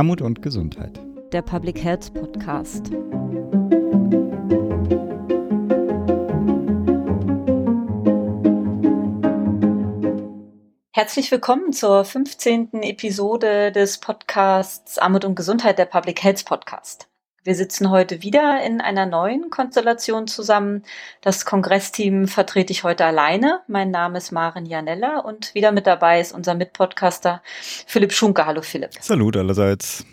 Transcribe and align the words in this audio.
Armut 0.00 0.22
und 0.22 0.40
Gesundheit. 0.40 0.98
Der 1.30 1.42
Public 1.42 1.84
Health 1.84 2.14
Podcast. 2.14 2.90
Herzlich 10.92 11.30
willkommen 11.30 11.74
zur 11.74 12.06
15. 12.06 12.70
Episode 12.80 13.72
des 13.72 14.00
Podcasts 14.00 14.96
Armut 14.96 15.26
und 15.26 15.34
Gesundheit, 15.34 15.78
der 15.78 15.84
Public 15.84 16.22
Health 16.22 16.46
Podcast. 16.46 17.09
Wir 17.42 17.54
sitzen 17.54 17.88
heute 17.88 18.22
wieder 18.22 18.62
in 18.62 18.82
einer 18.82 19.06
neuen 19.06 19.48
Konstellation 19.48 20.26
zusammen. 20.26 20.84
Das 21.22 21.46
Kongressteam 21.46 22.28
vertrete 22.28 22.70
ich 22.70 22.84
heute 22.84 23.06
alleine. 23.06 23.60
Mein 23.66 23.90
Name 23.90 24.18
ist 24.18 24.30
Maren 24.30 24.66
Janella 24.66 25.20
und 25.20 25.54
wieder 25.54 25.72
mit 25.72 25.86
dabei 25.86 26.20
ist 26.20 26.32
unser 26.32 26.54
Mitpodcaster 26.54 27.40
Philipp 27.86 28.12
Schunke. 28.12 28.44
Hallo 28.44 28.60
Philipp. 28.60 28.90
Salut 29.00 29.38
allerseits. 29.38 30.04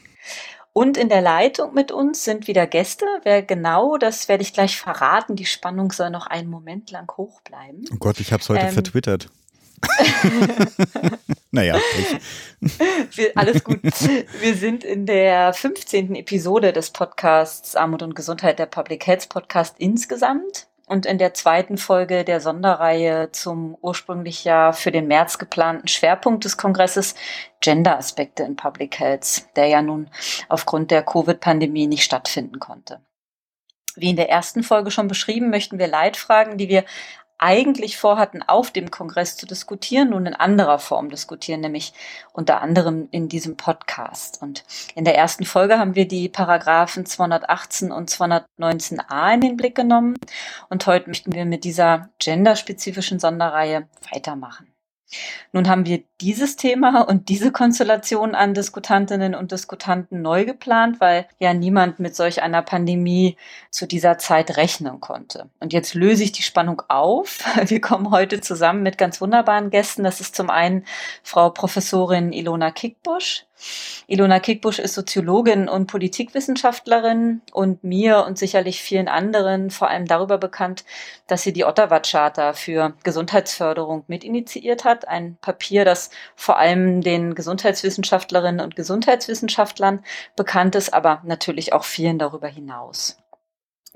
Und 0.71 0.95
in 0.95 1.09
der 1.09 1.21
Leitung 1.21 1.73
mit 1.73 1.91
uns 1.91 2.23
sind 2.23 2.47
wieder 2.47 2.65
Gäste. 2.65 3.05
Wer 3.23 3.41
genau, 3.41 3.97
das 3.97 4.29
werde 4.29 4.43
ich 4.43 4.53
gleich 4.53 4.77
verraten. 4.77 5.35
Die 5.35 5.45
Spannung 5.45 5.91
soll 5.91 6.11
noch 6.11 6.27
einen 6.27 6.49
Moment 6.49 6.91
lang 6.91 7.11
hoch 7.17 7.41
bleiben. 7.41 7.83
Oh 7.91 7.97
Gott, 7.99 8.21
ich 8.21 8.31
habe 8.31 8.41
es 8.41 8.47
heute 8.47 8.67
ähm, 8.67 8.73
vertwittert. 8.73 9.27
naja. 11.51 11.79
Wir, 13.11 13.31
alles 13.35 13.63
gut. 13.63 13.79
Wir 14.39 14.55
sind 14.55 14.83
in 14.83 15.05
der 15.05 15.53
15. 15.53 16.15
Episode 16.15 16.73
des 16.73 16.91
Podcasts 16.91 17.75
Armut 17.75 18.01
und 18.01 18.15
Gesundheit, 18.15 18.59
der 18.59 18.65
Public 18.65 19.05
Health 19.07 19.29
Podcast 19.29 19.75
insgesamt. 19.77 20.67
Und 20.87 21.05
in 21.05 21.17
der 21.17 21.33
zweiten 21.33 21.77
Folge 21.77 22.23
der 22.23 22.39
Sonderreihe 22.39 23.29
zum 23.33 23.77
ursprünglich 23.81 24.45
ja 24.45 24.71
für 24.71 24.91
den 24.91 25.07
März 25.07 25.37
geplanten 25.37 25.89
Schwerpunkt 25.89 26.45
des 26.45 26.55
Kongresses 26.55 27.13
Gender-Aspekte 27.59 28.43
in 28.43 28.55
Public 28.55 28.97
Health, 28.97 29.53
der 29.57 29.67
ja 29.67 29.81
nun 29.81 30.09
aufgrund 30.47 30.91
der 30.91 31.03
Covid-Pandemie 31.03 31.87
nicht 31.87 32.05
stattfinden 32.05 32.59
konnte. 32.59 33.01
Wie 33.97 34.11
in 34.11 34.15
der 34.15 34.29
ersten 34.29 34.63
Folge 34.63 34.89
schon 34.89 35.09
beschrieben, 35.09 35.49
möchten 35.49 35.77
wir 35.77 35.87
Leitfragen, 35.87 36.57
die 36.57 36.69
wir 36.69 36.85
eigentlich 37.37 37.97
vorhatten, 37.97 38.43
auf 38.43 38.71
dem 38.71 38.91
Kongress 38.91 39.37
zu 39.37 39.45
diskutieren, 39.45 40.09
nun 40.09 40.25
in 40.25 40.33
anderer 40.33 40.79
Form 40.79 41.09
diskutieren, 41.09 41.61
nämlich 41.61 41.93
unter 42.33 42.61
anderem 42.61 43.07
in 43.11 43.29
diesem 43.29 43.57
Podcast. 43.57 44.41
Und 44.41 44.63
in 44.95 45.05
der 45.05 45.15
ersten 45.15 45.45
Folge 45.45 45.79
haben 45.79 45.95
wir 45.95 46.07
die 46.07 46.29
Paragraphen 46.29 47.05
218 47.05 47.91
und 47.91 48.09
219a 48.09 49.33
in 49.33 49.41
den 49.41 49.57
Blick 49.57 49.75
genommen. 49.75 50.15
Und 50.69 50.85
heute 50.87 51.09
möchten 51.09 51.33
wir 51.33 51.45
mit 51.45 51.63
dieser 51.63 52.09
genderspezifischen 52.19 53.19
Sonderreihe 53.19 53.87
weitermachen. 54.11 54.67
Nun 55.53 55.69
haben 55.69 55.85
wir 55.85 56.03
dieses 56.19 56.57
Thema 56.57 57.01
und 57.01 57.29
diese 57.29 57.51
Konstellation 57.51 58.35
an 58.35 58.53
Diskutantinnen 58.53 59.35
und 59.35 59.51
Diskutanten 59.51 60.21
neu 60.21 60.45
geplant, 60.45 60.99
weil 60.99 61.27
ja 61.39 61.53
niemand 61.53 61.99
mit 61.99 62.15
solch 62.15 62.41
einer 62.41 62.61
Pandemie 62.61 63.37
zu 63.71 63.87
dieser 63.87 64.17
Zeit 64.17 64.57
rechnen 64.57 64.99
konnte. 64.99 65.49
Und 65.59 65.73
jetzt 65.73 65.93
löse 65.93 66.23
ich 66.23 66.33
die 66.33 66.43
Spannung 66.43 66.81
auf. 66.89 67.39
Wir 67.65 67.81
kommen 67.81 68.11
heute 68.11 68.41
zusammen 68.41 68.83
mit 68.83 68.97
ganz 68.97 69.21
wunderbaren 69.21 69.69
Gästen. 69.69 70.03
Das 70.03 70.19
ist 70.19 70.35
zum 70.35 70.49
einen 70.49 70.85
Frau 71.23 71.49
Professorin 71.49 72.33
Ilona 72.33 72.71
Kickbusch. 72.71 73.46
Ilona 74.07 74.39
Kickbusch 74.39 74.79
ist 74.79 74.93
Soziologin 74.93 75.67
und 75.67 75.87
Politikwissenschaftlerin 75.87 77.41
und 77.51 77.83
mir 77.83 78.25
und 78.25 78.37
sicherlich 78.37 78.81
vielen 78.81 79.07
anderen 79.07 79.69
vor 79.71 79.89
allem 79.89 80.05
darüber 80.05 80.37
bekannt, 80.37 80.85
dass 81.27 81.43
sie 81.43 81.53
die 81.53 81.65
Ottawa 81.65 81.99
Charta 81.99 82.53
für 82.53 82.93
Gesundheitsförderung 83.03 84.03
mitinitiiert 84.07 84.85
hat. 84.85 85.07
Ein 85.07 85.37
Papier, 85.41 85.85
das 85.85 86.09
vor 86.35 86.57
allem 86.57 87.01
den 87.01 87.35
Gesundheitswissenschaftlerinnen 87.35 88.61
und 88.61 88.75
Gesundheitswissenschaftlern 88.75 90.03
bekannt 90.35 90.75
ist, 90.75 90.93
aber 90.93 91.21
natürlich 91.25 91.73
auch 91.73 91.83
vielen 91.83 92.19
darüber 92.19 92.47
hinaus. 92.47 93.17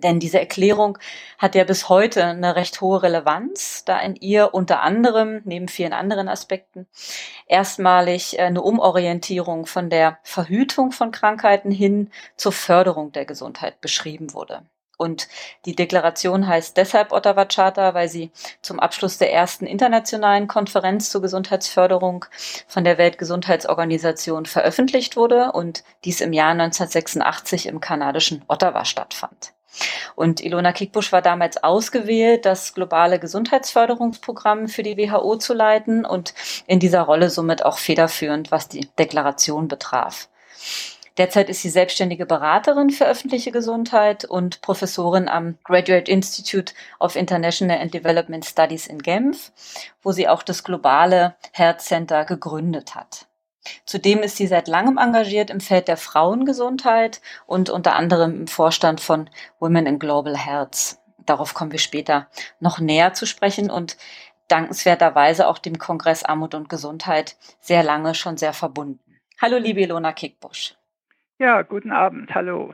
Denn 0.03 0.19
diese 0.19 0.39
Erklärung 0.39 0.97
hat 1.37 1.55
ja 1.55 1.63
bis 1.63 1.89
heute 1.89 2.25
eine 2.25 2.55
recht 2.55 2.81
hohe 2.81 3.03
Relevanz, 3.03 3.83
da 3.85 3.99
in 3.99 4.15
ihr 4.15 4.53
unter 4.53 4.81
anderem, 4.81 5.41
neben 5.45 5.67
vielen 5.67 5.93
anderen 5.93 6.27
Aspekten, 6.27 6.87
erstmalig 7.47 8.39
äh, 8.39 8.43
eine 8.43 8.61
Umorientierung 8.61 9.65
von 9.65 9.89
der 9.89 10.17
Verhütung 10.23 10.91
von 10.91 11.11
Krankheiten 11.11 11.71
hin 11.71 12.09
zur 12.35 12.51
Förderung 12.51 13.11
der 13.11 13.25
Gesundheit 13.25 13.81
beschrieben 13.81 14.33
wurde. 14.33 14.63
Und 15.01 15.27
die 15.65 15.75
Deklaration 15.75 16.45
heißt 16.45 16.77
deshalb 16.77 17.11
Ottawa 17.11 17.45
Charta, 17.45 17.95
weil 17.95 18.07
sie 18.07 18.29
zum 18.61 18.79
Abschluss 18.79 19.17
der 19.17 19.33
ersten 19.33 19.65
internationalen 19.65 20.47
Konferenz 20.47 21.09
zur 21.09 21.23
Gesundheitsförderung 21.23 22.25
von 22.67 22.83
der 22.83 22.99
Weltgesundheitsorganisation 22.99 24.45
veröffentlicht 24.45 25.17
wurde 25.17 25.53
und 25.53 25.83
dies 26.05 26.21
im 26.21 26.33
Jahr 26.33 26.51
1986 26.51 27.65
im 27.65 27.79
kanadischen 27.79 28.43
Ottawa 28.47 28.85
stattfand. 28.85 29.53
Und 30.15 30.41
Ilona 30.41 30.71
Kickbusch 30.71 31.11
war 31.11 31.21
damals 31.21 31.63
ausgewählt, 31.63 32.45
das 32.45 32.73
globale 32.73 33.19
Gesundheitsförderungsprogramm 33.19 34.67
für 34.67 34.83
die 34.83 34.97
WHO 34.97 35.37
zu 35.37 35.53
leiten 35.53 36.05
und 36.05 36.33
in 36.67 36.79
dieser 36.79 37.01
Rolle 37.01 37.29
somit 37.29 37.65
auch 37.65 37.77
federführend, 37.77 38.51
was 38.51 38.67
die 38.67 38.89
Deklaration 38.97 39.67
betraf. 39.67 40.27
Derzeit 41.17 41.49
ist 41.49 41.61
sie 41.61 41.69
selbstständige 41.69 42.25
Beraterin 42.25 42.89
für 42.89 43.05
öffentliche 43.05 43.51
Gesundheit 43.51 44.23
und 44.23 44.61
Professorin 44.61 45.27
am 45.27 45.57
Graduate 45.63 46.09
Institute 46.09 46.73
of 46.99 47.15
International 47.15 47.79
and 47.79 47.93
Development 47.93 48.45
Studies 48.45 48.87
in 48.87 48.99
Genf, 48.99 49.51
wo 50.01 50.13
sie 50.13 50.29
auch 50.29 50.41
das 50.41 50.63
globale 50.63 51.35
Health 51.51 51.81
Center 51.81 52.23
gegründet 52.23 52.95
hat. 52.95 53.27
Zudem 53.85 54.19
ist 54.19 54.37
sie 54.37 54.47
seit 54.47 54.67
langem 54.67 54.97
engagiert 54.97 55.49
im 55.49 55.59
Feld 55.59 55.87
der 55.87 55.97
Frauengesundheit 55.97 57.21
und 57.45 57.69
unter 57.69 57.95
anderem 57.95 58.41
im 58.41 58.47
Vorstand 58.47 59.01
von 59.01 59.29
Women 59.59 59.85
in 59.85 59.99
Global 59.99 60.37
Health. 60.37 60.97
Darauf 61.25 61.53
kommen 61.53 61.71
wir 61.71 61.79
später 61.79 62.27
noch 62.59 62.79
näher 62.79 63.13
zu 63.13 63.25
sprechen 63.25 63.69
und 63.69 63.97
dankenswerterweise 64.47 65.47
auch 65.47 65.59
dem 65.59 65.77
Kongress 65.77 66.23
Armut 66.23 66.55
und 66.55 66.69
Gesundheit 66.69 67.37
sehr 67.59 67.83
lange 67.83 68.15
schon 68.15 68.37
sehr 68.37 68.53
verbunden. 68.53 69.19
Hallo, 69.41 69.57
liebe 69.57 69.81
Ilona 69.81 70.11
Kickbusch. 70.11 70.75
Ja, 71.39 71.61
guten 71.61 71.91
Abend. 71.91 72.35
Hallo. 72.35 72.73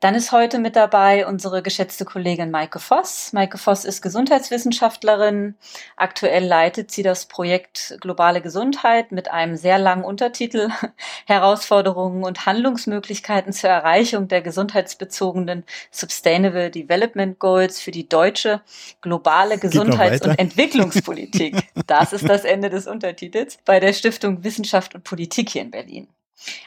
Dann 0.00 0.14
ist 0.14 0.32
heute 0.32 0.58
mit 0.58 0.76
dabei 0.76 1.26
unsere 1.26 1.62
geschätzte 1.62 2.06
Kollegin 2.06 2.50
Maike 2.50 2.78
Voss. 2.78 3.34
Maike 3.34 3.58
Voss 3.58 3.84
ist 3.84 4.00
Gesundheitswissenschaftlerin. 4.00 5.56
Aktuell 5.94 6.46
leitet 6.46 6.90
sie 6.90 7.02
das 7.02 7.26
Projekt 7.26 7.98
Globale 8.00 8.40
Gesundheit 8.40 9.12
mit 9.12 9.30
einem 9.30 9.56
sehr 9.56 9.78
langen 9.78 10.02
Untertitel 10.02 10.70
Herausforderungen 11.26 12.24
und 12.24 12.46
Handlungsmöglichkeiten 12.46 13.52
zur 13.52 13.68
Erreichung 13.68 14.26
der 14.26 14.40
gesundheitsbezogenen 14.40 15.64
Sustainable 15.90 16.70
Development 16.70 17.38
Goals 17.38 17.78
für 17.78 17.90
die 17.90 18.08
deutsche 18.08 18.62
globale 19.02 19.58
Gesundheits- 19.58 20.26
und 20.26 20.38
Entwicklungspolitik. 20.38 21.56
Das 21.86 22.12
ist 22.12 22.28
das 22.28 22.44
Ende 22.44 22.70
des 22.70 22.86
Untertitels 22.86 23.58
bei 23.64 23.80
der 23.80 23.92
Stiftung 23.92 24.44
Wissenschaft 24.44 24.94
und 24.94 25.02
Politik 25.02 25.50
hier 25.50 25.62
in 25.62 25.70
Berlin. 25.70 26.08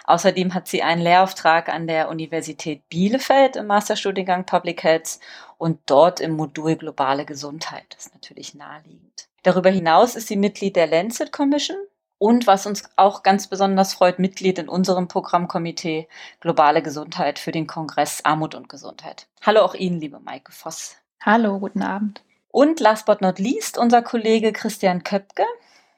Außerdem 0.06 0.54
hat 0.54 0.68
sie 0.68 0.84
einen 0.84 1.02
Lehrauftrag 1.02 1.70
an 1.70 1.88
der 1.88 2.10
Universität 2.10 2.88
Bielefeld 2.90 3.56
im 3.56 3.68
Masterstudiengang 3.68 4.46
Public 4.46 4.84
Health 4.84 5.20
und 5.58 5.80
dort 5.86 6.20
im 6.20 6.32
Modul 6.32 6.76
Globale 6.76 7.26
Gesundheit. 7.26 7.86
Das 7.90 8.08
ist 8.08 8.14
natürlich 8.14 8.54
naheliegend. 8.54 9.28
Darüber 9.44 9.70
hinaus 9.70 10.16
ist 10.16 10.28
sie 10.28 10.38
Mitglied 10.38 10.76
der 10.76 10.88
Lancet 10.88 11.32
Commission 11.32 11.78
und 12.18 12.48
was 12.48 12.66
uns 12.66 12.84
auch 12.96 13.22
ganz 13.24 13.48
besonders 13.48 13.94
freut, 13.94 14.18
Mitglied 14.18 14.58
in 14.58 14.70
unserem 14.70 15.10
Programmkomitee 15.10 16.08
Globale 16.40 16.82
Gesundheit 16.82 17.38
für 17.38 17.52
den 17.52 17.68
Kongress 17.68 18.24
Armut 18.24 18.56
und 18.56 18.70
Gesundheit. 18.70 19.28
Hallo 19.42 19.62
auch 19.62 19.76
Ihnen, 19.76 20.00
liebe 20.00 20.22
Maike 20.22 20.54
Voss. 20.54 20.96
Hallo, 21.22 21.60
guten 21.60 21.84
Abend. 21.84 22.24
Und 22.48 22.80
last 22.80 23.06
but 23.06 23.22
not 23.22 23.40
least 23.40 23.78
unser 23.78 24.02
Kollege 24.02 24.54
Christian 24.54 25.04
Köpke. 25.04 25.44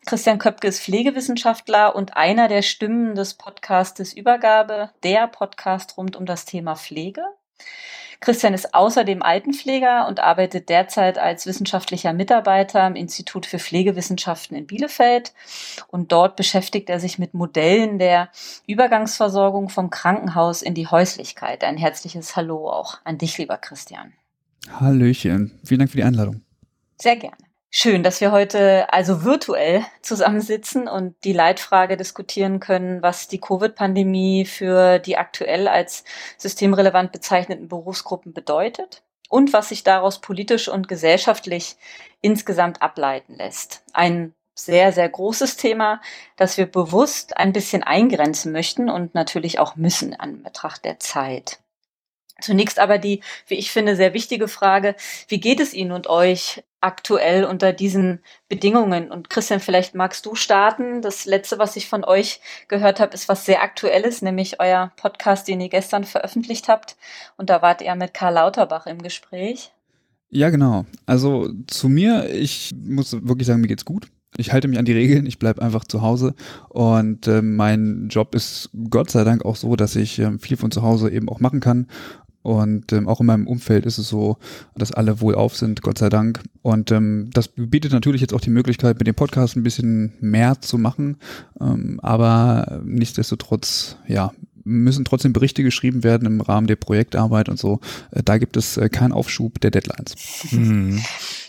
Christian 0.06 0.38
Köpke 0.38 0.68
ist 0.68 0.82
Pflegewissenschaftler 0.82 1.96
und 1.96 2.16
einer 2.16 2.48
der 2.48 2.62
Stimmen 2.62 3.16
des 3.16 3.34
Podcastes 3.34 4.14
Übergabe, 4.14 4.92
der 5.04 5.28
Podcast 5.28 5.98
rund 5.98 6.16
um 6.16 6.28
das 6.28 6.46
Thema 6.46 6.76
Pflege. 6.76 7.24
Christian 8.20 8.54
ist 8.54 8.76
außerdem 8.76 9.24
Altenpfleger 9.24 10.08
und 10.08 10.20
arbeitet 10.20 10.70
derzeit 10.70 11.18
als 11.18 11.48
wissenschaftlicher 11.48 12.14
Mitarbeiter 12.14 12.86
im 12.86 12.96
Institut 12.96 13.48
für 13.48 13.58
Pflegewissenschaften 13.58 14.56
in 14.56 14.68
Bielefeld. 14.68 15.34
Und 15.88 16.12
dort 16.12 16.36
beschäftigt 16.36 16.90
er 16.90 17.00
sich 17.00 17.18
mit 17.18 17.34
Modellen 17.34 17.98
der 17.98 18.30
Übergangsversorgung 18.68 19.70
vom 19.70 19.90
Krankenhaus 19.90 20.62
in 20.62 20.76
die 20.76 20.88
Häuslichkeit. 20.88 21.64
Ein 21.64 21.78
herzliches 21.78 22.36
Hallo 22.36 22.70
auch 22.70 23.00
an 23.04 23.18
dich, 23.18 23.38
lieber 23.38 23.58
Christian. 23.58 24.14
Hallöchen. 24.70 25.60
Vielen 25.64 25.80
Dank 25.80 25.92
für 25.92 25.98
die 25.98 26.04
Einladung. 26.04 26.42
Sehr 26.98 27.16
gerne. 27.16 27.45
Schön, 27.78 28.04
dass 28.04 28.22
wir 28.22 28.32
heute 28.32 28.94
also 28.94 29.26
virtuell 29.26 29.86
zusammensitzen 30.02 30.88
und 30.88 31.14
die 31.26 31.34
Leitfrage 31.34 31.98
diskutieren 31.98 32.62
können, 32.62 33.02
was 33.02 33.28
die 33.28 33.42
Covid-Pandemie 33.42 34.46
für 34.46 34.98
die 34.98 35.18
aktuell 35.18 35.68
als 35.68 36.06
systemrelevant 36.38 37.12
bezeichneten 37.12 37.68
Berufsgruppen 37.68 38.32
bedeutet 38.32 39.04
und 39.28 39.52
was 39.52 39.68
sich 39.68 39.84
daraus 39.84 40.22
politisch 40.22 40.70
und 40.70 40.88
gesellschaftlich 40.88 41.76
insgesamt 42.22 42.82
ableiten 42.82 43.36
lässt. 43.36 43.84
Ein 43.92 44.34
sehr, 44.54 44.94
sehr 44.94 45.10
großes 45.10 45.58
Thema, 45.58 46.00
das 46.38 46.58
wir 46.58 46.68
bewusst 46.68 47.36
ein 47.36 47.52
bisschen 47.52 47.84
eingrenzen 47.84 48.54
möchten 48.54 48.90
und 48.90 49.16
natürlich 49.16 49.60
auch 49.60 49.76
müssen 49.76 50.18
an 50.18 50.44
Betracht 50.44 50.86
der 50.86 51.02
Zeit. 51.02 51.60
Zunächst 52.42 52.80
aber 52.80 52.98
die, 52.98 53.22
wie 53.48 53.56
ich 53.56 53.72
finde, 53.72 53.96
sehr 53.96 54.14
wichtige 54.14 54.50
Frage, 54.50 54.96
wie 55.30 55.40
geht 55.40 55.62
es 55.62 55.74
Ihnen 55.74 55.94
und 55.94 56.08
euch 56.08 56.64
aktuell 56.82 57.46
unter 57.46 57.72
diesen 57.72 58.20
Bedingungen? 58.50 59.10
Und 59.10 59.30
Christian, 59.30 59.62
vielleicht 59.62 59.96
magst 59.96 60.26
du 60.26 60.36
starten. 60.36 61.02
Das 61.02 61.26
letzte, 61.26 61.60
was 61.60 61.78
ich 61.78 61.88
von 61.88 62.04
euch 62.04 62.42
gehört 62.68 63.00
habe, 63.00 63.14
ist 63.14 63.30
was 63.30 63.46
sehr 63.46 63.62
aktuelles, 63.64 64.22
nämlich 64.22 64.60
euer 64.60 64.92
Podcast, 64.98 65.48
den 65.48 65.62
ihr 65.62 65.70
gestern 65.70 66.04
veröffentlicht 66.04 66.68
habt. 66.68 66.98
Und 67.38 67.50
da 67.50 67.62
wart 67.62 67.82
ihr 67.82 67.96
mit 67.96 68.14
Karl 68.14 68.34
Lauterbach 68.34 68.86
im 68.86 69.02
Gespräch. 69.02 69.72
Ja, 70.30 70.50
genau. 70.50 70.86
Also 71.06 71.50
zu 71.68 71.88
mir, 71.88 72.30
ich 72.30 72.76
muss 72.78 73.14
wirklich 73.14 73.48
sagen, 73.48 73.62
mir 73.62 73.68
geht's 73.68 73.86
gut. 73.86 74.08
Ich 74.38 74.52
halte 74.52 74.68
mich 74.68 74.78
an 74.78 74.84
die 74.84 74.92
Regeln, 74.92 75.26
ich 75.26 75.40
bleibe 75.40 75.62
einfach 75.62 75.86
zu 75.86 76.02
Hause 76.02 76.36
und 76.68 77.26
äh, 77.26 77.42
mein 77.42 78.10
Job 78.10 78.36
ist 78.36 78.70
Gott 78.90 79.10
sei 79.10 79.24
Dank 79.24 79.46
auch 79.46 79.56
so, 79.56 79.78
dass 79.78 79.96
ich 79.96 80.20
äh, 80.20 80.38
viel 80.40 80.58
von 80.58 80.72
zu 80.72 80.82
Hause 80.82 81.10
eben 81.10 81.30
auch 81.30 81.40
machen 81.40 81.62
kann 81.62 81.88
und 82.46 82.94
ähm, 82.94 83.08
auch 83.08 83.22
in 83.22 83.26
meinem 83.26 83.48
Umfeld 83.48 83.88
ist 83.88 83.98
es 83.98 84.08
so, 84.08 84.38
dass 84.76 84.92
alle 84.92 85.20
wohlauf 85.20 85.56
sind, 85.56 85.82
Gott 85.82 85.98
sei 85.98 86.10
Dank. 86.10 86.44
Und 86.62 86.92
ähm, 86.92 87.32
das 87.34 87.48
bietet 87.48 87.92
natürlich 87.92 88.22
jetzt 88.22 88.36
auch 88.36 88.40
die 88.40 88.52
Möglichkeit, 88.52 89.00
mit 89.00 89.08
dem 89.08 89.16
Podcast 89.16 89.56
ein 89.56 89.64
bisschen 89.64 90.14
mehr 90.20 90.62
zu 90.62 90.78
machen. 90.78 91.18
Ähm, 91.60 92.00
aber 92.04 92.82
nichtsdestotrotz, 92.86 93.98
ja, 94.08 94.32
müssen 94.64 95.06
trotzdem 95.06 95.34
Berichte 95.34 95.64
geschrieben 95.64 96.04
werden 96.04 96.28
im 96.28 96.40
Rahmen 96.40 96.68
der 96.68 96.76
Projektarbeit 96.76 97.50
und 97.50 97.58
so. 97.58 97.80
Äh, 98.12 98.22
da 98.24 98.38
gibt 98.38 98.58
es 98.58 98.78
äh, 98.78 98.90
keinen 98.90 99.12
Aufschub 99.12 99.60
der 99.60 99.72
Deadlines. 99.72 100.16
Mhm. 100.52 101.02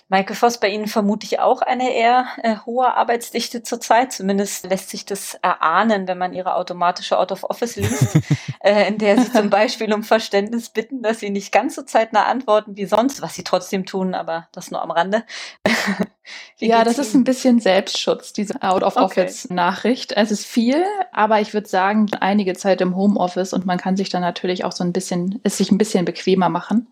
Maike 0.08 0.34
Voss, 0.34 0.60
bei 0.60 0.68
Ihnen 0.68 0.86
vermute 0.86 1.26
ich 1.26 1.40
auch 1.40 1.62
eine 1.62 1.92
eher 1.92 2.26
äh, 2.42 2.56
hohe 2.64 2.94
Arbeitsdichte 2.94 3.64
zurzeit. 3.64 4.12
Zumindest 4.12 4.64
lässt 4.64 4.90
sich 4.90 5.04
das 5.04 5.34
erahnen, 5.42 6.06
wenn 6.06 6.16
man 6.16 6.32
Ihre 6.32 6.54
automatische 6.54 7.18
Out 7.18 7.32
of 7.32 7.42
Office 7.42 7.74
liest, 7.74 8.20
äh, 8.60 8.86
in 8.86 8.98
der 8.98 9.18
Sie 9.18 9.32
zum 9.32 9.50
Beispiel 9.50 9.92
um 9.92 10.04
Verständnis 10.04 10.68
bitten, 10.68 11.02
dass 11.02 11.18
Sie 11.18 11.30
nicht 11.30 11.50
ganz 11.50 11.74
so 11.74 11.82
zeitnah 11.82 12.26
antworten 12.26 12.76
wie 12.76 12.86
sonst, 12.86 13.20
was 13.20 13.34
Sie 13.34 13.42
trotzdem 13.42 13.84
tun, 13.84 14.14
aber 14.14 14.48
das 14.52 14.70
nur 14.70 14.80
am 14.80 14.92
Rande. 14.92 15.24
Ja, 16.58 16.84
das 16.84 16.94
Ihnen? 16.94 17.06
ist 17.06 17.14
ein 17.14 17.24
bisschen 17.24 17.60
Selbstschutz, 17.60 18.32
diese 18.32 18.62
Out 18.62 18.82
of 18.82 18.96
Office 18.96 19.50
Nachricht. 19.50 20.12
Es 20.12 20.30
ist 20.30 20.46
viel, 20.46 20.84
aber 21.12 21.40
ich 21.40 21.54
würde 21.54 21.68
sagen, 21.68 22.06
einige 22.20 22.54
Zeit 22.54 22.80
im 22.80 22.96
Homeoffice 22.96 23.52
und 23.52 23.66
man 23.66 23.78
kann 23.78 23.96
sich 23.96 24.08
dann 24.08 24.22
natürlich 24.22 24.64
auch 24.64 24.72
so 24.72 24.84
ein 24.84 24.92
bisschen, 24.92 25.40
es 25.42 25.58
sich 25.58 25.70
ein 25.70 25.78
bisschen 25.78 26.04
bequemer 26.04 26.48
machen. 26.48 26.88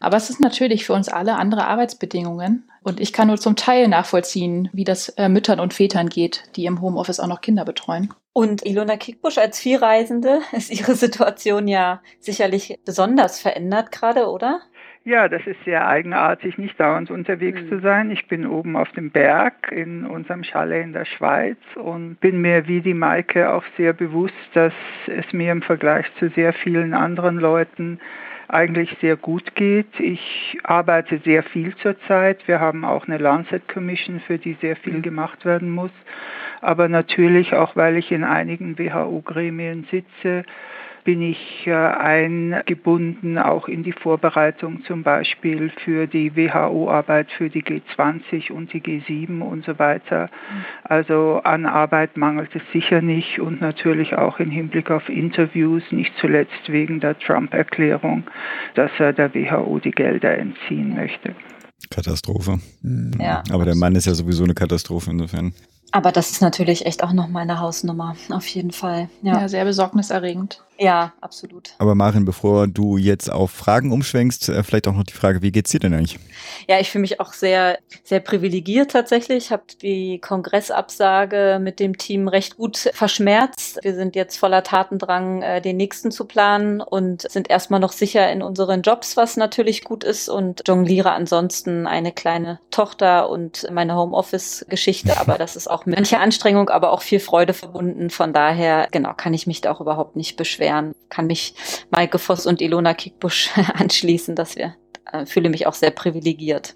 Aber 0.00 0.16
es 0.16 0.30
ist 0.30 0.40
natürlich 0.40 0.84
für 0.84 0.94
uns 0.94 1.08
alle 1.08 1.36
andere 1.36 1.66
Arbeitsbedingungen. 1.66 2.68
Und 2.82 3.00
ich 3.00 3.12
kann 3.12 3.28
nur 3.28 3.38
zum 3.38 3.54
Teil 3.54 3.86
nachvollziehen, 3.86 4.68
wie 4.72 4.84
das 4.84 5.10
äh, 5.10 5.28
Müttern 5.28 5.60
und 5.60 5.74
Vätern 5.74 6.08
geht, 6.08 6.44
die 6.56 6.64
im 6.64 6.80
Homeoffice 6.80 7.20
auch 7.20 7.28
noch 7.28 7.40
Kinder 7.40 7.64
betreuen. 7.64 8.12
Und 8.32 8.64
Ilona 8.64 8.96
Kickbusch 8.96 9.38
als 9.38 9.58
Viehreisende 9.58 10.40
ist 10.52 10.70
ihre 10.70 10.94
Situation 10.94 11.68
ja 11.68 12.02
sicherlich 12.18 12.80
besonders 12.84 13.40
verändert 13.40 13.92
gerade, 13.92 14.28
oder? 14.28 14.62
Ja, 15.04 15.28
das 15.28 15.44
ist 15.48 15.62
sehr 15.64 15.88
eigenartig, 15.88 16.58
nicht 16.58 16.78
dauernd 16.78 17.10
unterwegs 17.10 17.60
mhm. 17.62 17.68
zu 17.68 17.80
sein. 17.80 18.10
Ich 18.12 18.28
bin 18.28 18.46
oben 18.46 18.76
auf 18.76 18.90
dem 18.92 19.10
Berg 19.10 19.72
in 19.72 20.04
unserem 20.06 20.44
Chalet 20.44 20.84
in 20.84 20.92
der 20.92 21.06
Schweiz 21.06 21.58
und 21.74 22.20
bin 22.20 22.40
mir 22.40 22.68
wie 22.68 22.80
die 22.80 22.94
Maike 22.94 23.52
auch 23.52 23.64
sehr 23.76 23.94
bewusst, 23.94 24.34
dass 24.54 24.72
es 25.08 25.32
mir 25.32 25.50
im 25.50 25.62
Vergleich 25.62 26.06
zu 26.20 26.28
sehr 26.30 26.52
vielen 26.52 26.94
anderen 26.94 27.38
Leuten 27.38 27.98
eigentlich 28.46 28.96
sehr 29.00 29.16
gut 29.16 29.56
geht. 29.56 29.98
Ich 29.98 30.56
arbeite 30.62 31.18
sehr 31.24 31.42
viel 31.42 31.74
zurzeit. 31.76 32.46
Wir 32.46 32.60
haben 32.60 32.84
auch 32.84 33.08
eine 33.08 33.18
Lancet 33.18 33.66
Commission, 33.66 34.20
für 34.20 34.38
die 34.38 34.56
sehr 34.60 34.76
viel 34.76 34.98
mhm. 34.98 35.02
gemacht 35.02 35.44
werden 35.44 35.70
muss. 35.70 35.90
Aber 36.60 36.88
natürlich 36.88 37.54
auch, 37.54 37.74
weil 37.74 37.96
ich 37.96 38.12
in 38.12 38.22
einigen 38.22 38.78
WHO-Gremien 38.78 39.84
sitze, 39.90 40.44
bin 41.04 41.22
ich 41.22 41.66
äh, 41.66 41.72
eingebunden 41.72 43.38
auch 43.38 43.68
in 43.68 43.82
die 43.82 43.92
Vorbereitung 43.92 44.84
zum 44.84 45.02
Beispiel 45.02 45.70
für 45.84 46.06
die 46.06 46.36
WHO-Arbeit 46.36 47.30
für 47.32 47.50
die 47.50 47.62
G20 47.62 48.52
und 48.52 48.72
die 48.72 48.80
G7 48.80 49.40
und 49.40 49.64
so 49.64 49.78
weiter. 49.78 50.30
Also 50.84 51.40
an 51.44 51.66
Arbeit 51.66 52.16
mangelt 52.16 52.50
es 52.54 52.62
sicher 52.72 53.02
nicht 53.02 53.40
und 53.40 53.60
natürlich 53.60 54.14
auch 54.14 54.38
im 54.38 54.50
Hinblick 54.50 54.90
auf 54.90 55.08
Interviews, 55.08 55.82
nicht 55.90 56.12
zuletzt 56.20 56.68
wegen 56.68 57.00
der 57.00 57.18
Trump-Erklärung, 57.18 58.24
dass 58.74 58.90
er 58.98 59.12
der 59.12 59.34
WHO 59.34 59.80
die 59.80 59.90
Gelder 59.90 60.38
entziehen 60.38 60.94
möchte. 60.94 61.34
Katastrophe. 61.90 62.58
Ja. 63.18 63.42
Aber 63.50 63.64
der 63.64 63.74
Mann 63.74 63.94
ist 63.94 64.06
ja 64.06 64.14
sowieso 64.14 64.44
eine 64.44 64.54
Katastrophe 64.54 65.10
insofern. 65.10 65.52
Aber 65.92 66.10
das 66.10 66.30
ist 66.30 66.40
natürlich 66.40 66.86
echt 66.86 67.04
auch 67.04 67.12
noch 67.12 67.28
meine 67.28 67.60
Hausnummer, 67.60 68.16
auf 68.30 68.46
jeden 68.46 68.72
Fall. 68.72 69.10
Ja, 69.20 69.42
ja 69.42 69.48
sehr 69.48 69.66
besorgniserregend. 69.66 70.62
Ja, 70.82 71.12
absolut. 71.20 71.74
Aber 71.78 71.94
Marin, 71.94 72.24
bevor 72.24 72.66
du 72.66 72.96
jetzt 72.96 73.30
auf 73.30 73.52
Fragen 73.52 73.92
umschwenkst, 73.92 74.48
äh, 74.48 74.64
vielleicht 74.64 74.88
auch 74.88 74.94
noch 74.94 75.04
die 75.04 75.12
Frage, 75.12 75.40
wie 75.40 75.52
geht's 75.52 75.70
dir 75.70 75.78
denn 75.78 75.94
eigentlich? 75.94 76.18
Ja, 76.66 76.80
ich 76.80 76.90
fühle 76.90 77.02
mich 77.02 77.20
auch 77.20 77.32
sehr, 77.34 77.78
sehr 78.02 78.18
privilegiert 78.18 78.90
tatsächlich. 78.90 79.44
Ich 79.44 79.52
habe 79.52 79.62
die 79.80 80.18
Kongressabsage 80.18 81.60
mit 81.62 81.78
dem 81.78 81.98
Team 81.98 82.26
recht 82.26 82.56
gut 82.56 82.90
verschmerzt. 82.94 83.78
Wir 83.82 83.94
sind 83.94 84.16
jetzt 84.16 84.38
voller 84.38 84.64
Tatendrang, 84.64 85.42
äh, 85.42 85.60
den 85.60 85.76
nächsten 85.76 86.10
zu 86.10 86.24
planen 86.24 86.80
und 86.80 87.30
sind 87.30 87.48
erstmal 87.48 87.78
noch 87.78 87.92
sicher 87.92 88.28
in 88.32 88.42
unseren 88.42 88.82
Jobs, 88.82 89.16
was 89.16 89.36
natürlich 89.36 89.84
gut 89.84 90.02
ist 90.02 90.28
und 90.28 90.62
jongliere 90.66 91.12
ansonsten 91.12 91.86
eine 91.86 92.10
kleine 92.10 92.58
Tochter 92.72 93.30
und 93.30 93.68
meine 93.70 93.94
Homeoffice-Geschichte. 93.94 95.16
Aber 95.20 95.38
das 95.38 95.54
ist 95.54 95.70
auch 95.70 95.86
mit 95.86 95.94
mancher 95.94 96.18
Anstrengung, 96.18 96.70
aber 96.70 96.90
auch 96.90 97.02
viel 97.02 97.20
Freude 97.20 97.54
verbunden. 97.54 98.10
Von 98.10 98.32
daher, 98.32 98.88
genau, 98.90 99.12
kann 99.14 99.32
ich 99.32 99.46
mich 99.46 99.60
da 99.60 99.70
auch 99.70 99.80
überhaupt 99.80 100.16
nicht 100.16 100.36
beschweren 100.36 100.71
wären, 100.72 100.94
kann 101.10 101.26
mich 101.26 101.54
Maike 101.90 102.18
Voss 102.18 102.46
und 102.46 102.60
Ilona 102.60 102.94
Kickbusch 102.94 103.50
anschließen, 103.74 104.34
dass 104.34 104.56
wir 104.56 104.74
äh, 105.12 105.26
fühle 105.26 105.50
mich 105.50 105.66
auch 105.66 105.74
sehr 105.74 105.90
privilegiert. 105.90 106.74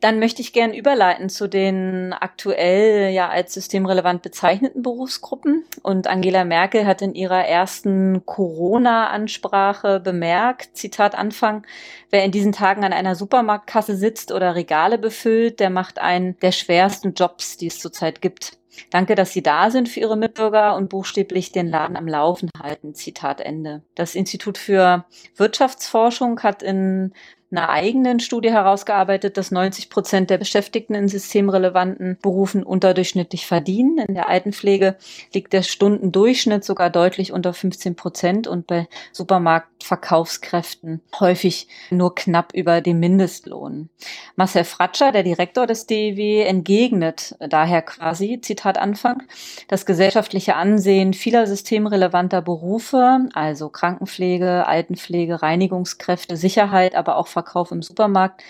Dann 0.00 0.18
möchte 0.18 0.42
ich 0.42 0.52
gerne 0.52 0.76
überleiten 0.76 1.28
zu 1.28 1.48
den 1.48 2.12
aktuell 2.12 3.12
ja 3.12 3.28
als 3.28 3.54
systemrelevant 3.54 4.22
bezeichneten 4.22 4.82
Berufsgruppen. 4.82 5.64
Und 5.82 6.06
Angela 6.06 6.44
Merkel 6.44 6.86
hat 6.86 7.02
in 7.02 7.14
ihrer 7.14 7.44
ersten 7.44 8.24
Corona-Ansprache 8.26 10.00
bemerkt, 10.00 10.76
Zitat 10.76 11.14
Anfang, 11.14 11.66
wer 12.10 12.24
in 12.24 12.32
diesen 12.32 12.52
Tagen 12.52 12.84
an 12.84 12.92
einer 12.92 13.14
Supermarktkasse 13.14 13.96
sitzt 13.96 14.32
oder 14.32 14.54
Regale 14.54 14.98
befüllt, 14.98 15.60
der 15.60 15.70
macht 15.70 15.98
einen 15.98 16.38
der 16.40 16.52
schwersten 16.52 17.14
Jobs, 17.14 17.56
die 17.56 17.68
es 17.68 17.78
zurzeit 17.78 18.20
gibt. 18.20 18.59
Danke, 18.90 19.14
dass 19.14 19.32
Sie 19.32 19.42
da 19.42 19.70
sind 19.70 19.88
für 19.88 20.00
Ihre 20.00 20.16
Mitbürger 20.16 20.76
und 20.76 20.88
buchstäblich 20.88 21.52
den 21.52 21.68
Laden 21.68 21.96
am 21.96 22.06
Laufen 22.06 22.50
halten. 22.58 22.94
Zitat 22.94 23.40
Ende. 23.40 23.82
Das 23.94 24.14
Institut 24.14 24.58
für 24.58 25.04
Wirtschaftsforschung 25.36 26.42
hat 26.42 26.62
in 26.62 27.12
einer 27.50 27.68
eigenen 27.68 28.20
Studie 28.20 28.50
herausgearbeitet, 28.50 29.36
dass 29.36 29.50
90 29.50 29.90
Prozent 29.90 30.30
der 30.30 30.38
Beschäftigten 30.38 30.94
in 30.94 31.08
systemrelevanten 31.08 32.16
Berufen 32.22 32.62
unterdurchschnittlich 32.62 33.46
verdienen. 33.46 33.98
In 33.98 34.14
der 34.14 34.28
Altenpflege 34.28 34.96
liegt 35.34 35.52
der 35.52 35.62
Stundendurchschnitt 35.62 36.64
sogar 36.64 36.90
deutlich 36.90 37.32
unter 37.32 37.52
15 37.52 37.96
Prozent 37.96 38.46
und 38.46 38.66
bei 38.66 38.88
Supermarktverkaufskräften 39.12 41.00
häufig 41.18 41.66
nur 41.90 42.14
knapp 42.14 42.54
über 42.54 42.80
dem 42.80 43.00
Mindestlohn. 43.00 43.88
Marcel 44.36 44.64
Fratscher, 44.64 45.10
der 45.10 45.24
Direktor 45.24 45.66
des 45.66 45.86
DEW, 45.86 46.42
entgegnet 46.42 47.34
daher 47.40 47.82
quasi, 47.82 48.40
Zitat 48.40 48.78
Anfang, 48.78 49.24
das 49.66 49.86
gesellschaftliche 49.86 50.54
Ansehen 50.54 51.14
vieler 51.14 51.46
systemrelevanter 51.46 52.42
Berufe, 52.42 53.28
also 53.34 53.68
Krankenpflege, 53.70 54.66
Altenpflege, 54.66 55.42
Reinigungskräfte, 55.42 56.36
Sicherheit, 56.36 56.94
aber 56.94 57.16
auch 57.16 57.26
Verkauf 57.40 57.72
im 57.72 57.80
Supermarkt 57.80 58.42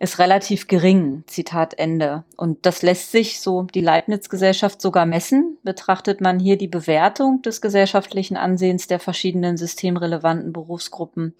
ist 0.00 0.18
relativ 0.18 0.68
gering. 0.68 1.24
Zitat 1.26 1.78
Ende. 1.78 2.24
Und 2.36 2.66
das 2.66 2.82
lässt 2.82 3.10
sich, 3.10 3.40
so 3.40 3.62
die 3.62 3.80
Leibniz-Gesellschaft, 3.80 4.80
sogar 4.80 5.06
messen. 5.06 5.58
Betrachtet 5.64 6.20
man 6.20 6.38
hier 6.38 6.56
die 6.56 6.68
Bewertung 6.68 7.42
des 7.42 7.60
gesellschaftlichen 7.60 8.36
Ansehens 8.36 8.86
der 8.86 9.00
verschiedenen 9.00 9.56
systemrelevanten 9.56 10.52
Berufsgruppen 10.52 11.34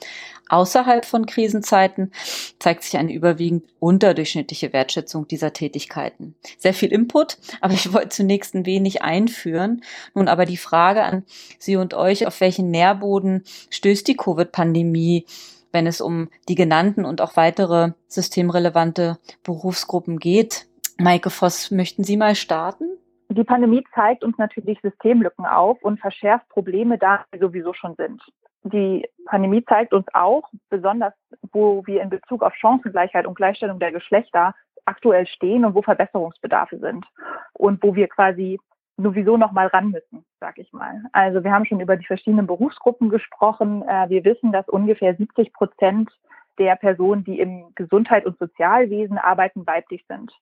außerhalb 0.49 1.05
von 1.05 1.27
Krisenzeiten, 1.27 2.11
zeigt 2.59 2.83
sich 2.83 2.97
eine 2.97 3.13
überwiegend 3.13 3.65
unterdurchschnittliche 3.81 4.73
Wertschätzung 4.73 5.29
dieser 5.29 5.53
Tätigkeiten. 5.53 6.35
Sehr 6.59 6.75
viel 6.75 6.91
Input, 6.91 7.37
aber 7.61 7.75
ich 7.75 7.93
wollte 7.93 8.09
zunächst 8.09 8.55
ein 8.55 8.67
wenig 8.67 9.03
einführen. 9.03 9.83
Nun 10.15 10.27
aber 10.27 10.47
die 10.47 10.57
Frage 10.57 11.03
an 11.03 11.25
Sie 11.59 11.77
und 11.77 11.95
euch, 11.95 12.27
auf 12.27 12.41
welchen 12.41 12.71
Nährboden 12.71 13.45
stößt 13.71 14.09
die 14.09 14.17
Covid-Pandemie 14.17 15.27
wenn 15.73 15.87
es 15.87 16.01
um 16.01 16.29
die 16.49 16.55
genannten 16.55 17.05
und 17.05 17.21
auch 17.21 17.37
weitere 17.37 17.93
systemrelevante 18.07 19.19
Berufsgruppen 19.45 20.19
geht. 20.19 20.67
Maike 20.99 21.31
Voss, 21.31 21.71
möchten 21.71 22.05
Sie 22.05 22.17
mal 22.17 22.35
starten? 22.35 22.89
Die 23.31 23.45
Pandemie 23.45 23.85
zeigt 23.95 24.25
uns 24.25 24.39
natürlich 24.39 24.81
Systemlücken 24.81 25.45
auf 25.45 25.83
und 25.83 26.01
verschärft 26.01 26.49
Probleme 26.49 26.99
da, 26.99 27.25
die 27.35 27.39
sowieso 27.39 27.75
schon 27.75 27.95
sind. 27.97 28.23
Die 28.65 29.07
Pandemie 29.27 29.65
zeigt 29.65 29.93
uns 29.93 30.07
auch, 30.15 30.49
besonders 30.71 31.13
wo 31.53 31.87
wir 31.87 32.03
in 32.03 32.11
Bezug 32.11 32.43
auf 32.43 32.55
Chancengleichheit 32.55 33.27
und 33.27 33.35
Gleichstellung 33.37 33.79
der 33.79 33.93
Geschlechter 33.93 34.55
aktuell 34.87 35.27
stehen 35.27 35.65
und 35.65 35.75
wo 35.75 35.83
Verbesserungsbedarfe 35.83 36.79
sind 36.79 37.05
und 37.53 37.83
wo 37.83 37.95
wir 37.95 38.09
quasi 38.09 38.59
sowieso 38.99 39.37
noch 39.37 39.53
mal 39.53 39.69
ran 39.69 39.91
müssen, 39.91 40.25
sag 40.41 40.59
ich 40.59 40.73
mal. 40.73 41.03
Also 41.13 41.43
wir 41.45 41.53
haben 41.53 41.65
schon 41.65 41.81
über 41.81 41.97
die 41.97 42.07
verschiedenen 42.07 42.47
Berufsgruppen 42.47 43.09
gesprochen. 43.09 43.83
Äh, 43.83 44.09
wir 44.11 44.25
wissen, 44.25 44.53
dass 44.53 44.69
ungefähr 44.69 45.15
70 45.15 45.53
Prozent 45.53 46.11
der 46.59 46.77
Personen, 46.77 47.25
die 47.25 47.39
im 47.39 47.73
Gesundheit- 47.77 48.27
und 48.27 48.39
Sozialwesen 48.39 49.17
arbeiten, 49.17 49.67
weiblich 49.67 50.05
sind 50.09 50.33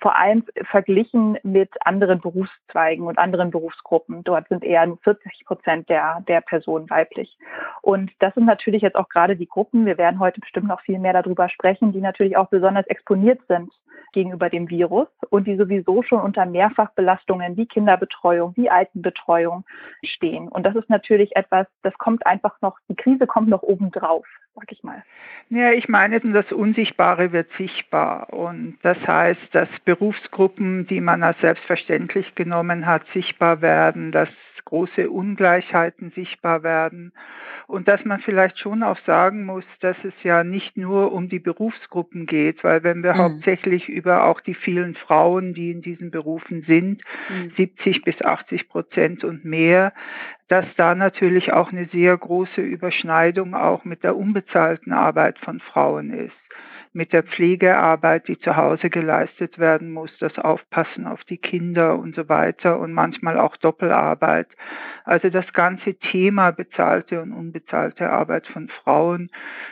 vor 0.00 0.16
allem 0.16 0.44
verglichen 0.70 1.38
mit 1.42 1.70
anderen 1.84 2.20
Berufszweigen 2.20 3.06
und 3.06 3.18
anderen 3.18 3.50
Berufsgruppen. 3.50 4.24
Dort 4.24 4.48
sind 4.48 4.64
eher 4.64 4.86
40 5.02 5.44
Prozent 5.44 5.88
der, 5.88 6.22
der 6.28 6.40
Personen 6.40 6.88
weiblich. 6.90 7.36
Und 7.82 8.10
das 8.18 8.34
sind 8.34 8.46
natürlich 8.46 8.82
jetzt 8.82 8.96
auch 8.96 9.08
gerade 9.08 9.36
die 9.36 9.48
Gruppen, 9.48 9.86
wir 9.86 9.98
werden 9.98 10.20
heute 10.20 10.40
bestimmt 10.40 10.68
noch 10.68 10.80
viel 10.80 10.98
mehr 10.98 11.12
darüber 11.12 11.48
sprechen, 11.48 11.92
die 11.92 12.00
natürlich 12.00 12.36
auch 12.36 12.48
besonders 12.48 12.86
exponiert 12.86 13.40
sind 13.48 13.70
gegenüber 14.12 14.50
dem 14.50 14.68
Virus 14.68 15.08
und 15.30 15.46
die 15.46 15.56
sowieso 15.56 16.02
schon 16.02 16.20
unter 16.20 16.46
Mehrfachbelastungen 16.46 17.56
wie 17.56 17.66
Kinderbetreuung, 17.66 18.54
wie 18.56 18.70
Altenbetreuung 18.70 19.64
stehen. 20.04 20.48
Und 20.48 20.64
das 20.64 20.76
ist 20.76 20.88
natürlich 20.90 21.34
etwas, 21.34 21.66
das 21.82 21.94
kommt 21.94 22.26
einfach 22.26 22.60
noch, 22.60 22.78
die 22.88 22.94
Krise 22.94 23.26
kommt 23.26 23.48
noch 23.48 23.62
obendrauf, 23.62 24.26
sag 24.54 24.70
ich 24.70 24.82
mal. 24.82 25.02
Ja, 25.48 25.72
ich 25.72 25.88
meine, 25.88 26.20
das 26.20 26.50
Unsichtbare 26.52 27.32
wird 27.32 27.50
sichtbar. 27.58 28.32
Und 28.32 28.78
das 28.82 28.98
heißt, 29.06 29.48
dass 29.52 29.68
Berufsgruppen, 29.84 30.86
die 30.86 31.00
man 31.00 31.22
als 31.22 31.38
selbstverständlich 31.40 32.34
genommen 32.34 32.86
hat, 32.86 33.02
sichtbar 33.12 33.60
werden, 33.60 34.12
dass 34.12 34.28
große 34.64 35.10
Ungleichheiten 35.10 36.12
sichtbar 36.12 36.62
werden 36.62 37.12
und 37.72 37.88
dass 37.88 38.04
man 38.04 38.20
vielleicht 38.20 38.58
schon 38.58 38.82
auch 38.82 38.98
sagen 39.06 39.46
muss, 39.46 39.64
dass 39.80 39.96
es 40.04 40.12
ja 40.22 40.44
nicht 40.44 40.76
nur 40.76 41.10
um 41.10 41.30
die 41.30 41.38
Berufsgruppen 41.38 42.26
geht, 42.26 42.62
weil 42.64 42.82
wenn 42.82 43.02
wir 43.02 43.14
mhm. 43.14 43.18
hauptsächlich 43.18 43.88
über 43.88 44.24
auch 44.24 44.42
die 44.42 44.52
vielen 44.52 44.94
Frauen, 44.94 45.54
die 45.54 45.70
in 45.70 45.80
diesen 45.80 46.10
Berufen 46.10 46.64
sind, 46.64 47.00
mhm. 47.30 47.50
70 47.56 48.02
bis 48.02 48.20
80 48.20 48.68
Prozent 48.68 49.24
und 49.24 49.46
mehr, 49.46 49.94
dass 50.48 50.66
da 50.76 50.94
natürlich 50.94 51.54
auch 51.54 51.72
eine 51.72 51.86
sehr 51.86 52.14
große 52.14 52.60
Überschneidung 52.60 53.54
auch 53.54 53.86
mit 53.86 54.04
der 54.04 54.18
unbezahlten 54.18 54.92
Arbeit 54.92 55.38
von 55.38 55.58
Frauen 55.60 56.12
ist 56.12 56.36
mit 56.94 57.12
der 57.12 57.22
Pflegearbeit, 57.22 58.28
die 58.28 58.38
zu 58.38 58.56
Hause 58.56 58.90
geleistet 58.90 59.58
werden 59.58 59.92
muss, 59.92 60.16
das 60.18 60.38
Aufpassen 60.38 61.06
auf 61.06 61.24
die 61.24 61.38
Kinder 61.38 61.98
und 61.98 62.14
so 62.14 62.28
weiter 62.28 62.78
und 62.78 62.92
manchmal 62.92 63.38
auch 63.38 63.56
Doppelarbeit. 63.56 64.48
Also 65.04 65.30
das 65.30 65.50
ganze 65.52 65.94
Thema 65.94 66.50
bezahlte 66.50 67.20
und 67.22 67.32
unbezahlte 67.32 68.10
Arbeit 68.10 68.46
von 68.46 68.68
Frauen, 68.68 69.30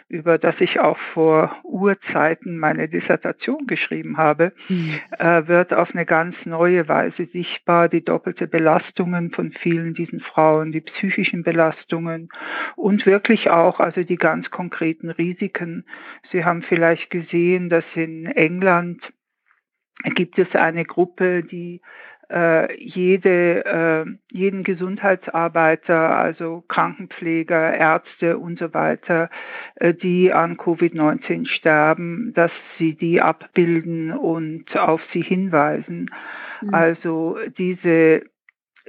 über 0.09 0.39
das 0.39 0.55
ich 0.61 0.81
auch 0.81 0.99
vor 1.13 1.57
Urzeiten 1.63 2.59
meine 2.59 2.89
Dissertation 2.89 3.67
geschrieben 3.67 4.17
habe, 4.17 4.53
mhm. 4.69 4.99
äh, 5.19 5.47
wird 5.47 5.75
auf 5.75 5.91
eine 5.93 6.07
ganz 6.07 6.35
neue 6.47 6.89
Weise 6.89 7.27
sichtbar. 7.27 7.89
Die 7.89 8.05
doppelte 8.05 8.47
Belastungen 8.47 9.31
von 9.31 9.53
vielen 9.53 9.95
diesen 9.95 10.21
Frauen, 10.21 10.73
die 10.73 10.81
psychischen 10.81 11.43
Belastungen 11.43 12.31
und 12.77 13.07
wirklich 13.07 13.51
auch 13.51 13.79
also 13.79 14.03
die 14.03 14.17
ganz 14.17 14.51
konkreten 14.51 15.11
Risiken. 15.11 15.85
Sie 16.33 16.45
haben 16.45 16.63
vielleicht 16.63 17.10
gesehen, 17.11 17.69
dass 17.69 17.85
in 17.95 18.27
England 18.27 19.03
gibt 20.15 20.39
es 20.39 20.55
eine 20.55 20.85
Gruppe, 20.85 21.43
die 21.43 21.81
äh, 22.31 22.73
jede, 22.81 23.65
äh, 23.65 24.05
jeden 24.31 24.63
Gesundheitsarbeiter, 24.63 26.17
also 26.17 26.65
Krankenpfleger, 26.69 27.75
Ärzte 27.75 28.39
und 28.39 28.59
so 28.59 28.73
weiter, 28.73 29.31
äh, 29.75 29.93
die 29.93 30.33
an 30.33 30.57
Covid-19 30.57 31.47
sterben, 31.47 32.33
dass 32.35 32.53
sie 32.79 32.95
die 32.95 33.21
abbilden 33.21 34.13
und 34.13 34.77
auf 34.79 35.01
sie 35.13 35.23
hinweisen. 35.23 36.11
Mhm. 36.61 36.75
Also 36.75 37.37
diese 37.59 38.23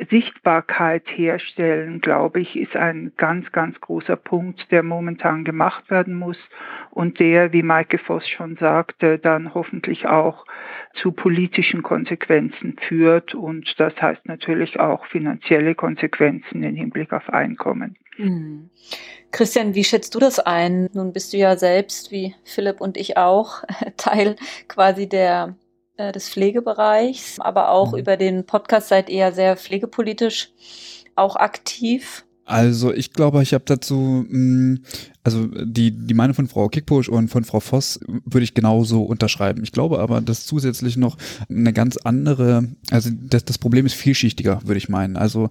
Sichtbarkeit 0.09 1.03
herstellen, 1.07 2.01
glaube 2.01 2.41
ich, 2.41 2.55
ist 2.55 2.75
ein 2.75 3.11
ganz, 3.17 3.51
ganz 3.51 3.79
großer 3.81 4.15
Punkt, 4.15 4.71
der 4.71 4.83
momentan 4.83 5.43
gemacht 5.43 5.89
werden 5.89 6.15
muss 6.15 6.37
und 6.91 7.19
der, 7.19 7.53
wie 7.53 7.63
Maike 7.63 7.97
Voss 7.97 8.27
schon 8.27 8.55
sagte, 8.57 9.19
dann 9.19 9.53
hoffentlich 9.53 10.07
auch 10.07 10.45
zu 10.95 11.11
politischen 11.11 11.83
Konsequenzen 11.83 12.77
führt 12.87 13.35
und 13.35 13.79
das 13.79 13.93
heißt 14.01 14.25
natürlich 14.25 14.79
auch 14.79 15.05
finanzielle 15.07 15.75
Konsequenzen 15.75 16.63
im 16.63 16.75
Hinblick 16.75 17.13
auf 17.13 17.29
Einkommen. 17.29 17.97
Hm. 18.15 18.69
Christian, 19.31 19.75
wie 19.75 19.83
schätzt 19.83 20.13
du 20.15 20.19
das 20.19 20.39
ein? 20.39 20.89
Nun 20.93 21.13
bist 21.13 21.31
du 21.31 21.37
ja 21.37 21.55
selbst, 21.55 22.11
wie 22.11 22.35
Philipp 22.43 22.81
und 22.81 22.97
ich 22.97 23.17
auch, 23.17 23.63
Teil 23.97 24.35
quasi 24.67 25.07
der 25.07 25.55
äh, 26.01 26.11
des 26.11 26.29
Pflegebereichs, 26.29 27.39
aber 27.39 27.69
auch 27.69 27.93
mhm. 27.93 27.99
über 27.99 28.17
den 28.17 28.45
Podcast 28.45 28.89
seid 28.89 29.09
ihr 29.09 29.17
ja 29.17 29.31
sehr 29.31 29.55
pflegepolitisch 29.55 30.49
auch 31.15 31.35
aktiv. 31.35 32.25
Also 32.45 32.93
ich 32.93 33.13
glaube, 33.13 33.41
ich 33.43 33.53
habe 33.53 33.63
dazu, 33.65 34.25
mm, 34.27 34.79
also 35.23 35.47
die, 35.47 35.91
die 35.91 36.13
Meinung 36.13 36.33
von 36.33 36.47
Frau 36.47 36.67
Kickbusch 36.67 37.07
und 37.07 37.29
von 37.29 37.43
Frau 37.43 37.59
Voss 37.59 37.99
würde 38.25 38.43
ich 38.43 38.53
genauso 38.53 39.03
unterschreiben. 39.03 39.63
Ich 39.63 39.71
glaube 39.71 39.99
aber, 39.99 40.19
dass 40.21 40.45
zusätzlich 40.45 40.97
noch 40.97 41.17
eine 41.49 41.71
ganz 41.71 41.97
andere, 41.97 42.67
also 42.89 43.09
das, 43.13 43.45
das 43.45 43.57
Problem 43.57 43.85
ist 43.85 43.93
vielschichtiger, 43.93 44.61
würde 44.65 44.79
ich 44.79 44.89
meinen. 44.89 45.15
Also 45.17 45.49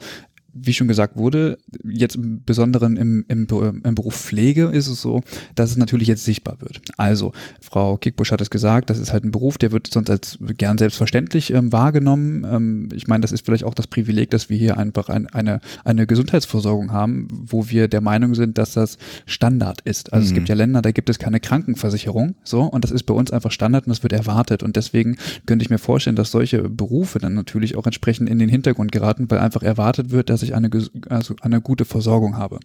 wie 0.52 0.73
schon 0.73 0.88
gesagt 0.88 1.16
wurde, 1.16 1.59
jetzt 1.85 2.16
im 2.16 2.42
Besonderen 2.45 2.97
im, 2.97 3.25
im, 3.28 3.47
im, 3.85 3.95
Beruf 3.95 4.16
Pflege 4.16 4.64
ist 4.64 4.88
es 4.88 5.00
so, 5.00 5.23
dass 5.54 5.71
es 5.71 5.76
natürlich 5.76 6.09
jetzt 6.09 6.25
sichtbar 6.25 6.61
wird. 6.61 6.80
Also, 6.97 7.33
Frau 7.61 7.97
Kickbusch 7.97 8.33
hat 8.33 8.40
es 8.40 8.50
gesagt, 8.50 8.90
das 8.90 8.99
ist 8.99 9.12
halt 9.12 9.25
ein 9.25 9.30
Beruf, 9.30 9.59
der 9.59 9.73
wird 9.73 9.87
sonst 9.88 10.11
als 10.11 10.38
gern 10.57 10.78
selbstverständlich 10.78 11.52
ähm, 11.52 11.73
wahrgenommen. 11.73 12.45
Ähm, 12.45 12.88
ich 12.95 13.07
meine, 13.09 13.23
das 13.23 13.33
ist 13.33 13.45
vielleicht 13.45 13.64
auch 13.64 13.75
das 13.75 13.87
Privileg, 13.87 14.30
dass 14.30 14.50
wir 14.50 14.59
hier 14.59 14.76
einfach 14.76 15.09
ein, 15.09 15.26
eine, 15.28 15.61
eine 15.85 16.07
Gesundheitsversorgung 16.07 16.92
haben, 16.92 17.28
wo 17.30 17.69
wir 17.69 17.88
der 17.88 18.00
Meinung 18.00 18.35
sind, 18.35 18.59
dass 18.59 18.75
das 18.75 18.99
Standard 19.26 19.80
ist. 19.83 20.12
Also 20.12 20.25
mhm. 20.25 20.28
es 20.28 20.35
gibt 20.35 20.49
ja 20.49 20.54
Länder, 20.54 20.83
da 20.83 20.90
gibt 20.90 21.11
es 21.11 21.19
keine 21.19 21.40
Krankenversicherung, 21.40 22.35
so, 22.45 22.62
und 22.62 22.85
das 22.85 22.90
ist 22.90 23.04
bei 23.04 23.14
uns 23.14 23.30
einfach 23.30 23.52
Standard 23.52 23.87
und 23.87 23.90
das 23.90 24.02
wird 24.02 24.12
erwartet. 24.12 24.62
Und 24.62 24.76
deswegen 24.76 25.16
könnte 25.47 25.64
ich 25.64 25.71
mir 25.71 25.78
vorstellen, 25.78 26.16
dass 26.16 26.30
solche 26.30 26.69
Berufe 26.69 27.19
dann 27.19 27.35
natürlich 27.35 27.76
auch 27.76 27.87
entsprechend 27.87 28.28
in 28.28 28.38
den 28.38 28.49
Hintergrund 28.49 28.92
geraten, 28.92 29.30
weil 29.30 29.38
einfach 29.38 29.62
erwartet 29.62 30.11
wird, 30.11 30.30
dass 30.30 30.39
dass 30.40 30.49
ich 30.49 30.54
eine, 30.54 30.70
also 31.09 31.35
eine 31.40 31.61
gute 31.61 31.85
Versorgung 31.85 32.37
habe. 32.37 32.61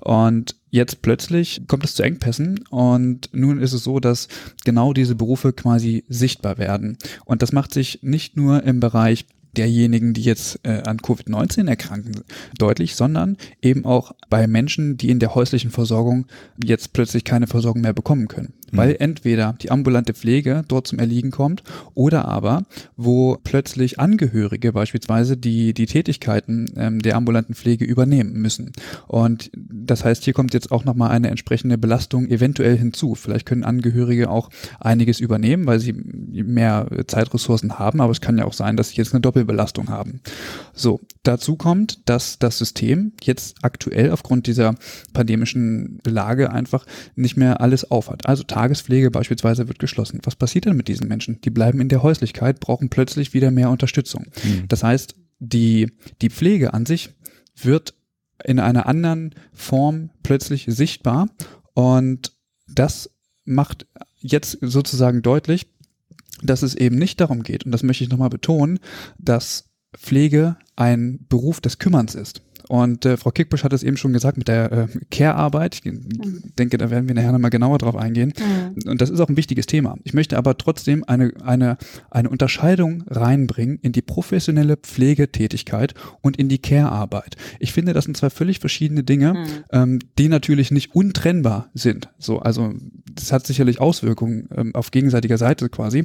Und 0.00 0.56
jetzt 0.70 1.02
plötzlich 1.02 1.62
kommt 1.66 1.84
es 1.84 1.94
zu 1.94 2.02
Engpässen 2.02 2.64
und 2.70 3.28
nun 3.32 3.60
ist 3.60 3.72
es 3.72 3.84
so, 3.84 4.00
dass 4.00 4.28
genau 4.64 4.92
diese 4.92 5.14
Berufe 5.14 5.52
quasi 5.52 6.04
sichtbar 6.08 6.58
werden. 6.58 6.96
Und 7.24 7.42
das 7.42 7.52
macht 7.52 7.72
sich 7.74 8.00
nicht 8.02 8.36
nur 8.36 8.62
im 8.62 8.80
Bereich 8.80 9.26
derjenigen, 9.56 10.14
die 10.14 10.22
jetzt 10.22 10.60
äh, 10.62 10.82
an 10.84 10.98
Covid-19 10.98 11.68
erkranken, 11.68 12.22
deutlich, 12.58 12.94
sondern 12.94 13.36
eben 13.62 13.84
auch 13.84 14.12
bei 14.28 14.46
Menschen, 14.46 14.96
die 14.96 15.10
in 15.10 15.18
der 15.18 15.34
häuslichen 15.34 15.70
Versorgung 15.70 16.26
jetzt 16.62 16.92
plötzlich 16.92 17.24
keine 17.24 17.46
Versorgung 17.46 17.82
mehr 17.82 17.92
bekommen 17.92 18.28
können. 18.28 18.54
Mhm. 18.70 18.76
Weil 18.76 18.96
entweder 18.98 19.54
die 19.60 19.70
ambulante 19.70 20.14
Pflege 20.14 20.62
dort 20.68 20.86
zum 20.86 20.98
Erliegen 20.98 21.30
kommt 21.30 21.62
oder 21.94 22.26
aber, 22.26 22.62
wo 22.96 23.38
plötzlich 23.42 23.98
Angehörige 23.98 24.72
beispielsweise 24.72 25.36
die, 25.36 25.74
die 25.74 25.86
Tätigkeiten 25.86 26.66
ähm, 26.76 27.00
der 27.00 27.16
ambulanten 27.16 27.54
Pflege 27.54 27.84
übernehmen 27.84 28.32
müssen. 28.34 28.72
Und 29.08 29.50
das 29.54 30.04
heißt, 30.04 30.24
hier 30.24 30.34
kommt 30.34 30.54
jetzt 30.54 30.70
auch 30.70 30.84
nochmal 30.84 31.10
eine 31.10 31.28
entsprechende 31.28 31.78
Belastung 31.78 32.28
eventuell 32.28 32.76
hinzu. 32.76 33.14
Vielleicht 33.14 33.46
können 33.46 33.64
Angehörige 33.64 34.30
auch 34.30 34.50
einiges 34.78 35.20
übernehmen, 35.20 35.66
weil 35.66 35.80
sie 35.80 35.92
mehr 35.92 36.86
Zeitressourcen 37.06 37.78
haben, 37.78 38.00
aber 38.00 38.12
es 38.12 38.20
kann 38.20 38.38
ja 38.38 38.44
auch 38.44 38.52
sein, 38.52 38.76
dass 38.76 38.90
sie 38.90 38.96
jetzt 38.96 39.12
eine 39.12 39.20
Doppel 39.20 39.39
Doppelbelastung 39.40 39.88
haben. 39.88 40.20
So, 40.74 41.00
dazu 41.22 41.56
kommt, 41.56 42.08
dass 42.08 42.38
das 42.38 42.58
System 42.58 43.12
jetzt 43.22 43.56
aktuell 43.62 44.10
aufgrund 44.12 44.46
dieser 44.46 44.74
pandemischen 45.12 46.00
Lage 46.06 46.52
einfach 46.52 46.86
nicht 47.14 47.36
mehr 47.36 47.60
alles 47.60 47.90
aufhat. 47.90 48.26
Also 48.26 48.42
Tagespflege 48.42 49.10
beispielsweise 49.10 49.68
wird 49.68 49.78
geschlossen. 49.78 50.20
Was 50.24 50.36
passiert 50.36 50.66
denn 50.66 50.76
mit 50.76 50.88
diesen 50.88 51.08
Menschen? 51.08 51.40
Die 51.42 51.50
bleiben 51.50 51.80
in 51.80 51.88
der 51.88 52.02
Häuslichkeit, 52.02 52.60
brauchen 52.60 52.90
plötzlich 52.90 53.34
wieder 53.34 53.50
mehr 53.50 53.70
Unterstützung. 53.70 54.26
Mhm. 54.44 54.68
Das 54.68 54.82
heißt, 54.82 55.14
die, 55.38 55.92
die 56.20 56.30
Pflege 56.30 56.74
an 56.74 56.86
sich 56.86 57.10
wird 57.56 57.94
in 58.44 58.58
einer 58.58 58.86
anderen 58.86 59.34
Form 59.52 60.10
plötzlich 60.22 60.66
sichtbar 60.68 61.28
und 61.74 62.32
das 62.68 63.10
macht 63.44 63.86
jetzt 64.20 64.58
sozusagen 64.60 65.22
deutlich, 65.22 65.66
dass 66.42 66.62
es 66.62 66.74
eben 66.74 66.96
nicht 66.96 67.20
darum 67.20 67.42
geht, 67.42 67.64
und 67.64 67.72
das 67.72 67.82
möchte 67.82 68.04
ich 68.04 68.10
nochmal 68.10 68.30
betonen, 68.30 68.78
dass 69.18 69.70
Pflege 69.96 70.56
ein 70.76 71.26
Beruf 71.28 71.60
des 71.60 71.78
Kümmerns 71.78 72.14
ist. 72.14 72.42
Und 72.70 73.04
äh, 73.04 73.16
Frau 73.16 73.32
Kickbusch 73.32 73.64
hat 73.64 73.72
es 73.72 73.82
eben 73.82 73.96
schon 73.96 74.12
gesagt 74.12 74.38
mit 74.38 74.46
der 74.46 74.70
äh, 74.70 74.86
Care-Arbeit. 75.10 75.74
Ich 75.74 75.84
mhm. 75.84 76.52
denke, 76.56 76.78
da 76.78 76.88
werden 76.88 77.08
wir 77.08 77.16
nachher 77.16 77.32
nochmal 77.32 77.50
genauer 77.50 77.78
drauf 77.78 77.96
eingehen. 77.96 78.32
Mhm. 78.38 78.90
Und 78.90 79.00
das 79.00 79.10
ist 79.10 79.18
auch 79.18 79.28
ein 79.28 79.36
wichtiges 79.36 79.66
Thema. 79.66 79.96
Ich 80.04 80.14
möchte 80.14 80.38
aber 80.38 80.56
trotzdem 80.56 81.02
eine, 81.02 81.32
eine, 81.42 81.78
eine 82.12 82.30
Unterscheidung 82.30 83.02
reinbringen 83.08 83.80
in 83.82 83.90
die 83.90 84.02
professionelle 84.02 84.76
Pflegetätigkeit 84.76 85.94
und 86.20 86.36
in 86.36 86.48
die 86.48 86.58
Care-Arbeit. 86.58 87.34
Ich 87.58 87.72
finde, 87.72 87.92
das 87.92 88.04
sind 88.04 88.16
zwei 88.16 88.30
völlig 88.30 88.60
verschiedene 88.60 89.02
Dinge, 89.02 89.34
mhm. 89.34 89.46
ähm, 89.72 89.98
die 90.16 90.28
natürlich 90.28 90.70
nicht 90.70 90.94
untrennbar 90.94 91.70
sind. 91.74 92.08
So, 92.18 92.38
also 92.38 92.72
das 93.12 93.32
hat 93.32 93.48
sicherlich 93.48 93.80
Auswirkungen 93.80 94.48
ähm, 94.54 94.76
auf 94.76 94.92
gegenseitiger 94.92 95.38
Seite 95.38 95.70
quasi. 95.70 96.04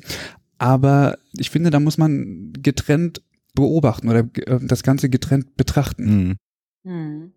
aber 0.58 1.20
ich 1.38 1.52
finde, 1.52 1.70
da 1.70 1.80
muss 1.80 2.00
man 2.00 2.54
getrennt 2.54 3.22
beobachten 3.54 4.10
oder 4.10 4.28
äh, 4.48 4.60
das 4.64 4.82
Ganze 4.82 5.10
getrennt 5.10 5.58
betrachten. 5.58 6.38
Mhm. 6.86 7.34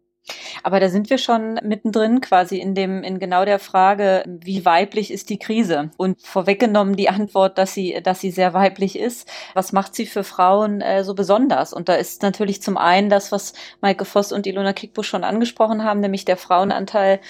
Aber 0.63 0.81
da 0.81 0.89
sind 0.89 1.11
wir 1.11 1.19
schon 1.19 1.59
mittendrin 1.63 2.21
quasi 2.21 2.59
in 2.59 2.75
dem, 2.75 3.03
in 3.03 3.19
genau 3.19 3.45
der 3.45 3.59
Frage, 3.59 4.25
wie 4.27 4.65
weiblich 4.65 5.11
ist 5.11 5.31
die 5.31 5.39
Krise? 5.39 5.91
Und 5.97 6.21
vorweggenommen 6.23 6.97
die 6.97 7.09
Antwort, 7.09 7.59
dass 7.59 7.75
sie, 7.75 8.01
dass 8.03 8.21
sie 8.21 8.31
sehr 8.31 8.55
weiblich 8.55 8.99
ist. 8.99 9.29
Was 9.55 9.73
macht 9.73 9.95
sie 9.95 10.07
für 10.07 10.25
Frauen 10.25 10.81
äh, 10.81 11.05
so 11.05 11.15
besonders? 11.15 11.73
Und 11.73 11.89
da 11.89 11.95
ist 11.95 12.23
natürlich 12.23 12.63
zum 12.63 12.77
einen 12.77 13.11
das, 13.11 13.33
was 13.33 13.53
Maike 13.81 14.05
Voss 14.05 14.33
und 14.33 14.47
Ilona 14.47 14.73
Kickbusch 14.73 15.09
schon 15.09 15.25
angesprochen 15.25 15.85
haben, 15.85 16.01
nämlich 16.01 16.25
der 16.25 16.37
Frauenanteil 16.37 17.21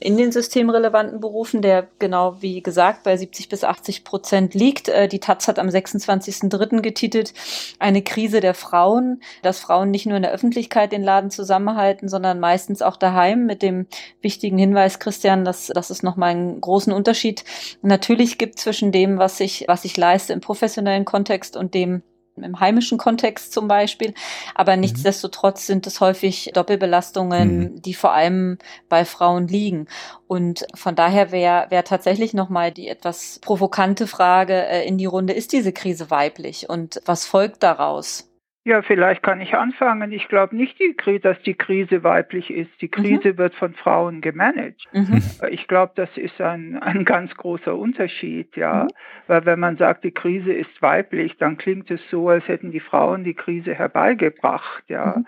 in 0.00 0.16
den 0.16 0.32
systemrelevanten 0.32 1.20
Berufen, 1.20 1.62
der 1.62 1.88
genau 1.98 2.36
wie 2.40 2.62
gesagt 2.62 3.02
bei 3.02 3.16
70 3.16 3.48
bis 3.48 3.64
80 3.64 4.04
Prozent 4.04 4.54
liegt. 4.54 4.88
Äh, 4.88 5.08
die 5.08 5.20
Taz 5.20 5.48
hat 5.48 5.58
am 5.58 5.68
26.03. 5.68 6.80
getitelt, 6.80 7.34
eine 7.78 8.02
Krise 8.02 8.40
der 8.40 8.54
Frauen, 8.54 9.20
dass 9.42 9.60
Frauen 9.60 9.90
nicht 9.90 10.06
nur 10.06 10.16
in 10.16 10.22
der 10.22 10.32
Öffentlichkeit 10.32 10.92
den 10.92 11.02
Laden 11.02 11.30
zusammenhalten, 11.30 12.08
sondern 12.08 12.40
meistens 12.40 12.75
auch 12.82 12.96
daheim 12.96 13.46
mit 13.46 13.62
dem 13.62 13.86
wichtigen 14.20 14.58
Hinweis, 14.58 14.98
Christian, 14.98 15.44
dass, 15.44 15.66
dass 15.68 15.90
es 15.90 16.02
nochmal 16.02 16.30
einen 16.30 16.60
großen 16.60 16.92
Unterschied 16.92 17.44
natürlich 17.82 18.38
gibt 18.38 18.58
zwischen 18.58 18.92
dem, 18.92 19.18
was 19.18 19.40
ich, 19.40 19.64
was 19.68 19.84
ich 19.84 19.96
leiste 19.96 20.32
im 20.32 20.40
professionellen 20.40 21.04
Kontext 21.04 21.56
und 21.56 21.74
dem, 21.74 22.02
im 22.36 22.60
heimischen 22.60 22.98
Kontext 22.98 23.52
zum 23.52 23.68
Beispiel. 23.68 24.14
Aber 24.54 24.74
mhm. 24.74 24.80
nichtsdestotrotz 24.80 25.66
sind 25.66 25.86
es 25.86 26.00
häufig 26.00 26.50
Doppelbelastungen, 26.54 27.58
mhm. 27.58 27.82
die 27.82 27.94
vor 27.94 28.12
allem 28.12 28.58
bei 28.88 29.04
Frauen 29.04 29.48
liegen. 29.48 29.86
Und 30.26 30.66
von 30.74 30.94
daher 30.94 31.32
wäre 31.32 31.66
wär 31.70 31.84
tatsächlich 31.84 32.34
nochmal 32.34 32.72
die 32.72 32.88
etwas 32.88 33.38
provokante 33.40 34.06
Frage 34.06 34.66
äh, 34.66 34.86
in 34.86 34.98
die 34.98 35.06
Runde, 35.06 35.32
ist 35.32 35.52
diese 35.52 35.72
Krise 35.72 36.10
weiblich 36.10 36.68
und 36.68 37.00
was 37.04 37.26
folgt 37.26 37.62
daraus? 37.62 38.25
Ja, 38.66 38.82
vielleicht 38.82 39.22
kann 39.22 39.40
ich 39.40 39.54
anfangen. 39.54 40.10
Ich 40.10 40.26
glaube 40.26 40.56
nicht, 40.56 40.76
die, 40.80 41.20
dass 41.20 41.40
die 41.42 41.54
Krise 41.54 42.02
weiblich 42.02 42.50
ist. 42.50 42.70
Die 42.80 42.88
Krise 42.88 43.34
mhm. 43.34 43.38
wird 43.38 43.54
von 43.54 43.74
Frauen 43.74 44.20
gemanagt. 44.20 44.82
Mhm. 44.90 45.22
Ich 45.50 45.68
glaube, 45.68 45.92
das 45.94 46.08
ist 46.16 46.40
ein, 46.40 46.76
ein 46.76 47.04
ganz 47.04 47.32
großer 47.36 47.76
Unterschied, 47.76 48.56
ja. 48.56 48.82
Mhm. 48.82 48.88
Weil 49.28 49.46
wenn 49.46 49.60
man 49.60 49.76
sagt, 49.76 50.02
die 50.02 50.10
Krise 50.10 50.52
ist 50.52 50.82
weiblich, 50.82 51.36
dann 51.38 51.58
klingt 51.58 51.92
es 51.92 52.00
so, 52.10 52.28
als 52.28 52.48
hätten 52.48 52.72
die 52.72 52.80
Frauen 52.80 53.22
die 53.22 53.34
Krise 53.34 53.72
herbeigebracht, 53.72 54.82
ja. 54.88 55.22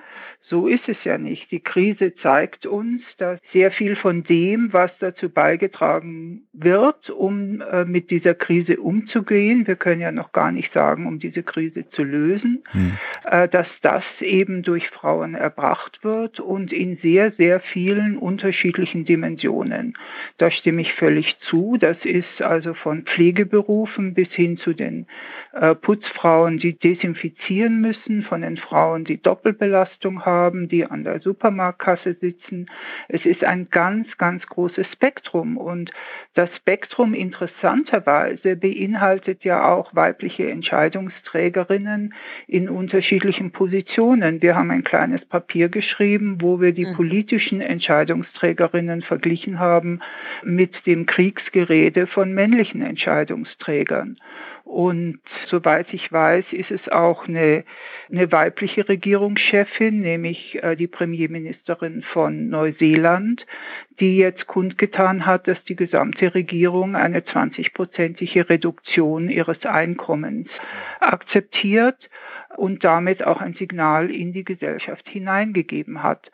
So 0.49 0.67
ist 0.67 0.89
es 0.89 0.97
ja 1.05 1.19
nicht. 1.19 1.51
Die 1.51 1.61
Krise 1.61 2.15
zeigt 2.23 2.65
uns, 2.65 3.03
dass 3.19 3.39
sehr 3.53 3.71
viel 3.71 3.97
von 3.97 4.23
dem, 4.23 4.73
was 4.73 4.91
dazu 4.99 5.29
beigetragen 5.29 6.47
wird, 6.55 7.11
um 7.11 7.61
äh, 7.61 7.85
mit 7.85 8.11
dieser 8.11 8.35
Krise 8.35 8.79
umzugehen, 8.79 9.67
wir 9.67 9.77
können 9.77 10.01
ja 10.01 10.11
noch 10.11 10.33
gar 10.33 10.51
nicht 10.51 10.73
sagen, 10.73 11.07
um 11.07 11.19
diese 11.19 11.43
Krise 11.43 11.91
zu 11.91 12.03
lösen, 12.03 12.65
mhm. 12.73 12.97
äh, 13.25 13.47
dass 13.47 13.67
das 13.83 14.05
eben 14.21 14.63
durch 14.63 14.89
Frauen 14.89 15.35
erbracht 15.35 16.03
wird 16.03 16.41
und 16.41 16.73
in 16.73 16.97
sehr, 17.03 17.33
sehr 17.33 17.61
vielen 17.61 18.17
unterschiedlichen 18.17 19.05
Dimensionen. 19.05 19.99
Da 20.39 20.51
stimme 20.51 20.81
ich 20.81 20.95
völlig 20.95 21.37
zu. 21.41 21.77
Das 21.79 21.99
ist 22.05 22.41
also 22.41 22.73
von 22.73 23.03
Pflegeberufen 23.03 24.15
bis 24.15 24.31
hin 24.31 24.57
zu 24.57 24.73
den 24.73 25.07
äh, 25.53 25.75
Putzfrauen, 25.75 26.59
die 26.59 26.79
desinfizieren 26.79 27.83
müssen, 27.83 28.23
von 28.23 28.41
den 28.41 28.57
Frauen, 28.57 29.05
die 29.05 29.21
Doppelbelastung 29.21 30.25
haben, 30.25 30.38
haben, 30.39 30.69
die 30.69 30.85
an 30.85 31.05
der 31.05 31.21
Supermarktkasse 31.21 32.15
sitzen. 32.15 32.67
Es 33.09 33.25
ist 33.25 33.45
ein 33.45 33.69
ganz, 33.71 34.07
ganz 34.19 34.47
großes 34.47 34.87
Spektrum 34.93 35.57
und 35.57 35.91
das 36.35 36.49
Spektrum 36.57 37.15
interessanterweise 37.15 38.57
beinhaltet 38.57 39.45
ja 39.45 39.73
auch 39.73 39.95
weibliche 39.95 40.49
Entscheidungsträgerinnen 40.49 42.15
in 42.47 42.69
unterschiedlichen 42.69 43.51
Positionen. 43.51 44.41
Wir 44.41 44.55
haben 44.55 44.71
ein 44.71 44.85
kleines 44.85 45.25
Papier 45.25 45.69
geschrieben, 45.69 46.39
wo 46.41 46.61
wir 46.61 46.73
die 46.73 46.87
mhm. 46.87 46.95
politischen 46.95 47.61
Entscheidungsträgerinnen 47.61 49.03
verglichen 49.03 49.59
haben 49.59 50.01
mit 50.45 50.87
dem 50.87 51.07
Kriegsgerede 51.07 52.07
von 52.07 52.33
männlichen 52.33 52.83
Entscheidungsträgern. 52.83 54.19
Und 54.69 55.21
soweit 55.47 55.95
ich 55.95 56.13
weiß, 56.13 56.45
ist 56.53 56.71
es 56.71 56.89
auch 56.91 57.27
eine, 57.27 57.65
eine 58.13 58.31
weibliche 58.31 58.87
Regierungschefin, 58.87 60.01
nämlich 60.01 60.63
äh, 60.63 60.77
die 60.77 60.87
Premierministerin 60.87 62.03
von 62.03 62.51
Neuseeland, 62.51 63.47
die 63.99 64.19
jetzt 64.19 64.47
kundgetan 64.47 65.25
hat, 65.25 65.49
dass 65.49 65.57
die 65.65 65.75
gesamte 65.75 66.35
Regierung 66.35 66.97
eine 66.97 67.21
20-prozentige 67.21 68.51
Reduktion 68.51 69.31
ihres 69.31 69.65
Einkommens 69.65 70.51
akzeptiert 71.01 71.97
und 72.59 72.85
damit 72.85 73.25
auch 73.25 73.41
ein 73.41 73.55
Signal 73.55 74.11
in 74.11 74.35
die 74.35 74.45
Gesellschaft 74.45 75.09
hineingegeben 75.09 76.03
hat. 76.03 76.31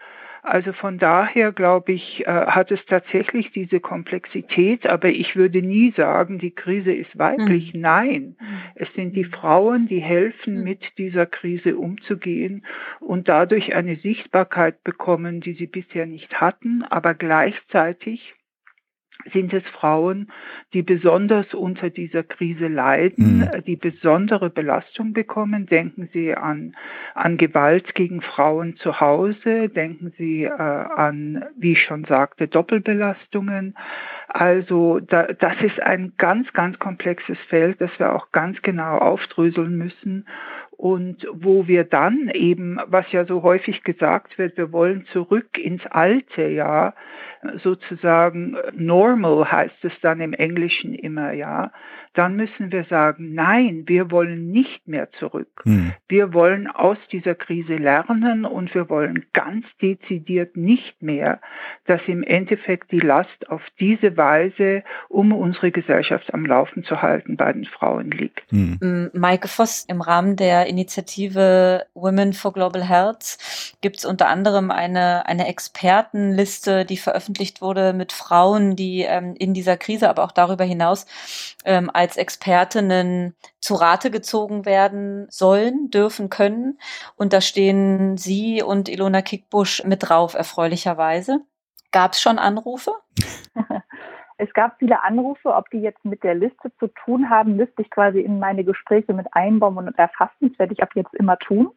Also 0.47 0.75
von 0.75 0.99
daher 0.99 1.53
glaube 1.53 1.93
ich, 1.93 2.27
äh, 2.27 2.31
hat 2.31 2.71
es 2.71 2.85
tatsächlich 2.85 3.51
diese 3.53 3.81
Komplexität, 3.81 4.87
aber 4.87 5.09
ich 5.09 5.37
würde 5.37 5.63
nie 5.63 5.91
sagen, 5.97 6.39
die 6.39 6.51
Krise 6.51 6.93
ist 6.93 7.19
weiblich. 7.19 7.73
Mhm. 7.73 7.81
Nein, 7.81 8.37
mhm. 8.39 8.59
es 8.75 8.93
sind 8.93 9.17
die 9.17 9.25
Frauen, 9.25 9.89
die 9.89 10.01
helfen, 10.01 10.59
mhm. 10.59 10.65
mit 10.65 10.99
dieser 10.99 11.25
Krise 11.25 11.79
umzugehen 11.79 12.67
und 13.01 13.27
dadurch 13.31 13.75
eine 13.75 13.97
Sichtbarkeit 13.97 14.85
bekommen, 14.85 15.41
die 15.41 15.55
sie 15.55 15.67
bisher 15.67 16.05
nicht 16.05 16.39
hatten, 16.43 16.85
aber 16.91 17.15
gleichzeitig 17.15 18.35
sind 19.33 19.53
es 19.53 19.63
Frauen, 19.69 20.29
die 20.73 20.83
besonders 20.83 21.55
unter 21.55 21.91
dieser 21.91 22.23
Krise 22.23 22.69
leiden, 22.69 23.39
mhm. 23.39 23.65
die 23.67 23.77
besondere 23.77 24.51
Belastung 24.51 25.13
bekommen. 25.13 25.67
Denken 25.67 26.09
Sie 26.13 26.35
an, 26.35 26.77
an 27.15 27.37
Gewalt 27.37 27.95
gegen 27.95 28.21
Frauen 28.21 28.77
zu 28.77 29.01
Hause, 29.01 29.69
denken 29.69 30.13
Sie 30.19 30.45
äh, 30.45 30.51
an, 30.51 31.45
wie 31.57 31.73
ich 31.73 31.83
schon 31.83 32.05
sagte, 32.05 32.49
Doppelbelastungen. 32.49 33.75
Also 34.29 35.01
da, 35.01 35.25
das 35.25 35.61
ist 35.63 35.81
ein 35.81 36.13
ganz, 36.19 36.53
ganz 36.53 36.79
komplexes 36.79 37.39
Feld, 37.49 37.81
das 37.81 37.91
wir 37.99 38.15
auch 38.15 38.33
ganz 38.33 38.61
genau 38.63 38.99
aufdröseln 38.99 39.77
müssen 39.77 40.27
und 40.77 41.27
wo 41.33 41.67
wir 41.69 41.85
dann 41.85 42.31
eben, 42.33 42.79
was 42.87 43.11
ja 43.13 43.25
so 43.25 43.43
häufig 43.43 43.85
gesagt 43.85 44.39
wird, 44.39 44.57
wir 44.57 44.73
wollen 44.73 45.07
zurück 45.13 45.57
ins 45.59 45.85
alte, 45.87 46.49
ja, 46.49 46.95
sozusagen 47.63 48.57
normal 48.73 49.51
heißt 49.51 49.85
es 49.85 49.93
dann 50.01 50.21
im 50.21 50.33
Englischen 50.33 50.95
immer, 50.95 51.33
ja, 51.33 51.73
dann 52.15 52.37
müssen 52.37 52.71
wir 52.71 52.85
sagen, 52.85 53.35
nein, 53.35 53.85
wir 53.87 54.11
wollen 54.11 54.51
nicht 54.51 54.87
mehr 54.87 55.11
zurück. 55.13 55.63
Hm. 55.65 55.93
Wir 56.09 56.33
wollen 56.33 56.69
aus 56.69 56.97
dieser 57.11 57.35
Krise 57.35 57.77
lernen 57.77 58.45
und 58.45 58.75
wir 58.75 58.89
wollen 58.89 59.27
ganz 59.33 59.67
dezidiert 59.83 60.57
nicht 60.57 61.03
mehr, 61.03 61.41
dass 61.87 62.01
im 62.07 62.23
Endeffekt 62.23 62.93
die 62.93 63.01
Last 63.01 63.51
auf 63.51 63.63
diese 63.81 64.17
Weise, 64.17 64.85
um 65.09 65.33
unsere 65.33 65.73
Gesellschaft 65.73 66.33
am 66.33 66.47
Laufen 66.47 66.85
zu 66.85 67.03
halten, 67.03 67.37
bei 67.37 67.53
den 67.53 67.65
Frauen 67.65 68.11
liegt. 68.13 68.43
Hm. 68.51 69.11
Maike 69.13 69.49
Voss, 69.49 69.85
im 69.89 70.01
Rahmen 70.01 70.37
der 70.37 70.67
Initiative 70.67 71.85
Women 71.95 72.33
for 72.33 72.53
Global 72.53 72.89
Health 72.89 73.39
gibt 73.81 73.99
es 73.99 74.05
unter 74.05 74.29
anderem 74.29 74.71
eine, 74.71 75.27
eine 75.27 75.49
Expertenliste, 75.49 76.85
die 76.85 76.97
veröffentlicht 76.97 77.61
wurde 77.61 77.93
mit 77.93 78.13
Frauen, 78.13 78.77
die 78.77 79.03
ähm, 79.03 79.35
in 79.37 79.53
dieser 79.53 79.77
Krise, 79.77 80.09
aber 80.09 80.25
auch 80.25 80.33
darüber 80.33 80.65
hinaus 80.65 81.07
ähm, 81.65 81.91
als 82.05 82.19
Expertinnen 82.19 83.35
zu 83.61 83.75
Rate 83.75 84.11
gezogen 84.11 84.67
werden 84.67 85.27
sollen, 85.31 85.89
dürfen, 85.89 86.29
können. 86.29 86.79
Und 87.17 87.33
da 87.33 87.41
stehen 87.41 88.19
Sie 88.19 88.63
und 88.63 88.91
Ilona 88.91 89.23
Kickbusch 89.23 89.83
mit 89.85 90.09
drauf, 90.09 90.35
erfreulicherweise. 90.35 91.41
Gab 91.91 92.13
es 92.13 92.21
schon 92.21 92.39
Anrufe? 92.39 92.93
Es 94.37 94.53
gab 94.53 94.79
viele 94.79 95.03
Anrufe, 95.05 95.55
ob 95.55 95.71
die 95.71 95.81
jetzt 95.81 96.05
mit 96.05 96.25
der 96.25 96.35
Liste 96.35 96.73
zu 96.81 96.89
tun 96.89 97.31
haben, 97.31 97.55
müsste 97.55 97.83
ich 97.83 97.91
quasi 97.91 98.21
in 98.21 98.41
meine 98.41 98.65
Gespräche 98.65 99.13
mit 99.13 99.27
einbauen 99.33 99.79
und 99.79 99.97
erfassen. 99.97 100.49
Das 100.51 100.59
werde 100.59 100.73
ich 100.73 100.83
ab 100.83 100.91
jetzt 100.95 101.15
immer 101.15 101.39
tun. 101.39 101.71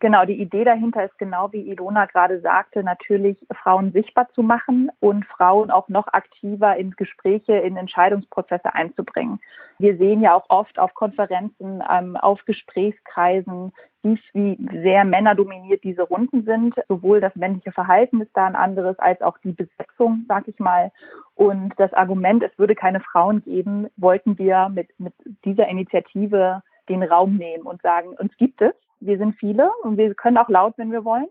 Genau, 0.00 0.24
die 0.24 0.40
Idee 0.40 0.64
dahinter 0.64 1.04
ist 1.04 1.16
genau 1.18 1.52
wie 1.52 1.70
Ilona 1.70 2.06
gerade 2.06 2.40
sagte, 2.40 2.82
natürlich 2.82 3.36
Frauen 3.62 3.92
sichtbar 3.92 4.28
zu 4.34 4.42
machen 4.42 4.90
und 4.98 5.24
Frauen 5.26 5.70
auch 5.70 5.88
noch 5.88 6.08
aktiver 6.08 6.76
in 6.76 6.90
Gespräche, 6.90 7.52
in 7.52 7.76
Entscheidungsprozesse 7.76 8.74
einzubringen. 8.74 9.40
Wir 9.78 9.96
sehen 9.96 10.20
ja 10.20 10.34
auch 10.34 10.46
oft 10.48 10.80
auf 10.80 10.94
Konferenzen, 10.94 11.84
ähm, 11.88 12.16
auf 12.16 12.44
Gesprächskreisen, 12.46 13.72
wie, 14.02 14.18
wie 14.32 14.58
sehr 14.82 15.04
männerdominiert 15.04 15.84
diese 15.84 16.02
Runden 16.02 16.44
sind. 16.44 16.74
Sowohl 16.88 17.20
das 17.20 17.34
männliche 17.36 17.72
Verhalten 17.72 18.20
ist 18.20 18.30
da 18.34 18.46
ein 18.46 18.56
anderes, 18.56 18.98
als 18.98 19.20
auch 19.22 19.38
die 19.38 19.52
Besetzung, 19.52 20.24
sag 20.28 20.48
ich 20.48 20.58
mal. 20.58 20.92
Und 21.34 21.72
das 21.78 21.92
Argument, 21.92 22.42
es 22.42 22.56
würde 22.58 22.74
keine 22.74 23.00
Frauen 23.00 23.42
geben, 23.42 23.88
wollten 23.96 24.38
wir 24.38 24.68
mit, 24.68 24.88
mit 24.98 25.14
dieser 25.44 25.68
Initiative 25.68 26.62
den 26.88 27.02
Raum 27.02 27.36
nehmen 27.36 27.64
und 27.64 27.80
sagen, 27.82 28.08
uns 28.18 28.36
gibt 28.36 28.60
es 28.60 28.74
wir 29.02 29.18
sind 29.18 29.36
viele 29.38 29.70
und 29.82 29.96
wir 29.96 30.14
können 30.14 30.38
auch 30.38 30.48
laut, 30.48 30.74
wenn 30.76 30.92
wir 30.92 31.04
wollen. 31.04 31.28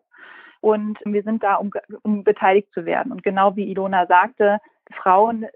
Und 0.59 0.99
wir 1.05 1.23
sind 1.23 1.41
da, 1.41 1.55
um, 1.55 1.71
um 2.03 2.23
beteiligt 2.23 2.71
zu 2.73 2.85
werden. 2.85 3.11
Und 3.11 3.23
genau 3.23 3.55
wie 3.55 3.71
Ilona 3.71 4.05
sagte, 4.05 4.59
Frauen 5.01 5.47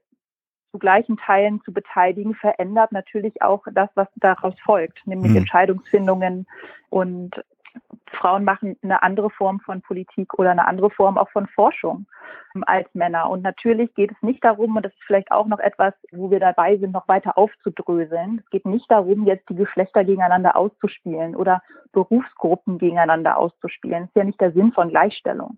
zu 0.76 0.80
gleichen 0.80 1.16
Teilen 1.16 1.62
zu 1.64 1.72
beteiligen, 1.72 2.36
verändert 2.36 2.92
natürlich 2.92 3.42
auch 3.42 3.64
das, 3.72 3.90
was 3.96 4.10
daraus 4.16 4.54
folgt, 4.66 5.08
nämlich 5.08 5.32
mhm. 5.32 5.38
Entscheidungsfindungen 5.38 6.48
und 6.90 7.42
Frauen 8.12 8.44
machen 8.44 8.78
eine 8.84 9.04
andere 9.04 9.30
Form 9.30 9.60
von 9.62 9.82
Politik 9.82 10.34
oder 10.38 10.52
eine 10.52 10.68
andere 10.68 10.90
Form 10.90 11.18
auch 11.18 11.30
von 11.30 11.48
Forschung 11.48 12.08
ähm, 12.56 12.64
als 12.68 12.88
Männer. 12.94 13.30
Und 13.30 13.42
natürlich 13.42 13.94
geht 13.96 14.12
es 14.12 14.22
nicht 14.22 14.44
darum, 14.44 14.76
und 14.76 14.84
das 14.84 14.94
ist 14.94 15.04
vielleicht 15.06 15.32
auch 15.32 15.48
noch 15.48 15.60
etwas, 15.60 15.94
wo 16.12 16.30
wir 16.30 16.40
dabei 16.40 16.78
sind, 16.78 16.92
noch 16.92 17.08
weiter 17.08 17.38
aufzudröseln. 17.38 18.42
Es 18.44 18.50
geht 18.50 18.66
nicht 18.66 18.90
darum, 18.90 19.26
jetzt 19.26 19.50
die 19.50 19.56
Geschlechter 19.56 20.04
gegeneinander 20.04 20.56
auszuspielen 20.56 21.36
oder 21.36 21.62
Berufsgruppen 21.92 22.78
gegeneinander 22.78 23.38
auszuspielen. 23.38 24.04
Das 24.04 24.10
ist 24.10 24.16
ja 24.16 24.24
nicht 24.24 24.42
der 24.42 24.52
Sinn 24.52 24.72
von 24.74 24.90
Gleichstellung 24.90 25.58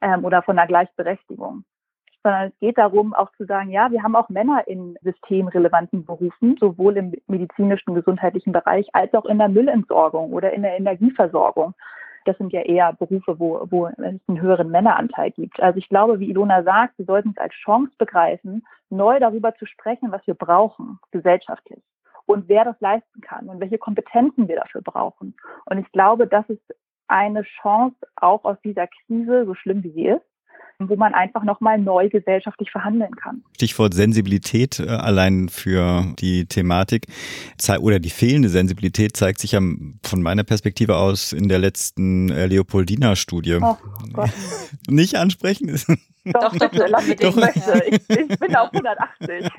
ähm, 0.00 0.24
oder 0.24 0.42
von 0.42 0.58
einer 0.58 0.68
Gleichberechtigung 0.68 1.64
sondern 2.28 2.48
es 2.48 2.58
geht 2.58 2.76
darum, 2.76 3.14
auch 3.14 3.32
zu 3.38 3.46
sagen, 3.46 3.70
ja, 3.70 3.90
wir 3.90 4.02
haben 4.02 4.14
auch 4.14 4.28
Männer 4.28 4.68
in 4.68 4.98
systemrelevanten 5.00 6.04
Berufen, 6.04 6.58
sowohl 6.60 6.98
im 6.98 7.14
medizinischen, 7.26 7.94
gesundheitlichen 7.94 8.52
Bereich 8.52 8.86
als 8.92 9.14
auch 9.14 9.24
in 9.24 9.38
der 9.38 9.48
Müllentsorgung 9.48 10.34
oder 10.34 10.52
in 10.52 10.60
der 10.60 10.76
Energieversorgung. 10.76 11.72
Das 12.26 12.36
sind 12.36 12.52
ja 12.52 12.60
eher 12.60 12.92
Berufe, 12.92 13.40
wo, 13.40 13.66
wo 13.70 13.86
es 13.86 13.98
einen 13.98 14.42
höheren 14.42 14.70
Männeranteil 14.70 15.30
gibt. 15.30 15.58
Also 15.58 15.78
ich 15.78 15.88
glaube, 15.88 16.20
wie 16.20 16.28
Ilona 16.28 16.62
sagt, 16.64 16.98
wir 16.98 17.06
sollten 17.06 17.30
es 17.30 17.38
als 17.38 17.54
Chance 17.54 17.92
begreifen, 17.96 18.62
neu 18.90 19.18
darüber 19.20 19.54
zu 19.54 19.64
sprechen, 19.64 20.12
was 20.12 20.20
wir 20.26 20.34
brauchen, 20.34 20.98
gesellschaftlich. 21.10 21.82
Und 22.26 22.46
wer 22.46 22.66
das 22.66 22.78
leisten 22.80 23.22
kann 23.22 23.48
und 23.48 23.58
welche 23.58 23.78
Kompetenzen 23.78 24.48
wir 24.48 24.56
dafür 24.56 24.82
brauchen. 24.82 25.34
Und 25.64 25.78
ich 25.78 25.90
glaube, 25.92 26.26
das 26.26 26.46
ist 26.50 26.76
eine 27.06 27.42
Chance 27.62 27.96
auch 28.16 28.44
aus 28.44 28.58
dieser 28.62 28.86
Krise, 28.86 29.46
so 29.46 29.54
schlimm 29.54 29.82
wie 29.82 29.92
sie 29.92 30.08
ist, 30.08 30.27
wo 30.78 30.96
man 30.96 31.14
einfach 31.14 31.42
nochmal 31.42 31.78
neu 31.78 32.08
gesellschaftlich 32.08 32.70
verhandeln 32.70 33.14
kann. 33.16 33.42
Stichwort 33.54 33.94
Sensibilität 33.94 34.78
äh, 34.78 34.88
allein 34.88 35.48
für 35.48 36.04
die 36.18 36.46
Thematik 36.46 37.06
oder 37.80 37.98
die 37.98 38.10
fehlende 38.10 38.48
Sensibilität 38.48 39.16
zeigt 39.16 39.40
sich 39.40 39.52
ja 39.52 39.60
von 39.60 40.22
meiner 40.22 40.44
Perspektive 40.44 40.96
aus 40.96 41.32
in 41.32 41.48
der 41.48 41.58
letzten 41.58 42.30
äh, 42.30 42.46
Leopoldina-Studie. 42.46 43.58
Oh 43.60 43.76
Gott. 44.12 44.30
Nicht 44.88 45.16
ansprechen? 45.16 45.68
Doch, 46.32 46.56
doch, 46.56 46.70
bitte, 46.70 46.86
lass 46.88 47.06
mich 47.06 47.16
doch. 47.16 47.36
möchte. 47.36 47.82
Ich, 47.86 48.08
ich, 48.08 48.38
bin 48.38 48.56
auf 48.56 48.72
180. 48.72 49.50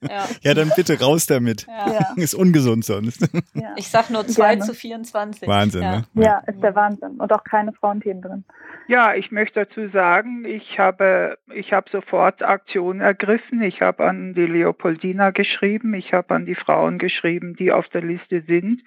Ja. 0.00 0.24
ja, 0.42 0.54
dann 0.54 0.70
bitte 0.76 0.98
raus 1.00 1.26
damit. 1.26 1.66
Ja. 1.66 2.14
Ist 2.16 2.34
ungesund 2.34 2.84
sonst. 2.84 3.28
Ja. 3.54 3.74
Ich 3.76 3.88
sag 3.88 4.10
nur 4.10 4.26
2 4.26 4.42
Gerne. 4.42 4.64
zu 4.64 4.74
24. 4.74 5.48
Wahnsinn, 5.48 5.82
ja. 5.82 5.96
ne? 5.98 6.04
Ja, 6.14 6.38
ist 6.46 6.62
der 6.62 6.74
Wahnsinn. 6.74 7.16
Und 7.18 7.32
auch 7.32 7.44
keine 7.44 7.72
Frauenthemen 7.72 8.22
drin. 8.22 8.44
Ja, 8.86 9.14
ich 9.14 9.30
möchte 9.30 9.66
dazu 9.66 9.88
sagen, 9.88 10.44
ich 10.46 10.78
habe, 10.78 11.36
ich 11.52 11.72
habe 11.74 11.90
sofort 11.90 12.42
Aktion 12.42 13.00
ergriffen. 13.00 13.60
Ich 13.62 13.82
habe 13.82 14.04
an 14.04 14.32
die 14.34 14.46
Leopoldina 14.46 15.30
geschrieben. 15.30 15.92
Ich 15.94 16.14
habe 16.14 16.34
an 16.34 16.46
die 16.46 16.54
Frauen 16.54 16.98
geschrieben, 16.98 17.54
die 17.56 17.70
auf 17.70 17.88
der 17.88 18.02
Liste 18.02 18.42
sind. 18.46 18.82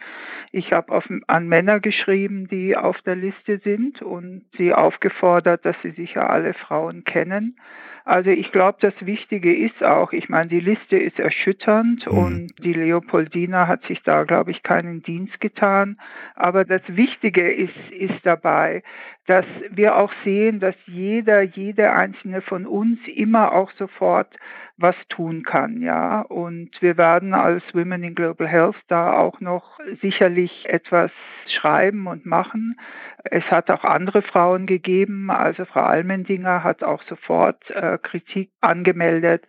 Ich 0.51 0.73
habe 0.73 1.01
an 1.27 1.47
Männer 1.47 1.79
geschrieben, 1.79 2.47
die 2.47 2.75
auf 2.75 2.99
der 3.03 3.15
Liste 3.15 3.59
sind 3.59 4.01
und 4.01 4.45
sie 4.57 4.73
aufgefordert, 4.73 5.65
dass 5.65 5.75
sie 5.83 5.91
sicher 5.91 6.29
alle 6.29 6.53
Frauen 6.53 7.03
kennen 7.03 7.30
kennen. 7.31 7.55
Also 8.03 8.31
ich 8.31 8.51
glaube, 8.51 8.79
das 8.81 8.93
Wichtige 9.01 9.55
ist 9.55 9.83
auch, 9.83 10.11
ich 10.11 10.27
meine, 10.27 10.49
die 10.49 10.59
Liste 10.59 10.97
ist 10.97 11.19
erschütternd 11.19 12.11
mhm. 12.11 12.17
und 12.17 12.53
die 12.63 12.73
Leopoldina 12.73 13.67
hat 13.67 13.83
sich 13.83 14.01
da, 14.01 14.23
glaube 14.23 14.51
ich, 14.51 14.63
keinen 14.63 15.03
Dienst 15.03 15.39
getan. 15.39 15.99
Aber 16.35 16.65
das 16.65 16.81
Wichtige 16.87 17.51
ist, 17.51 17.91
ist 17.91 18.19
dabei, 18.23 18.81
dass 19.27 19.45
wir 19.69 19.97
auch 19.97 20.11
sehen, 20.23 20.59
dass 20.59 20.75
jeder, 20.87 21.43
jede 21.43 21.91
einzelne 21.91 22.41
von 22.41 22.65
uns 22.65 22.99
immer 23.07 23.53
auch 23.53 23.71
sofort 23.73 24.35
was 24.81 24.95
tun 25.09 25.43
kann, 25.43 25.81
ja. 25.81 26.21
Und 26.21 26.69
wir 26.81 26.97
werden 26.97 27.33
als 27.33 27.63
Women 27.73 28.03
in 28.03 28.15
Global 28.15 28.47
Health 28.47 28.75
da 28.87 29.13
auch 29.13 29.39
noch 29.39 29.79
sicherlich 30.01 30.67
etwas 30.67 31.11
schreiben 31.47 32.07
und 32.07 32.25
machen. 32.25 32.79
Es 33.23 33.43
hat 33.45 33.69
auch 33.69 33.83
andere 33.83 34.21
Frauen 34.21 34.65
gegeben, 34.65 35.29
also 35.29 35.65
Frau 35.65 35.81
Almendinger 35.81 36.63
hat 36.63 36.83
auch 36.83 37.03
sofort 37.03 37.69
äh, 37.69 37.97
Kritik 38.01 38.51
angemeldet. 38.61 39.47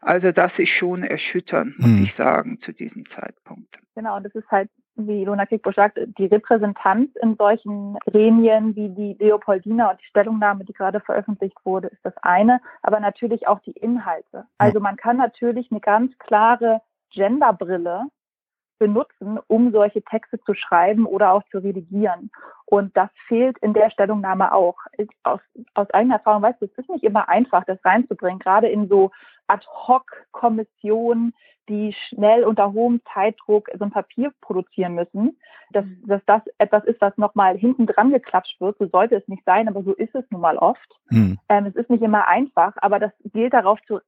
Also 0.00 0.32
das 0.32 0.52
ist 0.58 0.70
schon 0.70 1.02
erschütternd, 1.02 1.78
muss 1.78 1.90
hm. 1.90 2.04
ich 2.04 2.14
sagen, 2.16 2.60
zu 2.60 2.72
diesem 2.72 3.08
Zeitpunkt. 3.10 3.78
Genau, 3.94 4.20
das 4.20 4.34
ist 4.34 4.50
halt 4.50 4.68
wie 4.96 5.22
Ilona 5.22 5.46
Kickbusch 5.46 5.74
sagt, 5.74 5.98
die 6.18 6.26
Repräsentanz 6.26 7.10
in 7.20 7.36
solchen 7.36 7.98
Gremien 8.06 8.76
wie 8.76 8.88
die 8.88 9.16
Leopoldina 9.18 9.90
und 9.90 10.00
die 10.00 10.06
Stellungnahme, 10.06 10.64
die 10.64 10.72
gerade 10.72 11.00
veröffentlicht 11.00 11.56
wurde, 11.64 11.88
ist 11.88 12.04
das 12.04 12.16
eine, 12.18 12.60
aber 12.82 13.00
natürlich 13.00 13.48
auch 13.48 13.60
die 13.60 13.72
Inhalte. 13.72 14.46
Also 14.58 14.80
man 14.80 14.96
kann 14.96 15.16
natürlich 15.16 15.70
eine 15.70 15.80
ganz 15.80 16.16
klare 16.18 16.80
Genderbrille 17.10 18.04
benutzen, 18.78 19.38
um 19.46 19.72
solche 19.72 20.02
Texte 20.02 20.40
zu 20.40 20.54
schreiben 20.54 21.06
oder 21.06 21.32
auch 21.32 21.42
zu 21.50 21.58
redigieren. 21.58 22.30
Und 22.66 22.96
das 22.96 23.08
fehlt 23.28 23.56
in 23.58 23.72
der 23.72 23.90
Stellungnahme 23.90 24.52
auch. 24.52 24.76
Aus, 25.22 25.40
aus 25.74 25.90
eigener 25.90 26.16
Erfahrung 26.16 26.42
weißt 26.42 26.60
du, 26.60 26.66
es 26.66 26.78
ist 26.78 26.90
nicht 26.90 27.04
immer 27.04 27.28
einfach, 27.28 27.64
das 27.64 27.82
reinzubringen, 27.84 28.38
gerade 28.38 28.68
in 28.68 28.88
so 28.88 29.10
Ad-Hoc-Kommissionen, 29.46 31.34
die 31.68 31.94
schnell 32.08 32.44
unter 32.44 32.72
hohem 32.72 33.00
Zeitdruck 33.12 33.70
so 33.78 33.84
ein 33.84 33.90
Papier 33.90 34.32
produzieren 34.40 34.94
müssen, 34.94 35.38
dass, 35.70 35.84
mhm. 35.84 36.06
dass 36.06 36.22
das 36.26 36.42
etwas 36.58 36.84
ist, 36.84 37.00
was 37.00 37.16
nochmal 37.16 37.56
hinten 37.56 37.86
dran 37.86 38.10
geklatscht 38.10 38.60
wird. 38.60 38.76
So 38.78 38.86
sollte 38.86 39.16
es 39.16 39.26
nicht 39.28 39.44
sein, 39.44 39.68
aber 39.68 39.82
so 39.82 39.92
ist 39.92 40.14
es 40.14 40.24
nun 40.30 40.40
mal 40.40 40.58
oft. 40.58 40.88
Mhm. 41.10 41.38
Ähm, 41.48 41.66
es 41.66 41.76
ist 41.76 41.90
nicht 41.90 42.02
immer 42.02 42.28
einfach, 42.28 42.74
aber 42.76 42.98
das 42.98 43.12
gilt 43.32 43.52
darauf 43.52 43.78
zu, 43.86 44.00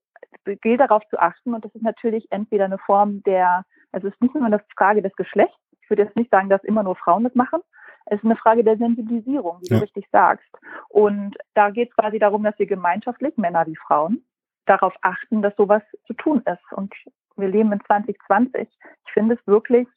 gilt 0.45 0.81
darauf 0.81 1.03
zu 1.09 1.19
achten 1.19 1.55
und 1.55 1.65
das 1.65 1.75
ist 1.75 1.83
natürlich 1.83 2.27
entweder 2.31 2.67
eine 2.67 2.79
Form 2.79 3.23
der, 3.25 3.65
also 3.93 4.09
es 4.09 4.15
ist 4.15 4.23
nicht 4.23 4.35
nur 4.35 4.45
eine 4.45 4.61
Frage 4.77 5.03
des 5.03 5.15
Geschlechts. 5.17 5.57
Ich 5.83 5.91
würde 5.91 6.03
jetzt 6.03 6.17
nicht 6.17 6.31
sagen, 6.31 6.49
dass 6.49 6.65
immer 6.65 6.83
nur 6.83 6.97
Frauen 6.97 7.25
das 7.25 7.35
machen. 7.35 7.61
Es 8.07 8.19
ist 8.19 8.25
eine 8.25 8.37
Frage 8.37 8.63
der 8.63 8.77
Sensibilisierung, 8.77 9.59
wie 9.61 9.69
ja. 9.69 9.77
du 9.77 9.83
richtig 9.83 10.07
sagst. 10.13 10.49
Und 10.89 11.37
da 11.55 11.71
geht 11.71 11.91
es 11.91 11.97
quasi 11.97 12.19
darum, 12.19 12.45
dass 12.45 12.59
wir 12.59 12.67
gemeinschaftlich, 12.67 13.37
Männer 13.37 13.67
wie 13.67 13.77
Frauen, 13.77 14.25
darauf 14.67 14.95
achten, 15.03 15.43
dass 15.43 15.57
sowas 15.57 15.83
zu 16.07 16.15
tun 16.15 16.43
ist. 16.45 16.73
Und 16.73 16.93
wir 17.37 17.49
leben 17.49 17.73
in 17.73 17.81
2020. 17.85 18.69
Ich 19.07 19.13
finde 19.13 19.35
es 19.35 19.47
wirklich 19.47 19.89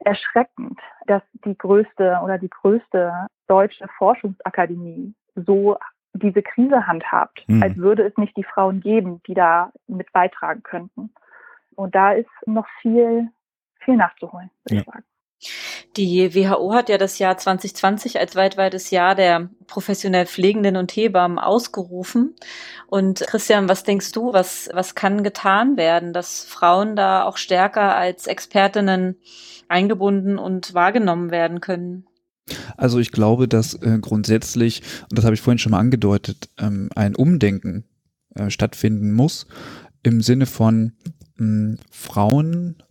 erschreckend, 0.00 0.78
dass 1.06 1.22
die 1.44 1.56
größte 1.56 2.20
oder 2.22 2.38
die 2.38 2.50
größte 2.50 3.26
deutsche 3.46 3.88
Forschungsakademie 3.98 5.14
so 5.34 5.76
diese 6.12 6.42
Krise 6.42 6.86
handhabt, 6.86 7.44
mhm. 7.48 7.62
als 7.62 7.76
würde 7.76 8.04
es 8.04 8.16
nicht 8.16 8.36
die 8.36 8.44
Frauen 8.44 8.80
geben, 8.80 9.20
die 9.26 9.34
da 9.34 9.72
mit 9.86 10.12
beitragen 10.12 10.62
könnten. 10.62 11.12
Und 11.74 11.94
da 11.94 12.12
ist 12.12 12.30
noch 12.46 12.68
viel, 12.80 13.28
viel 13.80 13.96
nachzuholen, 13.96 14.50
würde 14.64 14.76
ja. 14.76 14.80
ich 14.80 14.86
sagen. 14.86 15.04
Die 15.96 16.34
WHO 16.34 16.74
hat 16.74 16.88
ja 16.88 16.98
das 16.98 17.18
Jahr 17.18 17.36
2020 17.36 18.18
als 18.18 18.34
weltweites 18.34 18.90
Jahr 18.90 19.14
der 19.14 19.50
professionell 19.66 20.26
Pflegenden 20.26 20.76
und 20.76 20.92
Hebammen 20.92 21.38
ausgerufen. 21.38 22.34
Und 22.88 23.20
Christian, 23.26 23.68
was 23.68 23.84
denkst 23.84 24.12
du, 24.12 24.32
was, 24.32 24.68
was 24.72 24.94
kann 24.94 25.22
getan 25.22 25.76
werden, 25.76 26.12
dass 26.12 26.44
Frauen 26.44 26.96
da 26.96 27.24
auch 27.24 27.36
stärker 27.36 27.94
als 27.94 28.26
Expertinnen 28.26 29.16
eingebunden 29.68 30.38
und 30.38 30.74
wahrgenommen 30.74 31.30
werden 31.30 31.60
können? 31.60 32.06
Also 32.76 32.98
ich 32.98 33.10
glaube, 33.10 33.48
dass 33.48 33.74
äh, 33.74 33.98
grundsätzlich, 34.00 34.82
und 35.10 35.18
das 35.18 35.24
habe 35.24 35.34
ich 35.34 35.40
vorhin 35.40 35.58
schon 35.58 35.72
mal 35.72 35.80
angedeutet, 35.80 36.50
ähm, 36.58 36.90
ein 36.94 37.14
Umdenken 37.14 37.84
äh, 38.34 38.50
stattfinden 38.50 39.12
muss 39.12 39.46
im 40.02 40.20
Sinne 40.20 40.46
von 40.46 40.92
mh, 41.36 41.78
Frauen 41.90 42.82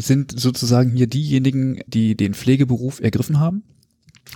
sind 0.00 0.38
sozusagen 0.38 0.90
hier 0.92 1.06
diejenigen, 1.06 1.80
die 1.86 2.14
den 2.16 2.34
Pflegeberuf 2.34 3.00
ergriffen 3.00 3.40
haben. 3.40 3.62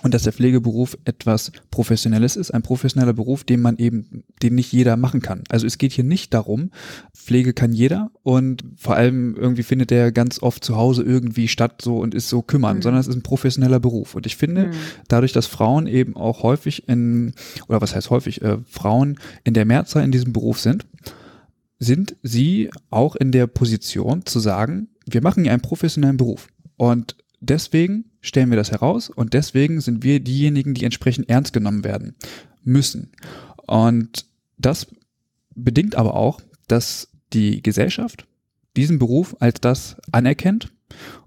Und 0.02 0.12
dass 0.12 0.24
der 0.24 0.32
Pflegeberuf 0.32 0.98
etwas 1.04 1.52
Professionelles 1.70 2.36
ist, 2.36 2.50
ein 2.50 2.62
professioneller 2.62 3.12
Beruf, 3.12 3.44
den 3.44 3.60
man 3.60 3.78
eben, 3.78 4.24
den 4.42 4.56
nicht 4.56 4.72
jeder 4.72 4.96
machen 4.96 5.22
kann. 5.22 5.44
Also 5.48 5.66
es 5.66 5.78
geht 5.78 5.92
hier 5.92 6.04
nicht 6.04 6.34
darum, 6.34 6.72
Pflege 7.14 7.54
kann 7.54 7.72
jeder 7.72 8.10
und 8.22 8.64
vor 8.76 8.96
allem 8.96 9.36
irgendwie 9.36 9.62
findet 9.62 9.90
der 9.90 10.10
ganz 10.10 10.42
oft 10.42 10.64
zu 10.64 10.76
Hause 10.76 11.04
irgendwie 11.04 11.48
statt 11.48 11.80
so 11.80 11.98
und 11.98 12.12
ist 12.12 12.28
so 12.28 12.42
kümmern, 12.42 12.78
mhm. 12.78 12.82
sondern 12.82 13.00
es 13.00 13.06
ist 13.06 13.14
ein 13.14 13.22
professioneller 13.22 13.78
Beruf. 13.78 14.14
Und 14.14 14.26
ich 14.26 14.36
finde, 14.36 14.66
mhm. 14.66 14.72
dadurch, 15.06 15.32
dass 15.32 15.46
Frauen 15.46 15.86
eben 15.86 16.16
auch 16.16 16.42
häufig 16.42 16.88
in, 16.88 17.32
oder 17.68 17.80
was 17.80 17.94
heißt 17.94 18.10
häufig, 18.10 18.42
äh, 18.42 18.58
Frauen 18.68 19.18
in 19.44 19.54
der 19.54 19.64
Mehrzahl 19.64 20.02
in 20.02 20.12
diesem 20.12 20.32
Beruf 20.32 20.58
sind, 20.58 20.86
sind 21.78 22.16
sie 22.22 22.70
auch 22.90 23.16
in 23.16 23.30
der 23.32 23.46
Position 23.46 24.26
zu 24.26 24.40
sagen, 24.40 24.88
wir 25.06 25.22
machen 25.22 25.44
ja 25.44 25.52
einen 25.52 25.62
professionellen 25.62 26.16
Beruf. 26.16 26.48
Und 26.76 27.16
deswegen 27.40 28.06
stellen 28.20 28.50
wir 28.50 28.56
das 28.56 28.70
heraus 28.70 29.10
und 29.10 29.34
deswegen 29.34 29.80
sind 29.80 30.02
wir 30.02 30.20
diejenigen, 30.20 30.74
die 30.74 30.84
entsprechend 30.84 31.28
ernst 31.28 31.52
genommen 31.52 31.84
werden 31.84 32.14
müssen. 32.62 33.10
Und 33.66 34.26
das 34.58 34.86
bedingt 35.54 35.94
aber 35.94 36.14
auch, 36.14 36.40
dass 36.68 37.08
die 37.32 37.62
Gesellschaft 37.62 38.26
diesen 38.76 38.98
Beruf 38.98 39.36
als 39.40 39.60
das 39.60 39.96
anerkennt 40.10 40.72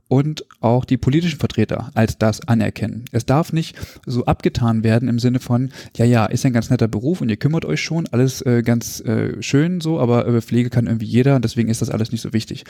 und 0.08 0.46
auch 0.60 0.86
die 0.86 0.98
politischen 0.98 1.39
Vertreter 1.39 1.91
als 1.93 2.17
das 2.17 2.48
anerkennen. 2.48 3.06
Es 3.12 3.26
darf 3.26 3.54
nicht 3.54 3.76
so 4.06 4.26
abgetan 4.26 4.84
werden 4.84 5.10
im 5.10 5.20
Sinne 5.20 5.39
von, 5.39 5.72
ja, 5.96 6.06
ja, 6.06 6.26
ist 6.26 6.46
ein 6.46 6.54
ganz 6.54 6.70
netter 6.70 6.88
Beruf 6.88 7.22
und 7.22 7.30
ihr 7.30 7.38
kümmert 7.38 7.65
euch 7.65 7.82
schon, 7.82 8.08
alles 8.08 8.41
äh, 8.41 8.62
ganz 8.63 9.02
äh, 9.02 9.41
schön 9.41 9.82
so, 9.82 10.00
aber 10.00 10.26
über 10.26 10.41
Pflege 10.41 10.70
kann 10.70 10.88
irgendwie 10.88 11.06
jeder 11.06 11.36
und 11.36 11.43
deswegen 11.46 11.70
ist 11.70 11.82
das 11.82 11.89
alles 11.89 12.12
nicht 12.12 12.22
so 12.22 12.34
wichtig. 12.34 12.63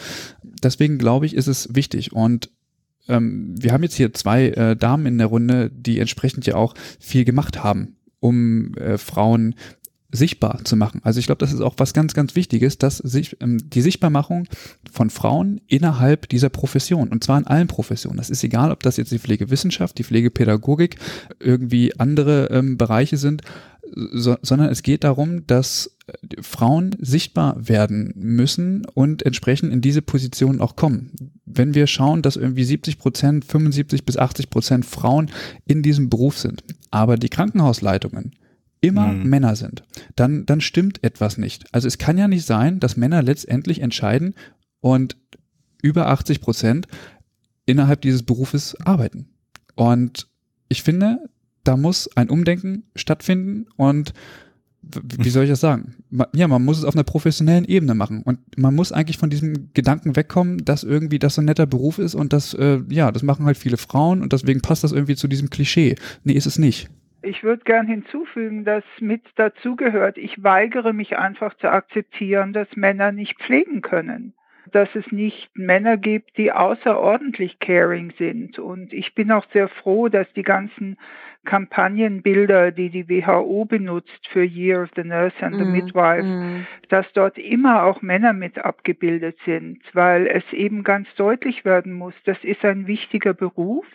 Deswegen 0.63 0.97
glaube 0.97 1.25
ich, 1.25 1.35
ist 1.35 1.47
es 1.47 1.69
wichtig 1.73 2.13
und 2.13 2.49
ähm, 3.07 3.55
wir 3.57 3.71
haben 3.71 3.83
jetzt 3.83 3.95
hier 3.95 4.13
zwei 4.13 4.49
äh, 4.49 4.75
Damen 4.75 5.05
in 5.05 5.17
der 5.17 5.27
Runde, 5.27 5.71
die 5.71 5.99
entsprechend 5.99 6.45
ja 6.45 6.55
auch 6.55 6.73
viel 6.99 7.25
gemacht 7.25 7.63
haben, 7.63 7.95
um 8.19 8.73
äh, 8.75 8.97
Frauen 8.97 9.55
sichtbar 10.11 10.61
zu 10.63 10.75
machen. 10.75 11.01
Also 11.03 11.19
ich 11.19 11.25
glaube, 11.25 11.39
das 11.39 11.53
ist 11.53 11.61
auch 11.61 11.75
was 11.77 11.93
ganz, 11.93 12.13
ganz 12.13 12.35
Wichtiges, 12.35 12.77
dass 12.77 12.97
sich 12.97 13.35
ähm, 13.41 13.57
die 13.69 13.81
Sichtbarmachung 13.81 14.47
von 14.91 15.09
Frauen 15.09 15.59
innerhalb 15.67 16.29
dieser 16.29 16.49
Profession 16.49 17.09
und 17.09 17.23
zwar 17.23 17.37
in 17.37 17.47
allen 17.47 17.67
Professionen. 17.67 18.17
Das 18.17 18.29
ist 18.29 18.43
egal, 18.43 18.71
ob 18.71 18.83
das 18.83 18.97
jetzt 18.97 19.11
die 19.11 19.19
Pflegewissenschaft, 19.19 19.97
die 19.97 20.03
Pflegepädagogik, 20.03 20.97
irgendwie 21.39 21.99
andere 21.99 22.49
ähm, 22.51 22.77
Bereiche 22.77 23.17
sind, 23.17 23.41
so, 24.11 24.37
sondern 24.41 24.69
es 24.69 24.83
geht 24.83 25.03
darum, 25.03 25.45
dass 25.47 25.97
äh, 26.07 26.41
Frauen 26.41 26.95
sichtbar 26.99 27.55
werden 27.67 28.13
müssen 28.15 28.85
und 28.85 29.23
entsprechend 29.23 29.71
in 29.71 29.81
diese 29.81 30.01
Position 30.01 30.61
auch 30.61 30.75
kommen. 30.75 31.11
Wenn 31.45 31.73
wir 31.73 31.87
schauen, 31.87 32.21
dass 32.21 32.35
irgendwie 32.35 32.63
70 32.63 32.97
Prozent, 32.97 33.45
75 33.45 34.05
bis 34.05 34.17
80 34.17 34.49
Prozent 34.49 34.85
Frauen 34.85 35.31
in 35.65 35.83
diesem 35.83 36.09
Beruf 36.09 36.37
sind, 36.37 36.63
aber 36.91 37.17
die 37.17 37.29
Krankenhausleitungen 37.29 38.33
immer 38.81 39.07
mhm. 39.07 39.29
Männer 39.29 39.55
sind, 39.55 39.83
dann, 40.15 40.45
dann 40.45 40.61
stimmt 40.61 41.03
etwas 41.03 41.37
nicht. 41.37 41.65
Also 41.73 41.87
es 41.87 41.97
kann 41.97 42.17
ja 42.17 42.27
nicht 42.27 42.45
sein, 42.45 42.79
dass 42.79 42.97
Männer 42.97 43.23
letztendlich 43.23 43.81
entscheiden 43.81 44.35
und 44.81 45.17
über 45.81 46.07
80 46.07 46.41
Prozent 46.41 46.87
innerhalb 47.65 48.01
dieses 48.01 48.23
Berufes 48.23 48.75
arbeiten. 48.81 49.29
Und 49.75 50.27
ich 50.69 50.83
finde, 50.83 51.29
da 51.63 51.77
muss 51.77 52.09
ein 52.15 52.29
Umdenken 52.29 52.83
stattfinden 52.95 53.67
und 53.75 54.13
wie 54.81 55.29
soll 55.29 55.43
ich 55.43 55.49
das 55.49 55.59
sagen? 55.59 55.95
Ja, 56.33 56.47
man 56.47 56.63
muss 56.63 56.77
es 56.77 56.85
auf 56.85 56.95
einer 56.95 57.03
professionellen 57.03 57.65
Ebene 57.65 57.93
machen 57.93 58.21
und 58.21 58.39
man 58.57 58.73
muss 58.73 58.93
eigentlich 58.93 59.17
von 59.17 59.29
diesem 59.29 59.69
Gedanken 59.73 60.15
wegkommen, 60.15 60.63
dass 60.63 60.83
irgendwie 60.83 61.19
das 61.19 61.35
so 61.35 61.41
ein 61.41 61.45
netter 61.45 61.65
Beruf 61.65 61.99
ist 61.99 62.15
und 62.15 62.31
das, 62.31 62.53
äh, 62.53 62.79
ja, 62.89 63.11
das 63.11 63.23
machen 63.23 63.45
halt 63.45 63.57
viele 63.57 63.77
Frauen 63.77 64.21
und 64.21 64.31
deswegen 64.31 64.61
passt 64.61 64.83
das 64.85 64.93
irgendwie 64.93 65.15
zu 65.15 65.27
diesem 65.27 65.49
Klischee. 65.49 65.95
Nee, 66.23 66.33
ist 66.33 66.45
es 66.45 66.57
nicht. 66.57 66.89
Ich 67.27 67.43
würde 67.43 67.63
gern 67.65 67.87
hinzufügen, 67.87 68.63
dass 68.63 68.85
mit 68.99 69.21
dazugehört, 69.35 70.17
ich 70.17 70.43
weigere 70.43 70.93
mich 70.93 71.17
einfach 71.17 71.53
zu 71.55 71.69
akzeptieren, 71.69 72.53
dass 72.53 72.75
Männer 72.75 73.11
nicht 73.11 73.37
pflegen 73.39 73.81
können 73.81 74.33
dass 74.71 74.89
es 74.95 75.09
nicht 75.11 75.49
Männer 75.53 75.95
gibt, 75.95 76.37
die 76.37 76.51
außerordentlich 76.51 77.59
caring 77.59 78.13
sind. 78.17 78.59
Und 78.59 78.93
ich 78.93 79.15
bin 79.15 79.31
auch 79.31 79.45
sehr 79.53 79.69
froh, 79.69 80.09
dass 80.09 80.31
die 80.33 80.43
ganzen 80.43 80.97
Kampagnenbilder, 81.45 82.71
die 82.71 82.89
die 82.89 83.07
WHO 83.07 83.63
benutzt 83.65 84.27
für 84.29 84.43
Year 84.43 84.83
of 84.83 84.89
the 84.95 85.03
Nurse 85.03 85.35
and 85.39 85.55
the 85.55 85.63
mm, 85.63 85.71
Midwife, 85.71 86.27
mm. 86.27 86.67
dass 86.89 87.11
dort 87.13 87.37
immer 87.37 87.83
auch 87.83 88.01
Männer 88.01 88.33
mit 88.33 88.59
abgebildet 88.59 89.37
sind, 89.45 89.79
weil 89.93 90.27
es 90.27 90.43
eben 90.51 90.83
ganz 90.83 91.07
deutlich 91.15 91.63
werden 91.63 91.93
muss, 91.93 92.13
das 92.25 92.37
ist 92.43 92.65
ein 92.65 92.87
wichtiger 92.87 93.33
Beruf 93.33 93.85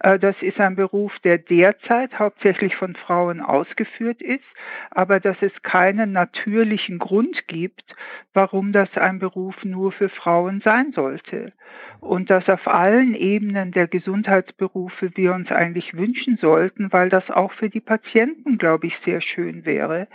das 0.00 0.36
ist 0.42 0.60
ein 0.60 0.76
Beruf, 0.76 1.12
der 1.24 1.38
derzeit 1.38 2.18
hauptsächlich 2.18 2.76
von 2.76 2.94
Frauen 2.94 3.40
ausgeführt 3.40 4.22
ist, 4.22 4.44
aber 4.90 5.18
dass 5.18 5.36
es 5.40 5.52
keinen 5.62 6.12
natürlichen 6.12 6.98
Grund 6.98 7.48
gibt, 7.48 7.96
warum 8.32 8.72
das 8.72 8.96
ein 8.96 9.18
Beruf 9.18 9.64
nur 9.64 9.90
für 9.90 10.08
Frauen 10.08 10.60
sein 10.60 10.92
sollte. 10.92 11.52
Und 12.00 12.30
dass 12.30 12.48
auf 12.48 12.68
allen 12.68 13.14
Ebenen 13.14 13.72
der 13.72 13.88
Gesundheitsberufe 13.88 15.10
wir 15.16 15.34
uns 15.34 15.50
eigentlich 15.50 15.94
wünschen 15.94 16.38
sollten, 16.40 16.92
weil 16.92 17.08
das 17.08 17.28
auch 17.28 17.52
für 17.52 17.68
die 17.68 17.80
Patienten, 17.80 18.56
glaube 18.56 18.86
ich, 18.86 18.96
sehr 19.04 19.20
schön 19.20 19.64
wäre, 19.64 20.06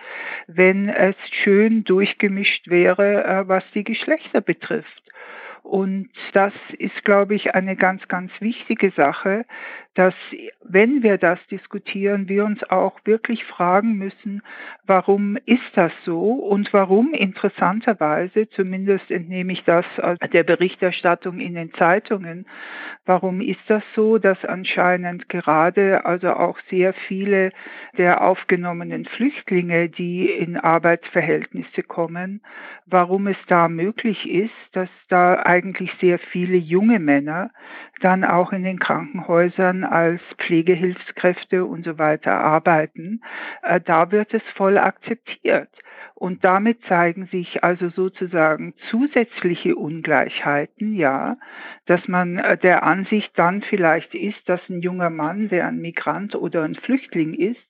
wenn 0.47 0.87
es 0.87 1.15
schön 1.43 1.83
durchgemischt 1.83 2.69
wäre, 2.69 3.25
äh, 3.25 3.47
was 3.49 3.69
die 3.71 3.83
Geschlechter 3.83 4.39
betrifft. 4.39 5.02
Und 5.63 6.09
das 6.33 6.53
ist, 6.77 7.05
glaube 7.05 7.35
ich, 7.35 7.55
eine 7.55 7.77
ganz, 7.77 8.05
ganz 8.09 8.31
wichtige 8.41 8.91
Sache, 8.91 9.45
dass 9.95 10.15
wenn 10.63 11.03
wir 11.03 11.17
das 11.17 11.39
diskutieren, 11.51 12.27
wir 12.27 12.45
uns 12.45 12.63
auch 12.69 12.99
wirklich 13.05 13.45
fragen 13.45 13.97
müssen, 13.97 14.41
warum 14.87 15.37
ist 15.45 15.71
das 15.75 15.91
so 16.03 16.31
und 16.31 16.73
warum 16.73 17.13
interessanterweise, 17.13 18.49
zumindest 18.49 19.11
entnehme 19.11 19.53
ich 19.53 19.63
das 19.65 19.85
der 20.31 20.43
Berichterstattung 20.43 21.39
in 21.39 21.53
den 21.53 21.73
Zeitungen, 21.73 22.47
warum 23.05 23.39
ist 23.39 23.61
das 23.67 23.83
so, 23.95 24.17
dass 24.17 24.43
anscheinend 24.45 25.29
gerade 25.29 26.05
also 26.05 26.31
auch 26.33 26.57
sehr 26.69 26.93
viele 26.93 27.51
der 27.97 28.23
aufgenommenen 28.23 29.05
Flüchtlinge, 29.05 29.89
die 29.89 30.29
in 30.29 30.57
Arbeitsverhältnisse 30.57 31.83
kommen, 31.83 32.41
warum 32.87 33.27
es 33.27 33.37
da 33.47 33.67
möglich 33.67 34.27
ist, 34.27 34.53
dass 34.71 34.89
da 35.07 35.35
eigentlich 35.53 35.91
sehr 36.01 36.17
viele 36.17 36.57
junge 36.57 36.97
Männer 36.97 37.51
dann 38.01 38.23
auch 38.23 38.51
in 38.51 38.63
den 38.63 38.79
Krankenhäusern 38.79 39.83
als 39.83 40.19
Pflegehilfskräfte 40.39 41.63
und 41.63 41.85
so 41.85 41.99
weiter 41.99 42.33
arbeiten, 42.33 43.21
äh, 43.61 43.79
da 43.79 44.11
wird 44.11 44.33
es 44.33 44.41
voll 44.55 44.77
akzeptiert. 44.79 45.69
Und 46.15 46.43
damit 46.43 46.83
zeigen 46.85 47.27
sich 47.27 47.63
also 47.63 47.89
sozusagen 47.89 48.73
zusätzliche 48.89 49.75
Ungleichheiten, 49.75 50.95
ja, 50.95 51.37
dass 51.85 52.07
man 52.07 52.37
äh, 52.39 52.57
der 52.57 52.83
Ansicht 52.83 53.31
dann 53.37 53.61
vielleicht 53.61 54.15
ist, 54.15 54.47
dass 54.47 54.61
ein 54.69 54.81
junger 54.81 55.09
Mann, 55.09 55.49
der 55.49 55.67
ein 55.67 55.79
Migrant 55.79 56.35
oder 56.35 56.63
ein 56.63 56.75
Flüchtling 56.75 57.33
ist, 57.33 57.61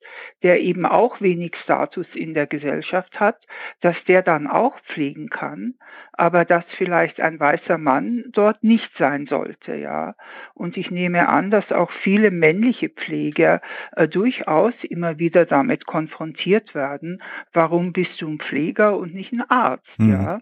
der 0.44 0.60
eben 0.62 0.86
auch 0.86 1.22
wenig 1.22 1.56
Status 1.64 2.06
in 2.14 2.34
der 2.34 2.48
Gesellschaft 2.48 3.20
hat, 3.20 3.38
dass 3.82 3.96
der 4.08 4.22
dann 4.22 4.48
auch 4.48 4.78
pflegen 4.82 5.30
kann, 5.30 5.76
aber 6.12 6.44
dass 6.46 6.66
vielleicht 6.78 7.22
ein 7.22 7.40
weißer 7.40 7.78
Mann 7.78 8.26
dort 8.34 8.64
nicht 8.64 8.92
sein 8.98 9.26
sollte, 9.26 9.76
ja. 9.76 10.16
Und 10.54 10.78
ich 10.78 10.92
nehme 10.92 11.30
an, 11.30 11.50
dass 11.50 11.72
auch 11.72 11.92
viele 12.04 12.30
männliche 12.30 12.90
Pfleger 12.90 13.62
äh, 13.96 14.08
durchaus 14.08 14.74
immer 14.84 15.18
wieder 15.18 15.46
damit 15.46 15.86
konfrontiert 15.86 16.76
werden, 16.76 17.22
warum 17.54 17.94
bist 17.94 18.22
du 18.22 18.28
ein 18.28 18.40
Pfleger 18.40 18.98
und 18.98 19.16
nicht 19.16 19.32
ein 19.32 19.50
Arzt, 19.50 20.00
mhm. 20.00 20.12
ja. 20.12 20.42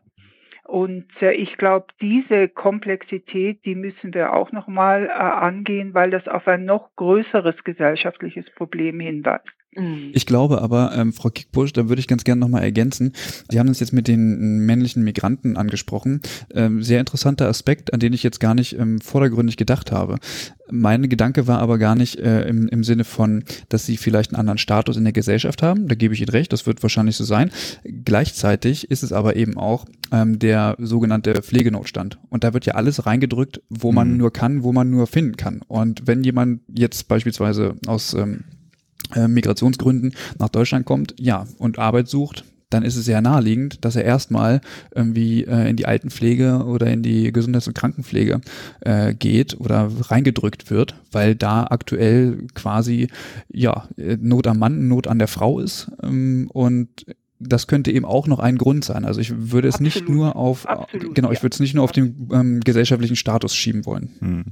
Und 0.64 1.08
äh, 1.22 1.34
ich 1.34 1.58
glaube, 1.58 1.88
diese 2.00 2.48
Komplexität, 2.48 3.66
die 3.66 3.76
müssen 3.76 4.14
wir 4.14 4.34
auch 4.34 4.52
nochmal 4.52 5.08
äh, 5.08 5.10
angehen, 5.12 5.94
weil 5.94 6.12
das 6.12 6.28
auf 6.28 6.48
ein 6.48 6.66
noch 6.66 6.96
größeres 6.96 7.64
gesellschaftliches 7.64 8.50
Problem 8.52 9.00
hinweist. 9.00 9.61
Mhm. 9.76 10.12
Ich 10.14 10.26
glaube 10.26 10.62
aber, 10.62 10.92
ähm, 10.96 11.14
Frau 11.14 11.30
Kickbusch, 11.30 11.72
da 11.72 11.88
würde 11.88 12.02
ich 12.02 12.08
ganz 12.08 12.24
gerne 12.24 12.42
nochmal 12.42 12.64
ergänzen. 12.64 13.14
Sie 13.50 13.58
haben 13.58 13.70
uns 13.70 13.80
jetzt 13.80 13.94
mit 13.94 14.08
den 14.08 14.66
männlichen 14.66 15.04
Migranten 15.04 15.56
angesprochen. 15.56 16.22
Ähm, 16.54 16.84
sehr 16.84 17.00
interessanter 17.00 17.48
Aspekt, 17.48 17.94
an 17.94 18.00
den 18.00 18.12
ich 18.14 18.24
jetzt 18.24 18.40
gar 18.40 18.54
nicht 18.54 18.78
ähm, 18.78 19.00
vordergründig 19.00 19.56
gedacht 19.56 19.92
habe. 19.92 20.18
Mein 20.70 21.08
Gedanke 21.10 21.48
war 21.48 21.60
aber 21.60 21.78
gar 21.78 21.96
nicht 21.96 22.18
äh, 22.20 22.48
im, 22.48 22.68
im 22.68 22.84
Sinne 22.84 23.04
von, 23.04 23.44
dass 23.70 23.86
sie 23.86 23.98
vielleicht 23.98 24.32
einen 24.32 24.40
anderen 24.40 24.58
Status 24.58 24.98
in 24.98 25.04
der 25.04 25.14
Gesellschaft 25.14 25.62
haben. 25.64 25.88
Da 25.88 25.96
gebe 25.96 26.14
ich 26.14 26.22
Ihnen 26.22 26.30
recht, 26.30 26.52
das 26.52 26.66
wird 26.66 26.82
wahrscheinlich 26.84 27.16
so 27.16 27.24
sein. 27.24 27.52
Gleichzeitig 27.84 28.92
ist 28.92 29.04
es 29.04 29.14
aber 29.14 29.36
eben 29.36 29.58
auch 29.58 29.86
ähm, 30.12 30.40
der 30.40 30.76
sogenannte 30.80 31.34
Pflegenotstand. 31.42 32.20
Und 32.30 32.44
da 32.44 32.54
wird 32.54 32.66
ja 32.66 32.76
alles 32.76 33.06
reingedrückt, 33.06 33.62
wo 33.70 33.92
man 33.92 34.12
mhm. 34.12 34.18
nur 34.18 34.34
kann, 34.34 34.64
wo 34.64 34.74
man 34.74 34.90
nur 34.90 35.08
finden 35.08 35.38
kann. 35.38 35.62
Und 35.68 36.08
wenn 36.08 36.24
jemand 36.24 36.62
jetzt 36.74 37.08
beispielsweise 37.08 37.76
aus 37.88 38.14
ähm, 38.14 38.44
äh, 39.16 39.28
Migrationsgründen 39.28 40.14
nach 40.40 40.50
Deutschland 40.50 40.86
kommt, 40.86 41.16
ja, 41.20 41.46
und 41.58 41.80
Arbeit 41.80 42.08
sucht, 42.08 42.46
dann 42.70 42.84
ist 42.84 42.96
es 42.96 43.06
sehr 43.06 43.22
naheliegend, 43.22 43.84
dass 43.84 43.96
er 43.96 44.06
erstmal 44.06 44.62
irgendwie 44.96 45.44
äh, 45.44 45.70
in 45.70 45.76
die 45.76 45.86
Altenpflege 45.86 46.64
oder 46.66 46.88
in 46.88 47.04
die 47.04 47.32
Gesundheits- 47.32 47.68
und 47.68 47.74
Krankenpflege 47.74 48.42
äh, 48.82 49.14
geht 49.14 49.60
oder 49.60 49.92
reingedrückt 50.00 50.72
wird, 50.72 50.96
weil 51.12 51.36
da 51.36 51.66
aktuell 51.70 52.48
quasi 52.56 53.10
ja 53.52 53.88
Not 53.98 54.48
am 54.48 54.60
Mann, 54.60 54.88
Not 54.88 55.08
an 55.08 55.20
der 55.20 55.28
Frau 55.28 55.60
ist 55.60 55.92
ähm, 56.02 56.50
und 56.52 57.06
das 57.44 57.68
könnte 57.68 57.92
eben 57.92 58.06
auch 58.06 58.28
noch 58.28 58.40
ein 58.40 58.58
Grund 58.58 58.86
sein. 58.86 59.04
Also 59.04 59.20
ich 59.20 59.52
würde 59.52 59.68
es 59.68 59.76
Absolut. 59.76 59.96
nicht 59.96 60.10
nur 60.10 60.36
auf 60.36 60.68
Absolut, 60.68 61.16
genau, 61.16 61.32
ich 61.32 61.42
würde 61.42 61.54
es 61.54 61.60
nicht 61.60 61.74
nur 61.74 61.84
auf 61.84 61.92
den 61.92 62.30
ähm, 62.32 62.60
gesellschaftlichen 62.62 63.16
Status 63.16 63.56
schieben 63.56 63.86
wollen. 63.86 64.10
Hm. 64.20 64.44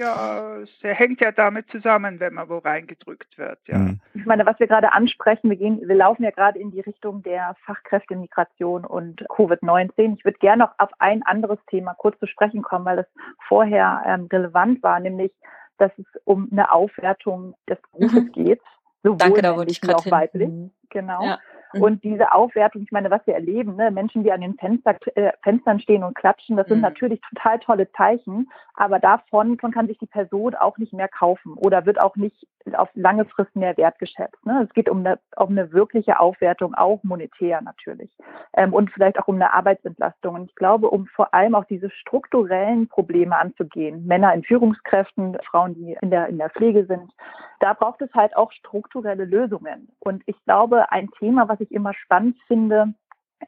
Ja, 0.00 0.56
es 0.56 0.70
hängt 0.80 1.20
ja 1.20 1.30
damit 1.30 1.68
zusammen, 1.70 2.20
wenn 2.20 2.32
man 2.32 2.48
wo 2.48 2.56
reingedrückt 2.56 3.36
wird. 3.36 3.58
Ja. 3.66 3.76
Mhm. 3.76 4.00
Ich 4.14 4.24
meine, 4.24 4.46
was 4.46 4.58
wir 4.58 4.66
gerade 4.66 4.92
ansprechen, 4.94 5.50
wir 5.50 5.58
gehen, 5.58 5.86
wir 5.86 5.94
laufen 5.94 6.22
ja 6.22 6.30
gerade 6.30 6.58
in 6.58 6.70
die 6.70 6.80
Richtung 6.80 7.22
der 7.22 7.54
Fachkräftemigration 7.66 8.86
und 8.86 9.20
Covid-19. 9.28 10.16
Ich 10.16 10.24
würde 10.24 10.38
gerne 10.38 10.64
noch 10.64 10.72
auf 10.78 10.88
ein 11.00 11.22
anderes 11.24 11.58
Thema 11.68 11.92
kurz 11.92 12.18
zu 12.18 12.26
sprechen 12.26 12.62
kommen, 12.62 12.86
weil 12.86 12.96
das 12.96 13.06
vorher 13.46 14.02
ähm, 14.06 14.26
relevant 14.32 14.82
war, 14.82 15.00
nämlich, 15.00 15.32
dass 15.76 15.92
es 15.98 16.06
um 16.24 16.48
eine 16.50 16.72
Aufwertung 16.72 17.54
des 17.68 17.76
Berufes 17.92 18.24
mhm. 18.24 18.32
geht, 18.32 18.62
sowohl 19.02 19.18
Danke, 19.18 19.42
da 19.42 19.54
wollte 19.54 19.72
ich 19.72 19.82
als 19.82 19.94
auch 19.96 20.10
weiblich. 20.10 20.48
Mhm. 20.48 20.70
Genau. 20.88 21.22
Ja. 21.22 21.38
Mhm. 21.72 21.82
Und 21.82 22.04
diese 22.04 22.32
Aufwertung, 22.32 22.82
ich 22.82 22.92
meine, 22.92 23.10
was 23.10 23.26
wir 23.26 23.34
erleben, 23.34 23.76
ne, 23.76 23.90
Menschen, 23.90 24.24
die 24.24 24.32
an 24.32 24.40
den 24.40 24.54
Fenster, 24.54 24.96
äh, 25.14 25.32
Fenstern 25.42 25.80
stehen 25.80 26.04
und 26.04 26.14
klatschen, 26.14 26.56
das 26.56 26.68
sind 26.68 26.78
mhm. 26.78 26.84
natürlich 26.84 27.20
total 27.34 27.58
tolle 27.60 27.90
Zeichen, 27.92 28.50
aber 28.74 28.98
davon 28.98 29.56
kann 29.56 29.86
sich 29.86 29.98
die 29.98 30.06
Person 30.06 30.54
auch 30.54 30.78
nicht 30.78 30.92
mehr 30.92 31.08
kaufen 31.08 31.54
oder 31.54 31.86
wird 31.86 32.00
auch 32.00 32.16
nicht 32.16 32.46
auf 32.74 32.88
lange 32.94 33.24
Frist 33.24 33.54
mehr 33.56 33.76
wertgeschätzt. 33.76 34.44
Ne? 34.44 34.66
Es 34.68 34.74
geht 34.74 34.88
um 34.88 35.00
eine, 35.00 35.18
um 35.36 35.50
eine 35.50 35.72
wirkliche 35.72 36.20
Aufwertung, 36.20 36.74
auch 36.74 37.02
monetär 37.02 37.60
natürlich. 37.62 38.10
Ähm, 38.54 38.72
und 38.72 38.90
vielleicht 38.90 39.18
auch 39.18 39.28
um 39.28 39.36
eine 39.36 39.52
Arbeitsentlastung. 39.52 40.34
Und 40.34 40.50
ich 40.50 40.54
glaube, 40.54 40.90
um 40.90 41.06
vor 41.06 41.32
allem 41.34 41.54
auch 41.54 41.64
diese 41.64 41.90
strukturellen 41.90 42.88
Probleme 42.88 43.36
anzugehen, 43.38 44.06
Männer 44.06 44.34
in 44.34 44.42
Führungskräften, 44.42 45.38
Frauen, 45.50 45.74
die 45.74 45.96
in 46.00 46.10
der, 46.10 46.28
in 46.28 46.38
der 46.38 46.50
Pflege 46.50 46.84
sind, 46.86 47.12
da 47.60 47.74
braucht 47.74 48.02
es 48.02 48.12
halt 48.14 48.36
auch 48.36 48.50
strukturelle 48.52 49.24
Lösungen. 49.24 49.88
Und 50.00 50.22
ich 50.26 50.36
glaube, 50.44 50.90
ein 50.90 51.10
Thema, 51.18 51.48
was 51.48 51.60
ich 51.60 51.70
immer 51.70 51.94
spannend 51.94 52.36
finde, 52.46 52.94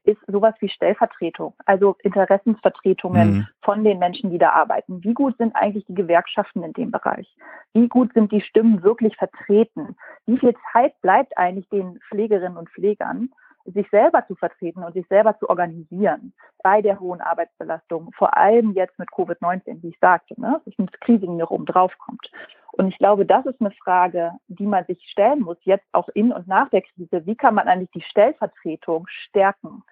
ist 0.04 0.20
sowas 0.26 0.54
wie 0.60 0.68
Stellvertretung, 0.68 1.54
also 1.66 1.96
Interessensvertretungen 2.02 3.30
mhm. 3.30 3.46
von 3.62 3.84
den 3.84 3.98
Menschen, 3.98 4.30
die 4.30 4.38
da 4.38 4.50
arbeiten. 4.50 5.02
Wie 5.04 5.12
gut 5.12 5.36
sind 5.36 5.54
eigentlich 5.54 5.84
die 5.86 5.94
Gewerkschaften 5.94 6.62
in 6.62 6.72
dem 6.72 6.90
Bereich? 6.90 7.34
Wie 7.74 7.88
gut 7.88 8.12
sind 8.14 8.32
die 8.32 8.40
Stimmen 8.40 8.82
wirklich 8.82 9.16
vertreten? 9.16 9.96
Wie 10.26 10.38
viel 10.38 10.54
Zeit 10.72 10.98
bleibt 11.02 11.36
eigentlich 11.36 11.68
den 11.68 12.00
Pflegerinnen 12.08 12.56
und 12.56 12.70
Pflegern, 12.70 13.30
sich 13.64 13.88
selber 13.90 14.26
zu 14.26 14.34
vertreten 14.34 14.82
und 14.82 14.92
sich 14.94 15.06
selber 15.08 15.38
zu 15.38 15.48
organisieren 15.48 16.32
bei 16.62 16.82
der 16.82 16.98
hohen 16.98 17.20
Arbeitsbelastung, 17.20 18.10
vor 18.16 18.36
allem 18.36 18.72
jetzt 18.72 18.98
mit 18.98 19.08
Covid-19, 19.10 19.82
wie 19.82 19.90
ich 19.90 19.98
sagte, 20.00 20.40
ne, 20.40 20.60
dass 20.64 20.78
ein 20.78 20.90
Kriegen 21.00 21.36
noch 21.36 21.50
oben 21.50 21.66
drauf 21.66 21.96
kommt. 21.98 22.28
Und 22.72 22.88
ich 22.88 22.98
glaube, 22.98 23.26
das 23.26 23.44
ist 23.46 23.60
eine 23.60 23.70
Frage, 23.70 24.32
die 24.48 24.66
man 24.66 24.84
sich 24.86 25.06
stellen 25.10 25.40
muss, 25.40 25.58
jetzt 25.62 25.86
auch 25.92 26.08
in 26.14 26.32
und 26.32 26.48
nach 26.48 26.70
der 26.70 26.82
Krise. 26.82 27.26
Wie 27.26 27.36
kann 27.36 27.54
man 27.54 27.68
eigentlich 27.68 27.90
die 27.90 28.02
Stellvertretung 28.02 29.06
stärken? 29.08 29.84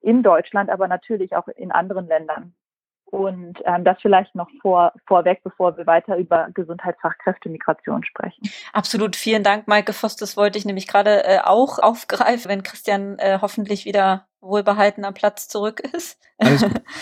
In 0.00 0.22
Deutschland, 0.22 0.70
aber 0.70 0.86
natürlich 0.86 1.34
auch 1.34 1.48
in 1.48 1.72
anderen 1.72 2.06
Ländern. 2.06 2.54
Und 3.06 3.58
ähm, 3.64 3.84
das 3.84 3.96
vielleicht 4.02 4.34
noch 4.34 4.48
vor, 4.60 4.92
vorweg, 5.06 5.40
bevor 5.42 5.76
wir 5.78 5.86
weiter 5.86 6.18
über 6.18 6.48
Gesundheitsfachkräftemigration 6.52 8.04
sprechen. 8.04 8.42
Absolut. 8.74 9.16
Vielen 9.16 9.42
Dank, 9.42 9.66
Maike 9.66 9.94
Voss. 9.94 10.16
Das 10.16 10.36
wollte 10.36 10.58
ich 10.58 10.66
nämlich 10.66 10.86
gerade 10.86 11.24
äh, 11.24 11.38
auch 11.42 11.78
aufgreifen, 11.78 12.50
wenn 12.50 12.62
Christian 12.62 13.18
äh, 13.18 13.38
hoffentlich 13.40 13.86
wieder 13.86 14.27
wohlbehalten 14.40 15.04
am 15.04 15.14
Platz 15.14 15.48
zurück 15.48 15.80
ist. 15.92 16.18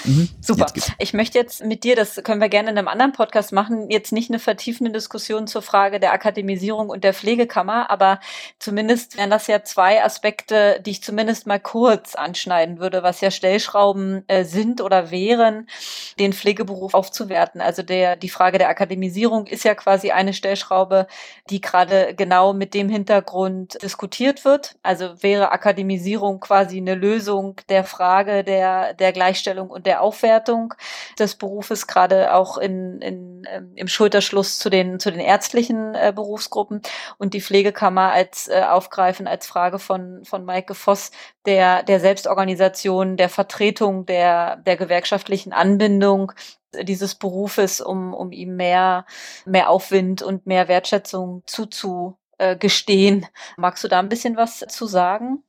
Mhm. 0.05 0.29
Super. 0.41 0.67
Ich 0.99 1.13
möchte 1.13 1.39
jetzt 1.39 1.63
mit 1.63 1.85
dir, 1.85 1.95
das 1.95 2.23
können 2.25 2.41
wir 2.41 2.49
gerne 2.49 2.71
in 2.71 2.79
einem 2.79 2.89
anderen 2.89 3.13
Podcast 3.13 3.53
machen, 3.53 3.91
jetzt 3.91 4.13
nicht 4.13 4.31
eine 4.31 4.39
vertiefende 4.39 4.91
Diskussion 4.93 5.47
zur 5.47 5.61
Frage 5.61 6.01
der 6.01 6.13
Akademisierung 6.13 6.89
und 6.89 7.05
der 7.05 7.13
Pflegekammer, 7.13 7.91
aber 7.91 8.21
zumindest 8.59 9.19
wären 9.19 9.29
das 9.29 9.47
ja 9.47 9.63
zwei 9.63 10.03
Aspekte, 10.03 10.81
die 10.85 10.93
ich 10.93 11.03
zumindest 11.03 11.47
mal 11.47 11.61
kurz 11.61 12.15
anschneiden 12.15 12.79
würde, 12.79 13.03
was 13.03 13.21
ja 13.21 13.31
Stellschrauben 13.31 14.25
äh, 14.27 14.45
sind 14.45 14.81
oder 14.81 15.11
wären, 15.11 15.69
den 16.19 16.33
Pflegeberuf 16.33 16.95
aufzuwerten. 16.95 17.61
Also 17.61 17.83
der, 17.83 18.17
die 18.17 18.31
Frage 18.31 18.57
der 18.57 18.71
Akademisierung 18.71 19.47
ist 19.47 19.65
ja 19.65 19.75
quasi 19.75 20.13
eine 20.13 20.33
Stellschraube, 20.33 21.07
die 21.51 21.61
gerade 21.61 22.15
genau 22.15 22.55
mit 22.55 22.73
dem 22.73 22.89
Hintergrund 22.89 23.83
diskutiert 23.83 24.47
wird. 24.47 24.77
Also 24.83 25.23
wäre 25.23 25.53
Akademisierung 25.53 26.41
quasi 26.41 26.79
eine 26.79 26.95
Lösung 26.95 27.26
der 27.69 27.85
Frage 27.85 28.45
der, 28.45 28.95
der 28.95 29.13
Gleichstellung 29.13 29.71
und 29.71 29.87
der 29.87 30.03
Aufwertung 30.03 30.75
des 31.19 31.35
Berufes, 31.35 31.87
gerade 31.87 32.35
auch 32.35 32.59
in, 32.59 33.01
in, 33.01 33.47
ähm, 33.51 33.73
im 33.75 33.89
Schulterschluss 33.89 34.59
zu 34.59 34.71
den, 34.71 35.01
zu 35.01 35.11
den 35.11 35.21
ärztlichen 35.21 35.95
äh, 35.95 36.13
Berufsgruppen 36.15 36.83
und 37.19 37.35
die 37.35 37.41
Pflegekammer 37.41 38.13
als 38.13 38.49
äh, 38.49 38.63
aufgreifen 38.63 39.27
als 39.27 39.47
Frage 39.47 39.79
von, 39.79 40.25
von 40.25 40.45
Maike 40.45 40.75
Voss 40.75 41.11
der, 41.47 41.83
der 41.83 42.01
Selbstorganisation, 42.01 43.17
der 43.17 43.29
Vertretung 43.29 44.07
der, 44.07 44.57
der 44.57 44.77
gewerkschaftlichen 44.77 45.53
Anbindung 45.53 46.33
dieses 46.83 47.15
Berufes, 47.15 47.81
um, 47.81 48.15
um 48.15 48.33
ihm 48.33 48.57
mehr, 48.57 49.07
mehr 49.45 49.71
Aufwind 49.71 50.23
und 50.23 50.47
mehr 50.47 50.69
Wertschätzung 50.69 51.43
zuzugestehen. 51.47 53.27
Magst 53.57 53.85
du 53.85 53.89
da 53.89 53.99
ein 53.99 54.09
bisschen 54.09 54.37
was 54.37 54.65
zu 54.69 54.87
sagen? 54.87 55.43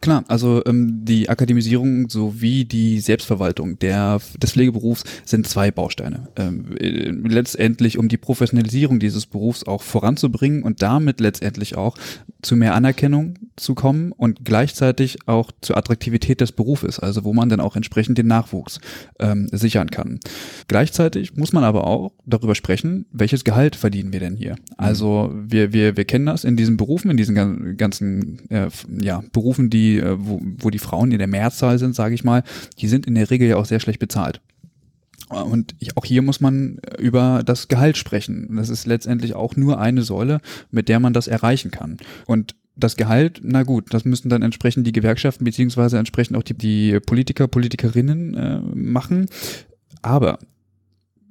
Klar, 0.00 0.24
also 0.28 0.62
ähm, 0.64 1.04
die 1.04 1.28
Akademisierung 1.28 2.08
sowie 2.08 2.64
die 2.64 3.00
Selbstverwaltung 3.00 3.80
der, 3.80 4.20
des 4.40 4.52
Pflegeberufs 4.52 5.02
sind 5.24 5.48
zwei 5.48 5.72
Bausteine. 5.72 6.28
Ähm, 6.36 6.76
äh, 6.78 7.10
letztendlich, 7.10 7.98
um 7.98 8.08
die 8.08 8.16
Professionalisierung 8.16 9.00
dieses 9.00 9.26
Berufs 9.26 9.64
auch 9.64 9.82
voranzubringen 9.82 10.62
und 10.62 10.82
damit 10.82 11.18
letztendlich 11.18 11.76
auch 11.76 11.96
zu 12.42 12.54
mehr 12.54 12.76
Anerkennung 12.76 13.34
zu 13.56 13.74
kommen 13.74 14.12
und 14.12 14.44
gleichzeitig 14.44 15.18
auch 15.26 15.50
zur 15.60 15.76
Attraktivität 15.76 16.40
des 16.40 16.52
Berufes, 16.52 17.00
also 17.00 17.24
wo 17.24 17.32
man 17.32 17.48
dann 17.48 17.58
auch 17.58 17.74
entsprechend 17.74 18.18
den 18.18 18.28
Nachwuchs 18.28 18.78
ähm, 19.18 19.48
sichern 19.50 19.90
kann. 19.90 20.20
Gleichzeitig 20.68 21.36
muss 21.36 21.52
man 21.52 21.64
aber 21.64 21.88
auch 21.88 22.12
darüber 22.24 22.54
sprechen, 22.54 23.06
welches 23.10 23.42
Gehalt 23.42 23.74
verdienen 23.74 24.12
wir 24.12 24.20
denn 24.20 24.36
hier? 24.36 24.54
Also 24.76 25.34
wir, 25.34 25.72
wir, 25.72 25.96
wir 25.96 26.04
kennen 26.04 26.26
das 26.26 26.44
in 26.44 26.56
diesen 26.56 26.76
Berufen, 26.76 27.10
in 27.10 27.16
diesen 27.16 27.76
ganzen 27.76 28.48
äh, 28.50 28.68
ja, 29.00 29.24
Berufen, 29.32 29.70
die 29.70 29.87
die, 29.88 29.98
äh, 29.98 30.16
wo, 30.18 30.40
wo 30.58 30.70
die 30.70 30.78
Frauen 30.78 31.12
in 31.12 31.18
der 31.18 31.26
Mehrzahl 31.26 31.78
sind, 31.78 31.94
sage 31.94 32.14
ich 32.14 32.24
mal, 32.24 32.42
die 32.78 32.88
sind 32.88 33.06
in 33.06 33.14
der 33.14 33.30
Regel 33.30 33.48
ja 33.48 33.56
auch 33.56 33.66
sehr 33.66 33.80
schlecht 33.80 34.00
bezahlt. 34.00 34.40
Und 35.28 35.74
auch 35.94 36.06
hier 36.06 36.22
muss 36.22 36.40
man 36.40 36.78
über 36.98 37.42
das 37.44 37.68
Gehalt 37.68 37.98
sprechen. 37.98 38.56
Das 38.56 38.70
ist 38.70 38.86
letztendlich 38.86 39.34
auch 39.34 39.56
nur 39.56 39.78
eine 39.78 40.02
Säule, 40.02 40.40
mit 40.70 40.88
der 40.88 41.00
man 41.00 41.12
das 41.12 41.28
erreichen 41.28 41.70
kann. 41.70 41.98
Und 42.26 42.54
das 42.76 42.96
Gehalt, 42.96 43.40
na 43.42 43.62
gut, 43.62 43.92
das 43.92 44.06
müssen 44.06 44.30
dann 44.30 44.40
entsprechend 44.40 44.86
die 44.86 44.92
Gewerkschaften 44.92 45.44
beziehungsweise 45.44 45.98
entsprechend 45.98 46.36
auch 46.36 46.42
die, 46.42 46.54
die 46.54 47.00
Politiker, 47.00 47.46
Politikerinnen 47.46 48.34
äh, 48.34 48.60
machen. 48.74 49.26
Aber 50.00 50.38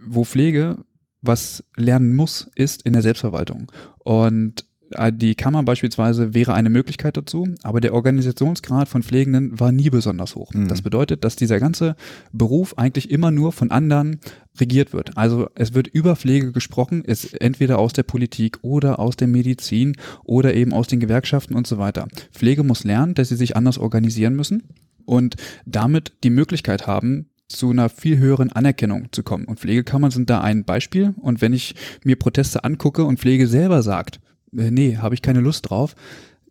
wo 0.06 0.24
Pflege 0.24 0.78
was 1.22 1.64
lernen 1.76 2.16
muss, 2.16 2.50
ist 2.56 2.84
in 2.84 2.94
der 2.94 3.02
Selbstverwaltung. 3.02 3.72
Und 4.00 4.62
äh, 4.62 4.77
die 5.12 5.36
Kammer 5.36 5.64
beispielsweise 5.64 6.34
wäre 6.34 6.54
eine 6.54 6.70
Möglichkeit 6.70 7.18
dazu, 7.18 7.48
aber 7.64 7.82
der 7.82 7.94
Organisationsgrad 7.94 8.88
von 8.88 9.04
Pflegenden 9.04 9.60
war 9.60 9.72
nie 9.72 9.90
besonders 9.90 10.36
hoch. 10.36 10.54
Mhm. 10.54 10.68
Das 10.68 10.82
bedeutet, 10.82 11.24
dass 11.24 11.36
dieser 11.36 11.60
ganze 11.60 11.96
Beruf 12.32 12.78
eigentlich 12.78 13.12
immer 13.12 13.32
nur 13.32 13.52
von 13.52 13.72
anderen 13.72 14.20
regiert 14.60 14.94
wird. 14.94 15.18
Also 15.18 15.50
es 15.56 15.74
wird 15.74 15.88
über 15.88 16.16
Pflege 16.16 16.52
gesprochen, 16.52 17.04
ist 17.04 17.40
entweder 17.42 17.80
aus 17.80 17.94
der 17.94 18.04
Politik 18.04 18.60
oder 18.62 19.00
aus 19.00 19.16
der 19.16 19.28
Medizin 19.28 19.96
oder 20.24 20.54
eben 20.54 20.74
aus 20.74 20.88
den 20.88 21.00
Gewerkschaften 21.00 21.56
und 21.56 21.68
so 21.68 21.78
weiter. 21.78 22.08
Pflege 22.32 22.64
muss 22.64 22.84
lernen, 22.84 23.14
dass 23.14 23.30
sie 23.30 23.36
sich 23.36 23.56
anders 23.56 23.78
organisieren 23.78 24.36
müssen 24.36 24.64
und 25.06 25.36
damit 25.66 26.14
die 26.24 26.30
Möglichkeit 26.30 26.88
haben, 26.88 27.28
zu 27.48 27.70
einer 27.70 27.90
viel 27.90 28.18
höheren 28.18 28.52
Anerkennung 28.52 29.08
zu 29.12 29.24
kommen. 29.24 29.46
Und 29.46 29.60
Pflegekammern 29.60 30.12
sind 30.12 30.30
da 30.30 30.42
ein 30.42 30.66
Beispiel. 30.66 31.14
Und 31.18 31.42
wenn 31.42 31.54
ich 31.54 31.76
mir 32.04 32.18
Proteste 32.18 32.64
angucke 32.64 33.06
und 33.06 33.20
Pflege 33.20 33.48
selber 33.48 33.84
sagt, 33.84 34.20
äh, 34.56 34.72
nee, 34.72 34.98
habe 34.98 35.16
ich 35.16 35.22
keine 35.22 35.40
Lust 35.40 35.70
drauf, 35.70 35.96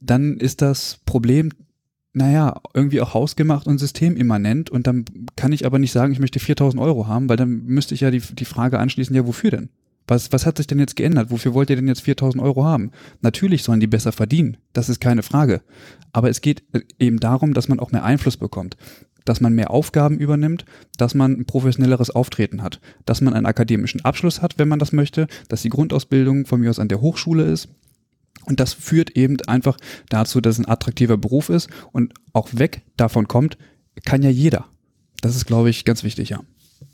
dann 0.00 0.36
ist 0.38 0.62
das 0.62 1.00
Problem, 1.06 1.50
naja, 2.12 2.60
irgendwie 2.72 3.00
auch 3.02 3.14
hausgemacht 3.14 3.66
und 3.66 3.78
systemimmanent 3.78 4.70
und 4.70 4.86
dann 4.86 5.04
kann 5.36 5.52
ich 5.52 5.66
aber 5.66 5.78
nicht 5.78 5.92
sagen, 5.92 6.12
ich 6.12 6.18
möchte 6.18 6.40
4000 6.40 6.82
Euro 6.82 7.06
haben, 7.06 7.28
weil 7.28 7.36
dann 7.36 7.64
müsste 7.66 7.94
ich 7.94 8.00
ja 8.00 8.10
die, 8.10 8.20
die 8.20 8.44
Frage 8.46 8.78
anschließen, 8.78 9.14
ja, 9.14 9.26
wofür 9.26 9.50
denn? 9.50 9.68
Was, 10.08 10.32
was 10.32 10.46
hat 10.46 10.56
sich 10.56 10.68
denn 10.68 10.78
jetzt 10.78 10.96
geändert? 10.96 11.30
Wofür 11.30 11.52
wollt 11.52 11.68
ihr 11.68 11.76
denn 11.76 11.88
jetzt 11.88 12.02
4000 12.02 12.42
Euro 12.42 12.64
haben? 12.64 12.92
Natürlich 13.22 13.64
sollen 13.64 13.80
die 13.80 13.88
besser 13.88 14.12
verdienen, 14.12 14.56
das 14.72 14.88
ist 14.88 15.00
keine 15.00 15.22
Frage. 15.22 15.62
Aber 16.12 16.30
es 16.30 16.40
geht 16.40 16.62
äh, 16.72 16.80
eben 16.98 17.20
darum, 17.20 17.52
dass 17.52 17.68
man 17.68 17.80
auch 17.80 17.92
mehr 17.92 18.04
Einfluss 18.04 18.38
bekommt, 18.38 18.76
dass 19.26 19.42
man 19.42 19.52
mehr 19.54 19.70
Aufgaben 19.70 20.18
übernimmt, 20.18 20.64
dass 20.96 21.14
man 21.14 21.32
ein 21.32 21.44
professionelleres 21.44 22.10
Auftreten 22.10 22.62
hat, 22.62 22.80
dass 23.04 23.20
man 23.20 23.34
einen 23.34 23.46
akademischen 23.46 24.04
Abschluss 24.04 24.40
hat, 24.40 24.58
wenn 24.58 24.68
man 24.68 24.78
das 24.78 24.92
möchte, 24.92 25.26
dass 25.48 25.62
die 25.62 25.70
Grundausbildung 25.70 26.46
von 26.46 26.60
mir 26.60 26.70
aus 26.70 26.78
an 26.78 26.88
der 26.88 27.02
Hochschule 27.02 27.44
ist 27.44 27.68
und 28.44 28.60
das 28.60 28.74
führt 28.74 29.10
eben 29.10 29.36
einfach 29.46 29.76
dazu, 30.08 30.40
dass 30.40 30.58
es 30.58 30.64
ein 30.64 30.70
attraktiver 30.70 31.16
Beruf 31.16 31.48
ist 31.48 31.70
und 31.92 32.14
auch 32.32 32.48
weg 32.52 32.82
davon 32.96 33.28
kommt, 33.28 33.58
kann 34.04 34.22
ja 34.22 34.30
jeder. 34.30 34.66
Das 35.22 35.34
ist, 35.34 35.46
glaube 35.46 35.70
ich, 35.70 35.84
ganz 35.84 36.04
wichtig, 36.04 36.30
ja. 36.30 36.40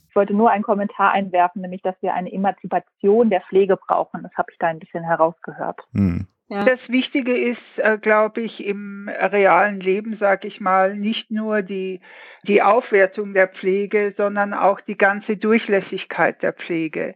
Ich 0.09 0.17
wollte 0.17 0.35
nur 0.35 0.51
einen 0.51 0.63
Kommentar 0.63 1.13
einwerfen, 1.13 1.63
nämlich, 1.63 1.81
dass 1.81 1.95
wir 2.03 2.13
eine 2.13 2.31
Emanzipation 2.31 3.31
der 3.31 3.41
Pflege 3.41 3.77
brauchen. 3.79 4.23
Das 4.23 4.33
habe 4.37 4.53
ich 4.53 4.59
da 4.59 4.67
ein 4.67 4.79
bisschen 4.79 5.03
herausgehört. 5.03 5.81
Hm. 5.95 6.27
Ja. 6.53 6.65
Das 6.65 6.81
Wichtige 6.89 7.35
ist, 7.35 7.63
äh, 7.79 7.97
glaube 7.97 8.43
ich, 8.43 8.63
im 8.63 9.09
realen 9.09 9.81
Leben, 9.81 10.19
sage 10.19 10.49
ich 10.49 10.61
mal, 10.61 10.95
nicht 10.95 11.31
nur 11.31 11.63
die, 11.63 12.03
die 12.47 12.61
Aufwertung 12.61 13.33
der 13.33 13.49
Pflege, 13.49 14.13
sondern 14.19 14.53
auch 14.53 14.83
die 14.83 14.99
ganze 14.99 15.39
Durchlässigkeit 15.39 16.43
der 16.43 16.53
Pflege. 16.53 17.15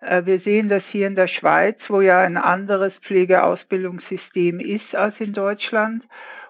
Äh, 0.00 0.24
wir 0.24 0.40
sehen 0.40 0.68
das 0.68 0.82
hier 0.90 1.06
in 1.06 1.14
der 1.16 1.28
Schweiz, 1.28 1.78
wo 1.88 2.00
ja 2.00 2.20
ein 2.20 2.36
anderes 2.36 2.92
Pflegeausbildungssystem 3.02 4.60
ist 4.60 4.94
als 4.94 5.14
in 5.20 5.32
Deutschland. 5.32 6.04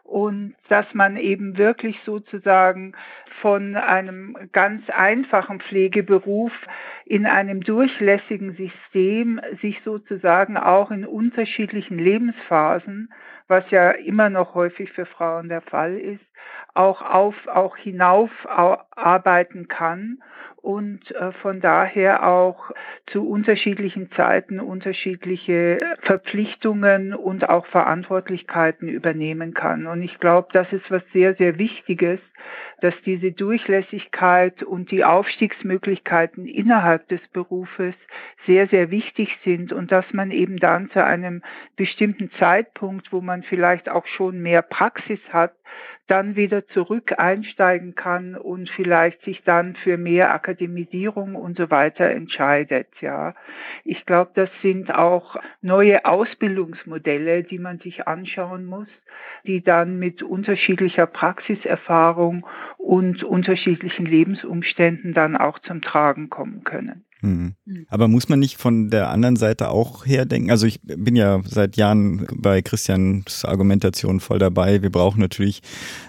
und 0.06 0.54
dass 0.68 0.86
man 0.94 1.16
eben 1.16 1.58
wirklich 1.58 1.98
sozusagen 2.04 2.92
von 3.40 3.74
einem 3.76 4.36
ganz 4.52 4.88
einfachen 4.88 5.60
Pflegeberuf 5.60 6.52
in 7.04 7.26
einem 7.26 7.60
durchlässigen 7.60 8.56
System 8.56 9.40
sich 9.60 9.80
sozusagen 9.84 10.56
auch 10.56 10.90
in 10.90 11.04
unterschiedlichen 11.04 11.98
Lebensphasen, 11.98 13.12
was 13.48 13.68
ja 13.70 13.90
immer 13.90 14.30
noch 14.30 14.54
häufig 14.54 14.92
für 14.92 15.06
Frauen 15.06 15.48
der 15.48 15.60
Fall 15.60 15.98
ist, 15.98 16.24
auch 16.74 17.02
auf, 17.02 17.34
auch 17.48 17.76
hinauf 17.76 18.30
arbeiten 18.46 19.68
kann 19.68 20.18
und 20.66 21.14
äh, 21.14 21.30
von 21.42 21.60
daher 21.60 22.26
auch 22.26 22.72
zu 23.06 23.24
unterschiedlichen 23.28 24.10
Zeiten 24.16 24.58
unterschiedliche 24.58 25.78
Verpflichtungen 26.02 27.14
und 27.14 27.48
auch 27.48 27.66
Verantwortlichkeiten 27.66 28.88
übernehmen 28.88 29.54
kann. 29.54 29.86
Und 29.86 30.02
ich 30.02 30.18
glaube, 30.18 30.48
das 30.52 30.66
ist 30.72 30.90
was 30.90 31.04
sehr, 31.12 31.36
sehr 31.36 31.58
Wichtiges, 31.58 32.18
dass 32.80 32.94
diese 33.04 33.30
Durchlässigkeit 33.30 34.64
und 34.64 34.90
die 34.90 35.04
Aufstiegsmöglichkeiten 35.04 36.46
innerhalb 36.46 37.06
des 37.08 37.20
Berufes 37.28 37.94
sehr, 38.44 38.66
sehr 38.66 38.90
wichtig 38.90 39.38
sind 39.44 39.72
und 39.72 39.92
dass 39.92 40.12
man 40.12 40.32
eben 40.32 40.56
dann 40.58 40.90
zu 40.90 41.04
einem 41.04 41.42
bestimmten 41.76 42.32
Zeitpunkt, 42.40 43.12
wo 43.12 43.20
man 43.20 43.44
vielleicht 43.44 43.88
auch 43.88 44.06
schon 44.06 44.40
mehr 44.40 44.62
Praxis 44.62 45.20
hat, 45.30 45.52
dann 46.06 46.36
wieder 46.36 46.66
zurück 46.68 47.18
einsteigen 47.18 47.94
kann 47.94 48.36
und 48.36 48.68
vielleicht 48.70 49.22
sich 49.22 49.42
dann 49.42 49.74
für 49.76 49.96
mehr 49.96 50.32
Akademisierung 50.32 51.34
und 51.34 51.56
so 51.56 51.70
weiter 51.70 52.10
entscheidet, 52.10 52.88
ja. 53.00 53.34
Ich 53.84 54.04
glaube, 54.06 54.30
das 54.34 54.50
sind 54.62 54.94
auch 54.94 55.36
neue 55.62 56.04
Ausbildungsmodelle, 56.04 57.42
die 57.44 57.58
man 57.58 57.78
sich 57.78 58.06
anschauen 58.06 58.66
muss, 58.66 58.88
die 59.46 59.62
dann 59.62 59.98
mit 59.98 60.22
unterschiedlicher 60.22 61.06
Praxiserfahrung 61.06 62.46
und 62.78 63.24
unterschiedlichen 63.24 64.06
Lebensumständen 64.06 65.14
dann 65.14 65.36
auch 65.36 65.58
zum 65.60 65.82
Tragen 65.82 66.28
kommen 66.30 66.62
können. 66.64 67.05
Mhm. 67.22 67.54
mhm. 67.64 67.86
Aber 67.88 68.08
muss 68.08 68.28
man 68.28 68.38
nicht 68.38 68.58
von 68.58 68.90
der 68.90 69.10
anderen 69.10 69.36
Seite 69.36 69.70
auch 69.70 70.06
herdenken? 70.06 70.50
Also 70.50 70.66
ich 70.66 70.80
bin 70.82 71.16
ja 71.16 71.40
seit 71.44 71.76
Jahren 71.76 72.26
bei 72.34 72.62
Christians 72.62 73.44
Argumentation 73.44 74.20
voll 74.20 74.38
dabei. 74.38 74.82
Wir 74.82 74.90
brauchen 74.90 75.20
natürlich 75.20 75.62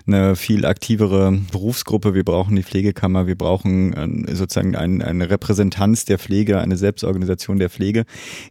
eine 0.05 0.36
viel 0.36 0.66
aktivere 0.66 1.38
Berufsgruppe. 1.51 2.14
Wir 2.14 2.24
brauchen 2.24 2.55
die 2.55 2.64
Pflegekammer. 2.64 3.28
Wir 3.28 3.36
brauchen 3.36 3.93
äh, 4.28 4.36
sozusagen 4.36 4.76
ein, 4.76 5.01
eine 5.01 5.30
Repräsentanz 5.30 6.05
der 6.05 6.20
Pflege, 6.20 6.60
eine 6.60 6.78
Selbstorganisation 6.78 7.60
der 7.60 7.70
Pflege. 7.70 8.05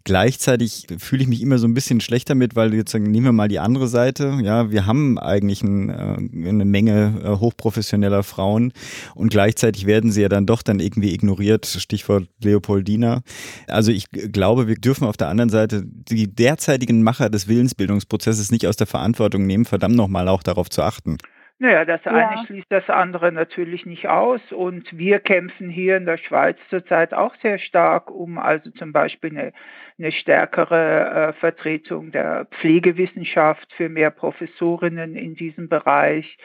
Gleichzeitig 0.05 0.87
fühle 0.99 1.23
ich 1.23 1.29
mich 1.29 1.43
immer 1.43 1.59
so 1.59 1.67
ein 1.67 1.75
bisschen 1.75 2.01
schlechter 2.01 2.35
mit, 2.35 2.57
weil 2.57 2.75
jetzt 2.75 2.93
sagen, 2.93 3.11
nehmen 3.11 3.27
wir 3.27 3.33
mal 3.33 3.49
die 3.49 3.59
andere 3.59 3.89
Seite. 3.89 4.39
Ja, 4.43 4.71
wir 4.71 4.87
haben 4.87 5.19
eigentlich 5.19 5.63
ein, 5.63 5.91
äh, 5.91 6.49
eine 6.49 6.65
Menge 6.65 7.21
äh, 7.23 7.29
hochprofessioneller 7.41 8.23
Frauen 8.23 8.73
und 9.15 9.31
gleichzeitig 9.31 9.87
werden 9.87 10.11
sie 10.11 10.23
ja 10.23 10.29
dann 10.29 10.47
doch 10.47 10.63
dann 10.63 10.81
irgendwie 10.81 11.13
ignoriert. 11.13 11.67
Stichwort 11.67 12.29
Leopoldina. 12.47 13.23
Also 13.69 13.93
ich 13.93 14.11
glaube, 14.11 14.69
wir 14.69 14.77
dürfen 14.77 15.07
auf 15.07 15.17
der 15.17 15.29
anderen 15.29 15.51
Seite 15.51 15.83
die 15.85 16.35
derzeitigen 16.35 17.03
Macher 17.03 17.29
des 17.29 17.49
Willensbildungsprozesses 17.49 18.51
nicht 18.51 18.67
aus 18.67 18.77
der 18.77 18.87
Verantwortung 18.87 19.47
nehmen, 19.47 19.65
verdammt 19.65 19.97
nochmal 19.97 20.29
auch 20.29 20.43
darauf 20.43 20.71
zu 20.71 20.83
achten. 20.83 21.19
Naja, 21.59 21.87
das 21.87 22.07
eine 22.07 22.37
ja. 22.37 22.45
schließt 22.47 22.67
das 22.71 22.91
andere 22.91 23.33
natürlich 23.33 23.87
nicht 23.87 24.09
aus. 24.09 24.41
Und 24.53 24.87
wir 24.97 25.21
kämpfen 25.21 25.71
hier 25.71 25.97
in 25.97 26.05
der 26.05 26.19
Schweiz 26.19 26.59
zurzeit 26.69 27.15
auch 27.15 27.35
sehr 27.41 27.59
stark 27.59 28.11
um 28.11 28.37
also 28.37 28.71
zum 28.73 28.93
Beispiel 28.93 29.31
eine, 29.31 29.53
eine 29.99 30.13
stärkere 30.13 31.31
äh, 31.31 31.33
Vertretung 31.33 32.13
der 32.13 32.47
Pflegewissenschaft, 32.61 33.73
für 33.75 33.89
mehr 33.89 34.11
Professorinnen 34.11 35.17
in 35.17 35.35
diesem 35.35 35.71
Bereich, 35.71 36.37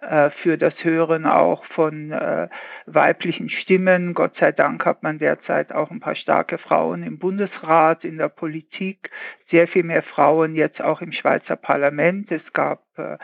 äh, 0.00 0.30
für 0.42 0.56
das 0.56 0.74
Hören 0.82 1.26
auch 1.26 1.64
von 1.66 2.10
äh, 2.12 2.48
weiblichen 2.86 3.50
Stimmen. 3.50 4.14
Gott 4.14 4.36
sei 4.38 4.52
Dank 4.52 4.84
hat 4.86 5.02
man 5.02 5.18
derzeit 5.18 5.72
auch 5.72 5.90
ein 5.90 6.00
paar 6.00 6.14
starke 6.14 6.58
Frauen 6.58 7.02
im 7.02 7.18
Bundesrat, 7.18 8.04
in 8.04 8.18
der 8.18 8.28
Politik, 8.28 9.10
sehr 9.50 9.68
viel 9.68 9.82
mehr 9.82 10.02
Frauen 10.02 10.54
jetzt 10.54 10.80
auch 10.80 11.02
im 11.02 11.12
Schweizer 11.12 11.56
Parlament. 11.56 12.32
Es 12.32 12.52
gab 12.52 12.82
äh, 12.96 13.18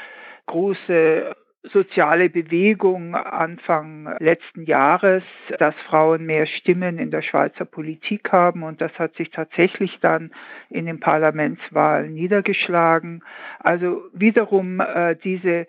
große 0.46 1.34
soziale 1.72 2.30
Bewegung 2.30 3.14
Anfang 3.14 4.14
letzten 4.18 4.62
Jahres, 4.62 5.22
dass 5.58 5.74
Frauen 5.88 6.24
mehr 6.24 6.46
Stimmen 6.46 6.98
in 6.98 7.10
der 7.10 7.22
Schweizer 7.22 7.64
Politik 7.64 8.32
haben 8.32 8.62
und 8.62 8.80
das 8.80 8.92
hat 8.98 9.14
sich 9.16 9.30
tatsächlich 9.30 9.98
dann 10.00 10.30
in 10.70 10.86
den 10.86 11.00
Parlamentswahlen 11.00 12.14
niedergeschlagen. 12.14 13.22
Also 13.58 14.04
wiederum 14.12 14.80
äh, 14.80 15.16
diese 15.16 15.66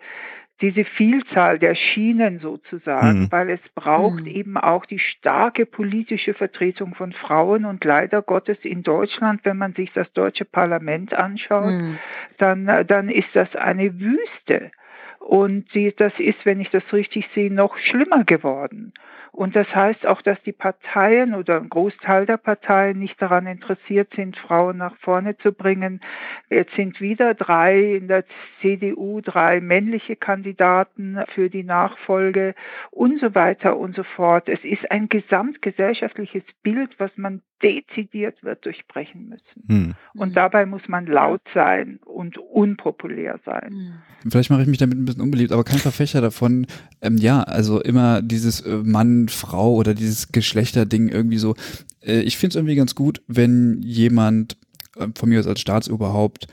diese 0.60 0.84
Vielzahl 0.84 1.58
der 1.58 1.74
Schienen 1.74 2.40
sozusagen, 2.40 3.20
mhm. 3.20 3.32
weil 3.32 3.50
es 3.50 3.60
braucht 3.74 4.22
mhm. 4.22 4.26
eben 4.26 4.56
auch 4.56 4.86
die 4.86 4.98
starke 4.98 5.66
politische 5.66 6.34
Vertretung 6.34 6.94
von 6.94 7.12
Frauen 7.12 7.64
und 7.64 7.84
leider 7.84 8.22
Gottes 8.22 8.58
in 8.62 8.82
Deutschland, 8.82 9.44
wenn 9.44 9.56
man 9.56 9.74
sich 9.74 9.92
das 9.92 10.10
deutsche 10.12 10.44
Parlament 10.44 11.14
anschaut, 11.14 11.74
mhm. 11.74 11.98
dann, 12.38 12.66
dann 12.86 13.08
ist 13.08 13.28
das 13.34 13.54
eine 13.54 14.00
Wüste. 14.00 14.72
Und 15.28 15.74
die, 15.74 15.94
das 15.94 16.14
ist, 16.18 16.46
wenn 16.46 16.58
ich 16.58 16.70
das 16.70 16.90
richtig 16.90 17.28
sehe, 17.34 17.52
noch 17.52 17.76
schlimmer 17.76 18.24
geworden. 18.24 18.94
Und 19.30 19.54
das 19.54 19.72
heißt 19.74 20.06
auch, 20.06 20.22
dass 20.22 20.42
die 20.44 20.52
Parteien 20.52 21.34
oder 21.34 21.60
ein 21.60 21.68
Großteil 21.68 22.24
der 22.24 22.38
Parteien 22.38 22.98
nicht 22.98 23.20
daran 23.20 23.46
interessiert 23.46 24.08
sind, 24.16 24.38
Frauen 24.38 24.78
nach 24.78 24.96
vorne 24.96 25.36
zu 25.36 25.52
bringen. 25.52 26.00
Jetzt 26.48 26.74
sind 26.76 27.02
wieder 27.02 27.34
drei 27.34 27.96
in 27.96 28.08
der 28.08 28.24
CDU, 28.62 29.20
drei 29.20 29.60
männliche 29.60 30.16
Kandidaten 30.16 31.18
für 31.34 31.50
die 31.50 31.62
Nachfolge 31.62 32.54
und 32.90 33.20
so 33.20 33.34
weiter 33.34 33.76
und 33.76 33.94
so 33.96 34.02
fort. 34.02 34.48
Es 34.48 34.64
ist 34.64 34.90
ein 34.90 35.10
gesamtgesellschaftliches 35.10 36.44
Bild, 36.62 36.98
was 36.98 37.10
man 37.16 37.42
dezidiert 37.62 38.42
wird 38.42 38.64
durchbrechen 38.64 39.28
müssen. 39.28 39.68
Hm. 39.68 39.94
Und 40.14 40.36
dabei 40.36 40.64
muss 40.64 40.88
man 40.88 41.06
laut 41.06 41.42
sein 41.54 41.98
und 42.04 42.38
unpopulär 42.38 43.40
sein. 43.44 43.70
Hm. 44.22 44.30
Vielleicht 44.30 44.50
mache 44.50 44.62
ich 44.62 44.68
mich 44.68 44.78
damit 44.78 44.98
ein 44.98 45.04
bisschen 45.18 45.20
unbeliebt, 45.20 45.52
aber 45.52 45.64
kein 45.64 45.78
Verfechter 45.78 46.20
davon, 46.20 46.66
ähm, 47.00 47.16
ja, 47.18 47.42
also 47.42 47.80
immer 47.80 48.22
dieses 48.22 48.60
äh, 48.60 48.76
Mann, 48.76 49.28
Frau 49.28 49.74
oder 49.74 49.94
dieses 49.94 50.32
Geschlechterding 50.32 51.08
irgendwie 51.08 51.38
so. 51.38 51.54
Äh, 52.00 52.20
ich 52.20 52.36
finde 52.36 52.52
es 52.52 52.56
irgendwie 52.56 52.76
ganz 52.76 52.94
gut, 52.94 53.22
wenn 53.26 53.82
jemand 53.82 54.56
äh, 54.96 55.08
von 55.14 55.28
mir 55.28 55.40
aus 55.40 55.46
als 55.46 55.60
Staatsoberhaupt, 55.60 56.46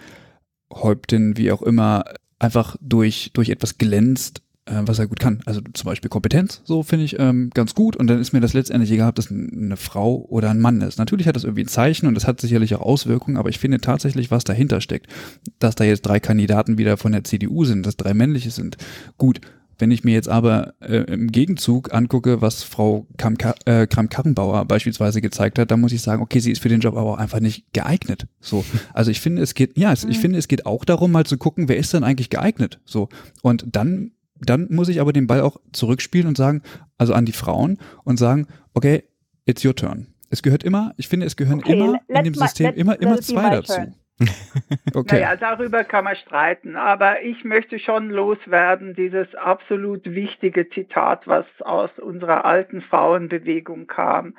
Häuptin, 0.74 1.38
wie 1.38 1.52
auch 1.52 1.62
immer, 1.62 2.06
einfach 2.40 2.76
durch, 2.82 3.32
durch 3.34 3.50
etwas 3.50 3.78
glänzt, 3.78 4.42
äh, 4.66 4.82
was 4.82 5.00
er 5.00 5.08
gut 5.08 5.20
kann. 5.20 5.42
Also 5.46 5.62
zum 5.74 5.86
Beispiel 5.86 6.10
Kompetenz, 6.10 6.62
so 6.64 6.84
finde 6.84 7.06
ich 7.06 7.20
ähm, 7.20 7.52
ganz 7.54 7.76
gut. 7.76 7.96
Und 7.96 8.08
dann 8.08 8.20
ist 8.20 8.34
mir 8.34 8.42
das 8.42 8.54
letztendlich 8.54 8.92
egal, 8.92 9.10
ob 9.10 9.16
das 9.16 9.32
eine 9.32 9.78
Frau 9.78 10.26
oder 10.30 10.50
ein 10.50 10.60
Mann 10.60 10.82
ist. 10.82 10.98
Natürlich 10.98 11.28
hat 11.28 11.36
das 11.36 11.44
irgendwie 11.44 11.64
ein 11.64 11.70
Zeichen 11.70 12.08
und 12.08 12.16
das 12.16 12.28
hat 12.28 12.42
sicherlich 12.42 12.76
auch 12.76 12.82
Auswirkungen, 12.82 13.38
aber 13.38 13.50
ich 13.50 13.60
finde 13.60 13.80
tatsächlich, 13.80 14.32
was 14.32 14.44
dahinter 14.44 14.82
steckt. 14.82 15.08
Dass 15.60 15.76
da 15.76 15.84
jetzt 15.84 16.02
drei 16.02 16.20
Kandidaten 16.20 16.78
wieder 16.78 16.98
von 16.98 17.12
der 17.12 17.24
CDU 17.24 17.66
sind, 17.66 17.86
dass 17.86 17.98
drei 17.98 18.14
männliche 18.14 18.52
sind, 18.52 18.78
gut. 19.18 19.40
Wenn 19.78 19.92
ich 19.92 20.06
mir 20.06 20.14
jetzt 20.14 20.30
aber 20.30 20.74
äh, 20.80 21.00
im 21.12 21.34
Gegenzug 21.34 21.94
angucke, 21.94 22.42
was 22.42 22.64
Frau 22.64 23.08
äh, 23.66 23.88
Kram-Karrenbauer 23.88 24.64
beispielsweise 24.64 25.20
gezeigt 25.20 25.60
hat, 25.60 25.70
dann 25.70 25.82
muss 25.82 25.92
ich 25.92 26.02
sagen, 26.02 26.22
okay, 26.22 26.40
sie 26.40 26.54
ist 26.54 26.62
für 26.62 26.70
den 26.70 26.80
Job 26.80 26.96
aber 26.96 27.12
auch 27.12 27.18
einfach 27.18 27.42
nicht 27.42 27.66
geeignet. 27.74 28.26
So, 28.40 28.64
also 28.94 29.12
ich 29.12 29.20
finde, 29.20 29.42
es 29.42 29.54
geht, 29.54 29.78
ja, 29.78 29.92
ich 29.92 30.06
mhm. 30.06 30.14
finde, 30.14 30.40
es 30.40 30.48
geht 30.48 30.66
auch 30.66 30.86
darum, 30.86 31.12
mal 31.12 31.26
zu 31.26 31.38
gucken, 31.38 31.68
wer 31.68 31.76
ist 31.76 31.94
denn 31.94 32.06
eigentlich 32.06 32.30
geeignet. 32.30 32.80
So 32.86 33.10
und 33.42 33.66
dann 33.70 34.12
dann 34.40 34.68
muss 34.70 34.90
ich 34.90 35.00
aber 35.00 35.14
den 35.14 35.28
Ball 35.28 35.42
auch 35.42 35.58
zurückspielen 35.72 36.28
und 36.28 36.38
sagen, 36.38 36.62
also 36.98 37.14
an 37.14 37.26
die 37.26 37.32
Frauen 37.32 37.78
und 38.04 38.18
sagen, 38.18 38.48
okay, 38.74 39.04
it's 39.46 39.64
your 39.64 39.76
turn. 39.76 40.08
Es 40.30 40.42
gehört 40.42 40.64
immer, 40.64 40.94
ich 40.98 41.08
finde, 41.08 41.26
es 41.26 41.36
gehören 41.36 41.60
okay, 41.60 41.74
immer 41.74 42.00
in 42.08 42.24
dem 42.24 42.34
System 42.34 42.74
my, 42.74 42.80
immer, 42.80 43.02
immer 43.02 43.22
zwei 43.22 43.50
dazu. 43.50 43.94
okay. 44.94 45.16
Naja, 45.16 45.36
darüber 45.36 45.84
kann 45.84 46.06
man 46.06 46.16
streiten, 46.16 46.78
aber 46.78 47.22
ich 47.22 47.44
möchte 47.44 47.80
schon 47.80 48.10
loswerden, 48.10 48.96
dieses 48.96 49.34
absolut 49.36 50.06
wichtige 50.06 50.70
Zitat, 50.70 51.28
was 51.28 51.46
aus 51.60 51.90
unserer 52.00 52.46
alten 52.46 52.82
Frauenbewegung 52.82 53.88
kam. 53.88 54.36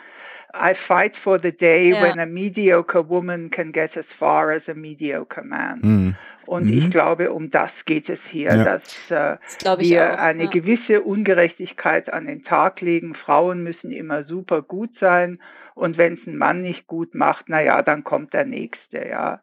I 0.54 0.74
fight 0.86 1.14
for 1.22 1.38
the 1.38 1.52
day 1.52 1.90
ja. 1.90 2.00
when 2.00 2.18
a 2.18 2.24
mediocre 2.24 3.06
woman 3.06 3.50
can 3.50 3.72
get 3.72 3.96
as 3.96 4.06
far 4.18 4.50
as 4.50 4.62
a 4.68 4.74
mediocre 4.74 5.44
man. 5.44 5.80
Mhm. 5.82 6.16
Und 6.46 6.66
mhm. 6.66 6.78
ich 6.78 6.90
glaube, 6.90 7.32
um 7.32 7.50
das 7.50 7.70
geht 7.84 8.08
es 8.08 8.18
hier, 8.30 8.54
ja. 8.54 8.64
dass 8.64 9.10
äh, 9.10 9.36
das 9.62 9.78
wir 9.78 10.14
auch, 10.14 10.18
eine 10.18 10.44
ja. 10.44 10.50
gewisse 10.50 11.02
Ungerechtigkeit 11.02 12.12
an 12.12 12.26
den 12.26 12.44
Tag 12.44 12.80
legen. 12.80 13.14
Frauen 13.14 13.62
müssen 13.62 13.92
immer 13.92 14.24
super 14.24 14.62
gut 14.62 14.90
sein 15.00 15.38
und 15.76 15.98
wenn 15.98 16.14
es 16.14 16.26
ein 16.26 16.38
Mann 16.38 16.62
nicht 16.62 16.86
gut 16.86 17.14
macht, 17.14 17.44
na 17.48 17.60
ja, 17.60 17.82
dann 17.82 18.02
kommt 18.02 18.32
der 18.32 18.46
nächste, 18.46 18.96
ja. 18.96 19.42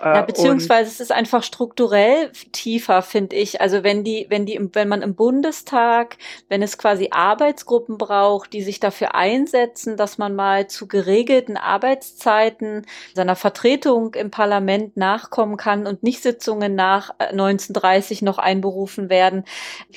ja 0.00 0.20
äh, 0.20 0.24
beziehungsweise 0.24 0.88
es 0.88 1.00
ist 1.00 1.10
einfach 1.10 1.42
strukturell 1.42 2.30
tiefer, 2.52 3.02
finde 3.02 3.34
ich. 3.34 3.60
Also 3.60 3.82
wenn 3.82 4.04
die, 4.04 4.26
wenn 4.28 4.46
die, 4.46 4.60
wenn 4.74 4.86
man 4.86 5.02
im 5.02 5.16
Bundestag, 5.16 6.18
wenn 6.48 6.62
es 6.62 6.78
quasi 6.78 7.08
Arbeitsgruppen 7.10 7.98
braucht, 7.98 8.52
die 8.52 8.62
sich 8.62 8.78
dafür 8.78 9.16
einsetzen, 9.16 9.96
dass 9.96 10.18
man 10.18 10.36
mal 10.36 10.68
zu 10.68 10.86
geregelten 10.86 11.56
Arbeitszeiten 11.56 12.86
seiner 13.12 13.34
Vertretung 13.34 14.14
im 14.14 14.30
Parlament 14.30 14.96
nachkommen 14.96 15.56
kann 15.56 15.88
und 15.88 16.04
nicht 16.04 16.22
sitzt 16.22 16.41
Sitzungen 16.42 16.74
nach 16.74 17.14
1930 17.18 18.22
äh, 18.22 18.24
noch 18.24 18.38
einberufen 18.38 19.08
werden. 19.08 19.44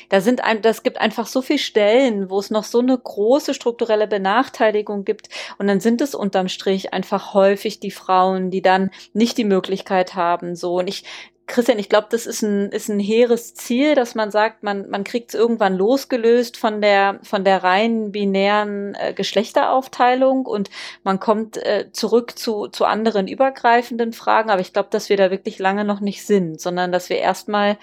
Da 0.10 0.22
sind 0.22 0.44
ein, 0.44 0.62
das 0.62 0.84
gibt 0.84 1.00
einfach 1.00 1.26
so 1.26 1.42
viele 1.42 1.60
Stellen, 1.60 2.30
wo 2.30 2.38
es 2.38 2.52
noch 2.52 2.64
so 2.64 2.80
eine 2.80 2.96
große 2.96 3.56
strukturelle 3.56 4.08
Benachteiligung 4.08 5.06
gibt. 5.06 5.30
Und 5.58 5.68
dann 5.68 5.80
sind 5.80 6.02
es 6.02 6.14
unterm 6.14 6.48
Strich 6.48 6.94
einfach 6.94 7.34
häufig 7.34 7.80
die 7.80 7.90
Frauen, 7.90 8.52
die 8.52 8.62
dann 8.62 8.92
nicht 9.14 9.40
die 9.40 9.44
Möglichkeit 9.44 10.14
haben, 10.14 10.56
so. 10.56 10.78
Und 10.78 10.88
ich 10.88 11.04
Christian, 11.48 11.78
ich 11.78 11.90
glaube, 11.90 12.08
das 12.10 12.26
ist 12.26 12.42
ein, 12.42 12.72
ist 12.72 12.90
ein 12.90 13.00
hehres 13.00 13.54
Ziel, 13.54 13.94
dass 13.94 14.16
man 14.16 14.32
sagt, 14.32 14.64
man, 14.64 14.90
man 14.90 15.04
kriegt 15.04 15.30
es 15.30 15.36
irgendwann 15.36 15.76
losgelöst 15.76 16.58
von 16.58 16.82
der, 16.82 17.20
von 17.22 17.44
der 17.44 17.64
rein 17.64 18.12
binären 18.12 18.96
äh, 18.96 19.14
Geschlechteraufteilung 19.14 20.48
und 20.48 20.72
man 21.04 21.20
kommt 21.20 21.58
äh, 21.58 21.92
zurück 21.92 22.38
zu, 22.40 22.68
zu 22.68 22.86
anderen 22.86 23.28
übergreifenden 23.28 24.12
Fragen. 24.12 24.50
Aber 24.50 24.60
ich 24.60 24.74
glaube, 24.74 24.90
dass 24.90 25.10
wir 25.10 25.18
da 25.18 25.30
wirklich 25.30 25.60
lange 25.60 25.86
noch 25.86 26.00
nicht 26.00 26.26
sind, 26.26 26.60
sondern 26.60 26.92
dass 26.92 27.10
wir 27.10 27.18
erstmal 27.18 27.78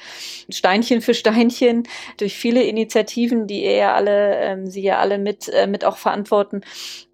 Steinchen 0.49 1.01
für 1.01 1.15
Steinchen 1.15 1.85
durch 2.17 2.37
viele 2.37 2.65
Initiativen, 2.65 3.47
die 3.47 3.65
ihr 3.65 3.77
ja 3.77 3.95
alle, 3.95 4.39
ähm, 4.39 4.67
sie 4.67 4.83
ja 4.83 4.99
alle 4.99 5.19
mit, 5.19 5.49
äh, 5.49 5.69
mit 5.69 5.85
auch 5.85 5.99
verantworten, 5.99 6.63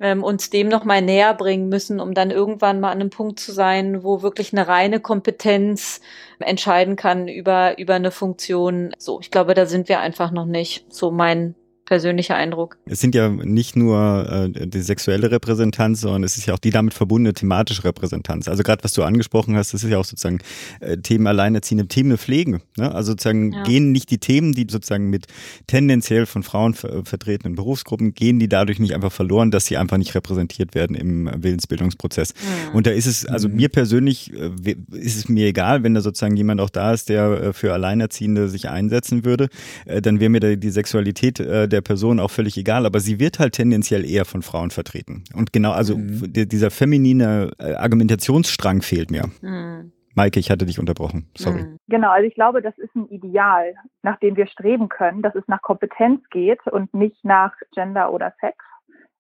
ähm, 0.01 0.25
uns 0.25 0.49
dem 0.49 0.69
nochmal 0.69 1.03
näher 1.03 1.35
bringen 1.35 1.69
müssen, 1.69 2.01
um 2.01 2.15
dann 2.15 2.31
irgendwann 2.31 2.81
mal 2.81 2.91
an 2.91 3.01
einem 3.03 3.11
Punkt 3.11 3.39
zu 3.39 3.53
sein, 3.53 4.03
wo 4.03 4.23
wirklich 4.23 4.55
eine 4.55 4.67
reine 4.67 5.01
Kompetenz 5.01 6.01
entscheiden 6.41 6.97
kann 6.97 7.29
über, 7.29 7.79
über 7.79 7.95
eine 7.95 8.11
Funktion. 8.11 8.95
So, 8.99 9.21
ich 9.21 9.31
glaube, 9.31 9.55
da 9.55 9.67
sind 9.67 9.89
wir 9.89 10.01
einfach 10.01 10.31
noch 10.31 10.47
nicht. 10.47 10.93
So 10.93 11.11
mein 11.11 11.55
persönlicher 11.89 12.37
Eindruck. 12.37 12.77
Es 12.85 13.01
sind 13.01 13.15
ja 13.15 13.31
nicht 13.31 13.75
nur 13.75 14.51
äh, 14.55 14.67
die 14.67 14.83
sexuelle 14.83 15.31
Repräsentanz, 15.31 16.03
sondern 16.03 16.23
es 16.23 16.37
ist 16.37 16.45
ja 16.45 16.53
auch 16.53 16.59
die 16.59 16.71
damit 16.71 16.93
verbundene 16.93 17.33
thematische 17.33 17.85
Repräsentanz. 17.85 18.47
Also 18.47 18.63
gerade 18.63 18.85
was 18.85 18.93
du 18.93 19.05
angesprochen 19.05 19.57
hast, 19.57 19.73
das 19.73 19.83
ist 19.83 19.91
ja 19.91 19.97
auch 19.97 20.05
sozusagen 20.05 20.41
äh, 20.81 20.99
Themen 20.99 21.27
alleinerziehende, 21.27 21.89
Themen 21.89 22.19
Pflegen. 22.19 22.61
Ne? 22.77 22.95
Also 22.95 23.13
sozusagen 23.13 23.53
ja. 23.53 23.63
gehen 23.63 23.91
nicht 23.91 24.11
die 24.11 24.19
Themen, 24.19 24.53
die 24.53 24.67
sozusagen 24.69 25.09
mit 25.09 25.29
tendenziell 25.67 26.27
von 26.27 26.43
Frauen 26.43 26.75
ver 26.75 27.07
vertretenen 27.07 27.55
Berufsgruppen, 27.55 28.13
gehen 28.13 28.39
die 28.39 28.49
dadurch 28.49 28.81
nicht 28.81 28.95
einfach 28.95 29.13
verloren, 29.13 29.51
dass 29.51 29.65
sie 29.65 29.79
einfach 29.79 29.97
nicht 29.97 30.15
repräsentiert 30.15 30.75
werden 30.75 30.95
im 30.95 31.31
Willensbildungsprozess. 31.43 32.35
Mhm. 32.35 32.77
Und 32.77 32.87
da 32.87 32.91
ist 32.91 33.07
es, 33.07 33.25
also 33.25 33.49
mhm. 33.49 33.57
mir 33.57 33.69
persönlich 33.71 34.31
äh, 34.35 34.77
ist 34.93 35.17
es 35.17 35.29
mir 35.31 35.47
egal, 35.47 35.83
wenn 35.85 35.95
da 35.95 36.03
sozusagen 36.03 36.37
jemand 36.37 36.61
auch 36.61 36.71
da 36.71 36.93
ist, 36.93 37.09
der 37.09 37.31
äh, 37.31 37.53
für 37.55 37.73
Alleinerziehende 37.73 38.51
sich 38.51 38.69
einsetzen 38.69 39.25
würde, 39.25 39.49
äh, 39.87 40.03
dann 40.03 40.21
wäre 40.21 40.29
mir 40.29 40.41
da 40.41 40.55
die 40.55 40.71
Sexualität 40.71 41.41
äh, 41.41 41.67
der 41.67 41.78
der 41.79 41.83
Person 41.83 42.19
auch 42.19 42.31
völlig 42.31 42.57
egal, 42.57 42.87
aber 42.87 43.01
sie 43.01 43.21
wird 43.21 43.39
halt 43.39 43.55
tendenziell 43.55 44.05
eher 44.05 44.25
von 44.25 44.43
Frauen 44.43 44.71
vertreten. 44.71 45.25
Und 45.35 45.53
genau, 45.53 45.73
also 45.73 45.97
mhm. 45.97 46.33
dieser 46.33 46.71
feminine 46.71 47.53
äh, 47.59 47.75
Argumentationsstrang 47.75 48.83
fehlt 48.83 49.11
mir. 49.11 49.31
Mhm. 49.41 49.93
Maike, 50.15 50.41
ich 50.41 50.51
hatte 50.51 50.67
dich 50.67 50.81
unterbrochen. 50.81 51.31
Sorry. 51.37 51.63
Mhm. 51.63 51.77
Genau, 51.87 52.11
also 52.11 52.27
ich 52.27 52.35
glaube, 52.35 52.61
das 52.61 52.77
ist 52.79 52.95
ein 52.97 53.07
Ideal, 53.07 53.75
nach 54.03 54.19
dem 54.19 54.37
wir 54.37 54.49
streben 54.49 54.89
können, 54.89 55.23
dass 55.23 55.37
es 55.37 55.47
nach 55.47 55.63
Kompetenz 55.63 56.29
geht 56.31 56.67
und 56.67 56.93
nicht 56.93 57.25
nach 57.25 57.55
Gender 57.73 58.13
oder 58.13 58.35
Sex 58.41 58.57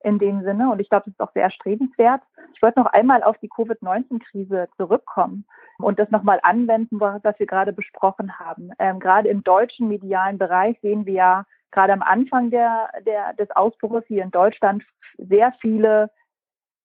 in 0.02 0.18
dem 0.18 0.42
Sinne. 0.42 0.72
Und 0.72 0.80
ich 0.80 0.88
glaube, 0.88 1.04
das 1.06 1.14
ist 1.14 1.20
auch 1.20 1.32
sehr 1.34 1.44
erstrebenswert. 1.44 2.22
Ich 2.54 2.62
wollte 2.62 2.80
noch 2.80 2.92
einmal 2.92 3.22
auf 3.22 3.38
die 3.38 3.48
Covid-19-Krise 3.48 4.68
zurückkommen 4.76 5.44
und 5.78 6.00
das 6.00 6.10
nochmal 6.10 6.40
anwenden, 6.42 6.98
was 6.98 7.38
wir 7.38 7.46
gerade 7.46 7.72
besprochen 7.72 8.38
haben. 8.40 8.70
Ähm, 8.80 8.98
gerade 8.98 9.28
im 9.28 9.44
deutschen 9.44 9.86
medialen 9.86 10.38
Bereich 10.38 10.76
sehen 10.82 11.06
wir 11.06 11.12
ja 11.12 11.46
gerade 11.70 11.92
am 11.92 12.02
Anfang 12.02 12.50
der, 12.50 12.90
der, 13.06 13.34
des 13.34 13.50
Ausbruchs 13.50 14.06
hier 14.06 14.22
in 14.22 14.30
Deutschland 14.30 14.84
sehr 15.18 15.52
viele 15.60 16.10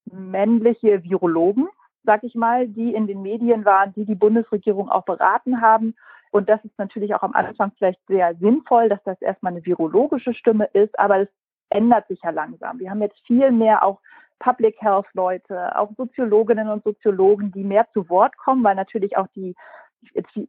männliche 0.05 1.03
Virologen, 1.03 1.67
sag 2.03 2.23
ich 2.23 2.36
mal, 2.36 2.67
die 2.67 2.93
in 2.93 3.07
den 3.07 3.21
Medien 3.21 3.65
waren, 3.65 3.93
die 3.93 4.05
die 4.05 4.15
Bundesregierung 4.15 4.89
auch 4.89 5.05
beraten 5.05 5.61
haben. 5.61 5.95
Und 6.31 6.49
das 6.49 6.63
ist 6.65 6.77
natürlich 6.77 7.13
auch 7.15 7.21
am 7.21 7.34
Anfang 7.34 7.71
vielleicht 7.77 7.99
sehr 8.07 8.36
sinnvoll, 8.36 8.89
dass 8.89 9.03
das 9.03 9.21
erstmal 9.21 9.53
eine 9.53 9.65
virologische 9.65 10.34
Stimme 10.34 10.65
ist, 10.73 10.97
aber 10.97 11.19
es 11.19 11.29
ändert 11.69 12.07
sich 12.07 12.21
ja 12.23 12.31
langsam. 12.31 12.79
Wir 12.79 12.89
haben 12.89 13.01
jetzt 13.01 13.19
viel 13.25 13.51
mehr 13.51 13.84
auch 13.84 13.99
Public 14.39 14.75
Health 14.81 15.05
Leute, 15.13 15.77
auch 15.77 15.91
Soziologinnen 15.95 16.69
und 16.69 16.84
Soziologen, 16.84 17.51
die 17.51 17.63
mehr 17.63 17.88
zu 17.93 18.09
Wort 18.09 18.36
kommen, 18.38 18.63
weil 18.63 18.75
natürlich 18.75 19.15
auch 19.15 19.27
die 19.36 19.55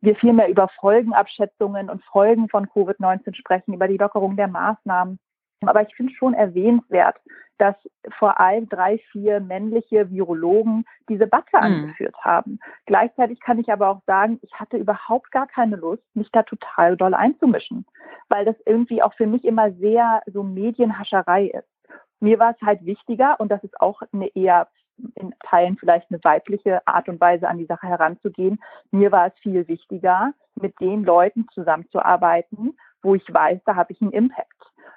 wir 0.00 0.16
viel 0.16 0.32
mehr 0.32 0.48
über 0.48 0.68
Folgenabschätzungen 0.80 1.90
und 1.90 2.04
Folgen 2.04 2.48
von 2.48 2.66
Covid-19 2.66 3.34
sprechen, 3.34 3.74
über 3.74 3.88
die 3.88 3.96
Lockerung 3.96 4.36
der 4.36 4.48
Maßnahmen. 4.48 5.18
Aber 5.62 5.82
ich 5.82 5.94
finde 5.94 6.12
schon 6.14 6.34
erwähnenswert, 6.34 7.16
dass 7.58 7.76
vor 8.18 8.40
allem 8.40 8.68
drei, 8.68 8.98
vier 9.12 9.40
männliche 9.40 10.10
Virologen 10.10 10.84
diese 11.08 11.20
Debatte 11.20 11.56
mhm. 11.56 11.62
angeführt 11.62 12.16
haben. 12.20 12.58
Gleichzeitig 12.86 13.40
kann 13.40 13.58
ich 13.58 13.70
aber 13.70 13.88
auch 13.90 14.02
sagen, 14.06 14.38
ich 14.42 14.52
hatte 14.54 14.76
überhaupt 14.76 15.30
gar 15.30 15.46
keine 15.46 15.76
Lust, 15.76 16.02
mich 16.14 16.30
da 16.32 16.42
total 16.42 16.96
doll 16.96 17.14
einzumischen, 17.14 17.86
weil 18.28 18.44
das 18.44 18.56
irgendwie 18.66 19.02
auch 19.02 19.14
für 19.14 19.26
mich 19.26 19.44
immer 19.44 19.72
sehr 19.72 20.22
so 20.26 20.42
Medienhascherei 20.42 21.46
ist. 21.46 21.68
Mir 22.20 22.38
war 22.38 22.54
es 22.58 22.66
halt 22.66 22.84
wichtiger, 22.84 23.38
und 23.38 23.50
das 23.50 23.62
ist 23.64 23.80
auch 23.80 24.02
eine 24.12 24.28
eher 24.34 24.68
in 25.14 25.34
Teilen 25.40 25.76
vielleicht 25.76 26.10
eine 26.10 26.22
weibliche 26.22 26.86
Art 26.86 27.08
und 27.08 27.20
Weise 27.20 27.48
an 27.48 27.58
die 27.58 27.66
Sache 27.66 27.86
heranzugehen. 27.86 28.60
Mir 28.90 29.12
war 29.12 29.26
es 29.28 29.34
viel 29.40 29.66
wichtiger, 29.68 30.32
mit 30.54 30.78
den 30.80 31.04
Leuten 31.04 31.46
zusammenzuarbeiten, 31.52 32.76
wo 33.02 33.14
ich 33.14 33.24
weiß, 33.32 33.60
da 33.64 33.76
habe 33.76 33.92
ich 33.92 34.00
einen 34.00 34.12
Impact. 34.12 34.52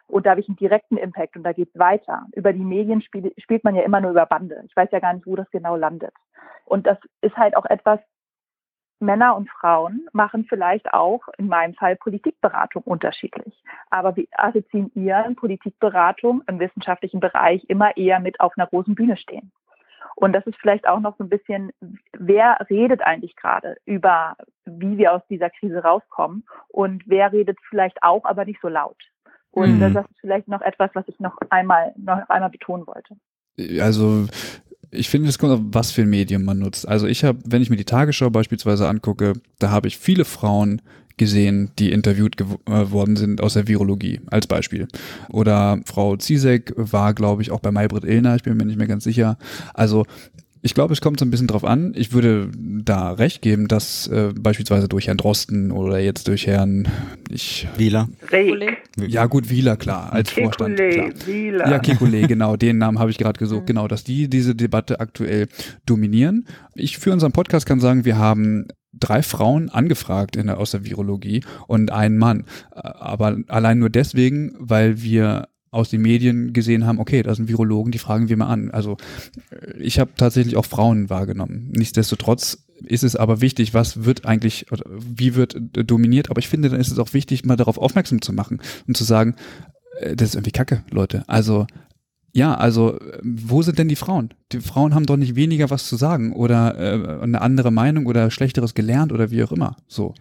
Und 0.07 0.25
da 0.25 0.31
habe 0.31 0.41
ich 0.41 0.47
einen 0.47 0.57
direkten 0.57 0.97
Impact 0.97 1.35
und 1.35 1.43
da 1.43 1.51
geht 1.51 1.69
es 1.73 1.79
weiter. 1.79 2.27
Über 2.33 2.53
die 2.53 2.63
Medien 2.63 3.01
spiel, 3.01 3.33
spielt 3.37 3.63
man 3.63 3.75
ja 3.75 3.83
immer 3.83 3.99
nur 3.99 4.11
über 4.11 4.25
Bande. 4.25 4.63
Ich 4.67 4.75
weiß 4.75 4.89
ja 4.91 4.99
gar 4.99 5.13
nicht, 5.13 5.27
wo 5.27 5.35
das 5.35 5.49
genau 5.51 5.75
landet. 5.75 6.13
Und 6.65 6.87
das 6.87 6.97
ist 7.21 7.35
halt 7.35 7.57
auch 7.57 7.65
etwas, 7.65 7.99
Männer 8.99 9.35
und 9.35 9.49
Frauen 9.49 10.07
machen 10.11 10.45
vielleicht 10.49 10.91
auch 10.91 11.27
in 11.37 11.47
meinem 11.47 11.75
Fall 11.75 11.95
Politikberatung 11.97 12.81
unterschiedlich. 12.83 13.61
Aber 13.89 14.15
wir 14.15 14.25
assoziieren 14.31 15.35
Politikberatung 15.35 16.41
im 16.47 16.59
wissenschaftlichen 16.59 17.19
Bereich 17.19 17.63
immer 17.67 17.95
eher 17.95 18.19
mit 18.19 18.39
auf 18.39 18.53
einer 18.57 18.67
großen 18.67 18.95
Bühne 18.95 19.17
stehen. 19.17 19.51
Und 20.15 20.33
das 20.33 20.45
ist 20.47 20.57
vielleicht 20.59 20.87
auch 20.87 20.99
noch 20.99 21.17
so 21.17 21.23
ein 21.23 21.29
bisschen, 21.29 21.71
wer 22.17 22.57
redet 22.69 23.01
eigentlich 23.01 23.35
gerade 23.35 23.77
über, 23.85 24.35
wie 24.65 24.97
wir 24.97 25.13
aus 25.13 25.21
dieser 25.29 25.49
Krise 25.49 25.79
rauskommen 25.83 26.45
und 26.69 27.03
wer 27.05 27.31
redet 27.31 27.57
vielleicht 27.69 28.01
auch, 28.01 28.25
aber 28.25 28.45
nicht 28.45 28.59
so 28.61 28.67
laut. 28.67 28.97
Und 29.51 29.77
mhm. 29.77 29.93
das 29.93 30.05
ist 30.05 30.19
vielleicht 30.19 30.47
noch 30.47 30.61
etwas, 30.61 30.91
was 30.93 31.07
ich 31.07 31.19
noch 31.19 31.37
einmal, 31.49 31.93
noch 31.97 32.29
einmal 32.29 32.49
betonen 32.49 32.85
wollte. 32.87 33.15
Also 33.81 34.27
ich 34.91 35.09
finde, 35.09 35.29
es 35.29 35.39
kommt 35.39 35.53
auf 35.53 35.59
was 35.63 35.91
für 35.91 36.01
ein 36.01 36.09
Medium 36.09 36.43
man 36.43 36.59
nutzt. 36.59 36.87
Also 36.87 37.07
ich 37.07 37.23
habe, 37.23 37.39
wenn 37.45 37.61
ich 37.61 37.69
mir 37.69 37.75
die 37.75 37.85
Tagesschau 37.85 38.29
beispielsweise 38.29 38.87
angucke, 38.87 39.33
da 39.59 39.71
habe 39.71 39.87
ich 39.87 39.97
viele 39.97 40.25
Frauen 40.25 40.81
gesehen, 41.17 41.71
die 41.79 41.91
interviewt 41.91 42.39
äh, 42.39 42.45
worden 42.91 43.15
sind 43.15 43.41
aus 43.41 43.53
der 43.53 43.67
Virologie, 43.67 44.21
als 44.27 44.47
Beispiel. 44.47 44.87
Oder 45.29 45.79
Frau 45.85 46.15
Zizek 46.15 46.73
war, 46.75 47.13
glaube 47.13 47.41
ich, 47.41 47.51
auch 47.51 47.59
bei 47.59 47.71
Maybrit 47.71 48.03
Illner, 48.03 48.35
ich 48.35 48.43
bin 48.43 48.55
mir 48.55 48.65
nicht 48.65 48.77
mehr 48.77 48.87
ganz 48.87 49.03
sicher. 49.03 49.37
Also 49.73 50.05
ich 50.61 50.73
glaube, 50.73 50.93
es 50.93 51.01
kommt 51.01 51.19
so 51.19 51.25
ein 51.25 51.31
bisschen 51.31 51.47
drauf 51.47 51.63
an. 51.63 51.93
Ich 51.95 52.13
würde 52.13 52.49
da 52.55 53.11
recht 53.11 53.41
geben, 53.41 53.67
dass 53.67 54.07
äh, 54.07 54.33
beispielsweise 54.37 54.87
durch 54.87 55.07
Herrn 55.07 55.17
Drosten 55.17 55.71
oder 55.71 55.99
jetzt 55.99 56.27
durch 56.27 56.47
Herrn 56.47 56.87
ich 57.29 57.67
Wieler. 57.77 58.09
Ja 58.97 59.27
gut, 59.27 59.49
Wieler 59.49 59.77
klar 59.77 60.11
als 60.11 60.31
Kekulé, 60.31 60.43
Vorstand. 60.43 60.75
Klar. 60.77 61.09
Wieler. 61.25 61.69
Ja, 61.69 61.77
Kekulé, 61.77 62.27
genau, 62.27 62.55
den 62.55 62.79
Namen 62.79 62.99
habe 62.99 63.11
ich 63.11 63.17
gerade 63.17 63.39
gesucht. 63.39 63.61
Mhm. 63.63 63.67
Genau, 63.67 63.87
dass 63.87 64.03
die 64.03 64.29
diese 64.29 64.55
Debatte 64.55 64.99
aktuell 64.99 65.47
dominieren. 65.85 66.45
Ich 66.75 66.97
für 66.97 67.13
unseren 67.13 67.31
Podcast 67.31 67.65
kann 67.65 67.79
sagen, 67.79 68.03
wir 68.05 68.17
haben 68.17 68.67
drei 68.93 69.21
Frauen 69.21 69.69
angefragt 69.69 70.35
in 70.35 70.47
der, 70.47 70.59
aus 70.59 70.71
der 70.71 70.85
Virologie 70.85 71.43
und 71.67 71.91
einen 71.91 72.17
Mann. 72.17 72.45
Aber 72.71 73.37
allein 73.47 73.79
nur 73.79 73.89
deswegen, 73.89 74.53
weil 74.59 75.01
wir 75.01 75.49
aus 75.69 75.89
den 75.89 76.01
Medien 76.01 76.53
gesehen 76.53 76.85
haben, 76.85 76.99
okay, 76.99 77.23
da 77.23 77.35
sind 77.35 77.49
Virologen, 77.49 77.91
die 77.91 77.99
fragen 77.99 78.29
wir 78.29 78.37
mal 78.37 78.47
an. 78.47 78.71
Also 78.71 78.97
ich 79.77 79.99
habe 79.99 80.11
tatsächlich 80.15 80.55
auch 80.55 80.65
Frauen 80.65 81.09
wahrgenommen. 81.09 81.71
Nichtsdestotrotz 81.75 82.65
ist 82.83 83.03
es 83.03 83.15
aber 83.15 83.41
wichtig, 83.41 83.73
was 83.73 84.05
wird 84.05 84.25
eigentlich, 84.25 84.67
wie 84.97 85.35
wird 85.35 85.57
dominiert. 85.71 86.29
Aber 86.29 86.39
ich 86.39 86.47
finde, 86.47 86.69
dann 86.69 86.79
ist 86.79 86.91
es 86.91 86.99
auch 86.99 87.13
wichtig, 87.13 87.45
mal 87.45 87.57
darauf 87.57 87.77
aufmerksam 87.77 88.21
zu 88.21 88.33
machen 88.33 88.61
und 88.87 88.95
zu 88.95 89.03
sagen, 89.03 89.35
äh, 89.99 90.15
das 90.15 90.29
ist 90.29 90.35
irgendwie 90.35 90.51
Kacke, 90.51 90.83
Leute. 90.89 91.23
Also 91.27 91.67
ja, 92.37 92.53
also 92.53 92.99
wo 93.23 93.63
sind 93.63 93.79
denn 93.79 93.87
die 93.87 93.95
Frauen? 93.95 94.29
Die 94.51 94.59
Frauen 94.59 94.93
haben 94.93 95.07
doch 95.07 95.17
nicht 95.17 95.35
weniger 95.35 95.71
was 95.71 95.89
zu 95.89 95.95
sagen 95.95 96.33
oder 96.33 96.75
äh, 96.77 97.23
eine 97.23 97.41
andere 97.41 97.71
Meinung 97.71 98.05
oder 98.05 98.29
schlechteres 98.29 98.75
gelernt 98.75 99.11
oder 99.11 99.31
wie 99.31 99.43
auch 99.43 99.51
immer. 99.51 99.75
So. 99.87 100.13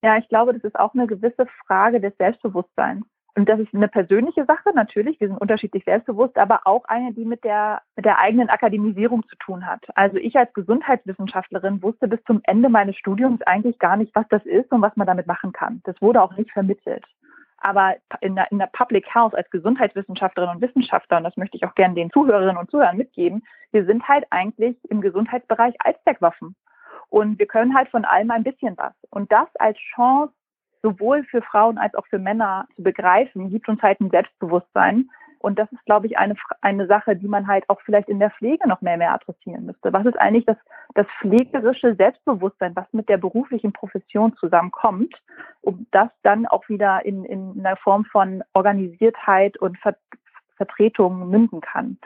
Ja, 0.00 0.16
ich 0.16 0.28
glaube, 0.28 0.54
das 0.54 0.62
ist 0.62 0.78
auch 0.78 0.94
eine 0.94 1.08
gewisse 1.08 1.46
Frage 1.66 2.00
des 2.00 2.16
Selbstbewusstseins. 2.18 3.04
Und 3.34 3.48
das 3.48 3.58
ist 3.58 3.74
eine 3.74 3.88
persönliche 3.88 4.44
Sache, 4.44 4.70
natürlich. 4.76 5.18
Wir 5.20 5.26
sind 5.26 5.38
unterschiedlich 5.38 5.82
selbstbewusst, 5.84 6.38
aber 6.38 6.60
auch 6.66 6.84
eine, 6.84 7.12
die 7.12 7.24
mit 7.24 7.42
der, 7.42 7.82
mit 7.96 8.04
der 8.04 8.20
eigenen 8.20 8.48
Akademisierung 8.48 9.24
zu 9.28 9.36
tun 9.36 9.66
hat. 9.66 9.84
Also 9.96 10.18
ich 10.18 10.36
als 10.36 10.54
Gesundheitswissenschaftlerin 10.54 11.82
wusste 11.82 12.06
bis 12.06 12.22
zum 12.26 12.40
Ende 12.44 12.68
meines 12.68 12.96
Studiums 12.96 13.42
eigentlich 13.42 13.80
gar 13.80 13.96
nicht, 13.96 14.14
was 14.14 14.26
das 14.30 14.46
ist 14.46 14.70
und 14.70 14.82
was 14.82 14.96
man 14.96 15.08
damit 15.08 15.26
machen 15.26 15.52
kann. 15.52 15.80
Das 15.84 16.00
wurde 16.00 16.22
auch 16.22 16.36
nicht 16.36 16.52
vermittelt. 16.52 17.04
Aber 17.66 17.96
in 18.20 18.36
der, 18.36 18.48
in 18.52 18.60
der 18.60 18.68
Public 18.68 19.12
Health 19.12 19.34
als 19.34 19.50
Gesundheitswissenschaftlerin 19.50 20.50
und 20.50 20.60
Wissenschaftler, 20.60 21.16
und 21.16 21.24
das 21.24 21.36
möchte 21.36 21.56
ich 21.56 21.64
auch 21.64 21.74
gerne 21.74 21.96
den 21.96 22.12
Zuhörerinnen 22.12 22.58
und 22.58 22.70
Zuhörern 22.70 22.96
mitgeben, 22.96 23.44
wir 23.72 23.84
sind 23.84 24.06
halt 24.06 24.24
eigentlich 24.30 24.76
im 24.88 25.00
Gesundheitsbereich 25.00 25.74
Allzweckwaffen. 25.80 26.54
Und 27.08 27.40
wir 27.40 27.46
können 27.46 27.74
halt 27.74 27.88
von 27.88 28.04
allem 28.04 28.30
ein 28.30 28.44
bisschen 28.44 28.76
was. 28.76 28.92
Und 29.10 29.32
das 29.32 29.48
als 29.56 29.76
Chance 29.96 30.32
sowohl 30.80 31.24
für 31.24 31.42
Frauen 31.42 31.76
als 31.76 31.96
auch 31.96 32.06
für 32.06 32.20
Männer 32.20 32.68
zu 32.76 32.84
begreifen, 32.84 33.50
gibt 33.50 33.68
uns 33.68 33.82
halt 33.82 34.00
ein 34.00 34.10
Selbstbewusstsein. 34.10 35.10
Und 35.40 35.58
das 35.58 35.70
ist, 35.72 35.84
glaube 35.86 36.06
ich, 36.06 36.18
eine, 36.18 36.36
eine 36.60 36.86
Sache, 36.86 37.16
die 37.16 37.26
man 37.26 37.48
halt 37.48 37.68
auch 37.68 37.80
vielleicht 37.80 38.08
in 38.08 38.20
der 38.20 38.30
Pflege 38.30 38.68
noch 38.68 38.80
mehr 38.80 38.96
mehr 38.96 39.12
adressieren 39.12 39.66
müsste. 39.66 39.92
Was 39.92 40.06
ist 40.06 40.20
eigentlich 40.20 40.46
das, 40.46 40.56
das 40.96 41.06
pflegerische 41.20 41.94
Selbstbewusstsein, 41.94 42.74
was 42.74 42.86
mit 42.92 43.08
der 43.08 43.18
beruflichen 43.18 43.72
Profession 43.72 44.34
zusammenkommt, 44.36 45.14
um 45.60 45.86
das 45.90 46.08
dann 46.22 46.46
auch 46.46 46.68
wieder 46.68 47.04
in, 47.04 47.24
in 47.24 47.54
einer 47.58 47.76
Form 47.76 48.04
von 48.06 48.42
Organisiertheit 48.54 49.56
und 49.58 49.78
Ver 49.78 49.96
Vertretung 50.56 51.28
münden 51.28 51.60
kann. 51.60 51.98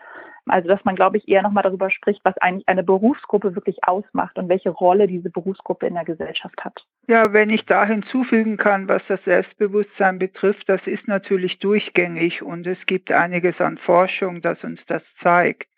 Also 0.46 0.68
dass 0.68 0.84
man, 0.84 0.96
glaube 0.96 1.18
ich, 1.18 1.28
eher 1.28 1.42
nochmal 1.42 1.62
darüber 1.62 1.88
spricht, 1.88 2.20
was 2.24 2.36
eigentlich 2.38 2.68
eine 2.68 2.82
Berufsgruppe 2.82 3.54
wirklich 3.54 3.84
ausmacht 3.84 4.36
und 4.38 4.48
welche 4.48 4.70
Rolle 4.70 5.06
diese 5.06 5.30
Berufsgruppe 5.30 5.86
in 5.86 5.94
der 5.94 6.04
Gesellschaft 6.04 6.64
hat. 6.64 6.84
Ja, 7.06 7.22
wenn 7.30 7.50
ich 7.50 7.66
da 7.66 7.84
hinzufügen 7.84 8.56
kann, 8.56 8.88
was 8.88 9.02
das 9.06 9.22
Selbstbewusstsein 9.22 10.18
betrifft, 10.18 10.68
das 10.68 10.84
ist 10.86 11.06
natürlich 11.06 11.60
durchgängig 11.60 12.42
und 12.42 12.66
es 12.66 12.84
gibt 12.86 13.12
einiges 13.12 13.60
an 13.60 13.78
Forschung, 13.78 14.42
das 14.42 14.64
uns 14.64 14.84
das 14.86 15.02
zeigt 15.22 15.68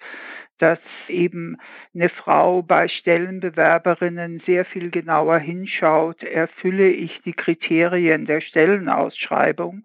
dass 0.62 0.78
eben 1.08 1.58
eine 1.92 2.08
Frau 2.08 2.62
bei 2.62 2.86
Stellenbewerberinnen 2.86 4.40
sehr 4.46 4.64
viel 4.64 4.90
genauer 4.90 5.40
hinschaut, 5.40 6.22
erfülle 6.22 6.88
ich 6.88 7.20
die 7.24 7.32
Kriterien 7.32 8.26
der 8.26 8.40
Stellenausschreibung 8.40 9.82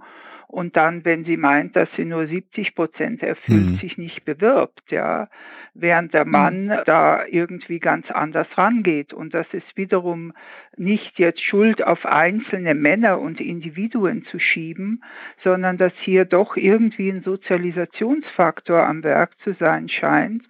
und 0.47 0.77
dann, 0.77 1.03
wenn 1.03 1.25
sie 1.25 1.35
meint, 1.35 1.75
dass 1.75 1.89
sie 1.97 2.05
nur 2.05 2.25
70 2.25 2.73
Prozent 2.73 3.21
erfüllt, 3.21 3.65
mhm. 3.65 3.77
sich 3.77 3.97
nicht 3.97 4.23
bewirbt, 4.23 4.89
ja, 4.89 5.27
während 5.73 6.13
der 6.13 6.23
hm. 6.23 6.31
Mann 6.31 6.65
mhm. 6.67 6.79
da 6.85 7.25
irgendwie 7.25 7.79
ganz 7.79 8.09
anders 8.09 8.47
rangeht. 8.57 9.13
Und 9.13 9.33
das 9.33 9.45
ist 9.51 9.75
wiederum 9.75 10.33
nicht 10.77 11.19
jetzt 11.19 11.41
Schuld 11.41 11.85
auf 11.85 12.05
einzelne 12.05 12.75
Männer 12.75 13.19
und 13.19 13.41
Individuen 13.41 14.25
zu 14.25 14.39
schieben, 14.39 15.03
sondern 15.43 15.77
dass 15.77 15.93
hier 15.99 16.23
doch 16.23 16.55
irgendwie 16.55 17.09
ein 17.09 17.23
Sozialisationsfaktor 17.23 18.87
am 18.87 19.03
Werk 19.03 19.37
zu 19.43 19.53
sein 19.53 19.89
scheint, 19.89 20.43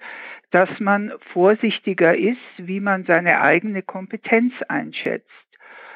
dass 0.51 0.69
man 0.79 1.11
vorsichtiger 1.33 2.15
ist, 2.15 2.37
wie 2.57 2.79
man 2.79 3.03
seine 3.05 3.41
eigene 3.41 3.81
Kompetenz 3.81 4.53
einschätzt 4.69 5.46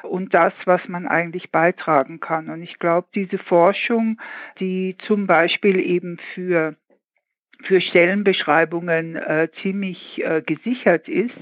und 0.02 0.34
das, 0.34 0.52
was 0.64 0.86
man 0.88 1.06
eigentlich 1.06 1.50
beitragen 1.50 2.20
kann. 2.20 2.50
Und 2.50 2.62
ich 2.62 2.78
glaube, 2.78 3.08
diese 3.14 3.38
Forschung, 3.38 4.20
die 4.60 4.96
zum 5.06 5.26
Beispiel 5.26 5.78
eben 5.80 6.18
für 6.34 6.76
für 7.64 7.80
Stellenbeschreibungen 7.80 9.16
äh, 9.16 9.48
ziemlich 9.62 10.20
äh, 10.22 10.42
gesichert 10.42 11.08
ist, 11.08 11.36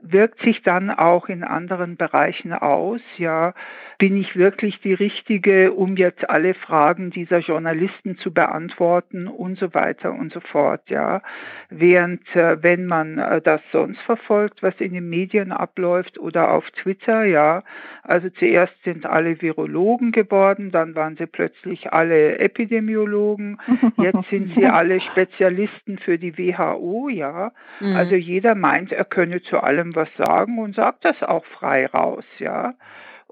wirkt 0.00 0.40
sich 0.40 0.62
dann 0.62 0.90
auch 0.90 1.28
in 1.28 1.44
anderen 1.44 1.96
Bereichen 1.96 2.52
aus. 2.52 3.00
Ja, 3.18 3.54
bin 4.02 4.16
ich 4.16 4.34
wirklich 4.34 4.80
die 4.80 4.94
Richtige, 4.94 5.70
um 5.74 5.96
jetzt 5.96 6.28
alle 6.28 6.54
Fragen 6.54 7.10
dieser 7.10 7.38
Journalisten 7.38 8.18
zu 8.18 8.34
beantworten 8.34 9.28
und 9.28 9.60
so 9.60 9.74
weiter 9.74 10.12
und 10.12 10.32
so 10.32 10.40
fort. 10.40 10.90
Ja, 10.90 11.22
während 11.70 12.20
äh, 12.34 12.60
wenn 12.64 12.86
man 12.86 13.18
äh, 13.18 13.40
das 13.40 13.60
sonst 13.70 14.00
verfolgt, 14.00 14.60
was 14.60 14.74
in 14.80 14.92
den 14.92 15.08
Medien 15.08 15.52
abläuft 15.52 16.18
oder 16.18 16.50
auf 16.50 16.68
Twitter, 16.72 17.22
ja, 17.22 17.62
also 18.02 18.28
zuerst 18.30 18.74
sind 18.82 19.06
alle 19.06 19.40
Virologen 19.40 20.10
geworden, 20.10 20.72
dann 20.72 20.96
waren 20.96 21.14
sie 21.16 21.26
plötzlich 21.26 21.92
alle 21.92 22.40
Epidemiologen, 22.40 23.60
jetzt 23.98 24.28
sind 24.30 24.52
sie 24.56 24.66
alle 24.66 25.00
Spezialisten 25.00 25.98
für 25.98 26.18
die 26.18 26.36
WHO, 26.36 27.08
ja. 27.08 27.52
Mhm. 27.78 27.94
Also 27.94 28.16
jeder 28.16 28.56
meint, 28.56 28.90
er 28.90 29.04
könne 29.04 29.42
zu 29.42 29.60
allem 29.60 29.94
was 29.94 30.08
sagen 30.16 30.58
und 30.58 30.74
sagt 30.74 31.04
das 31.04 31.22
auch 31.22 31.44
frei 31.44 31.86
raus, 31.86 32.24
ja. 32.40 32.74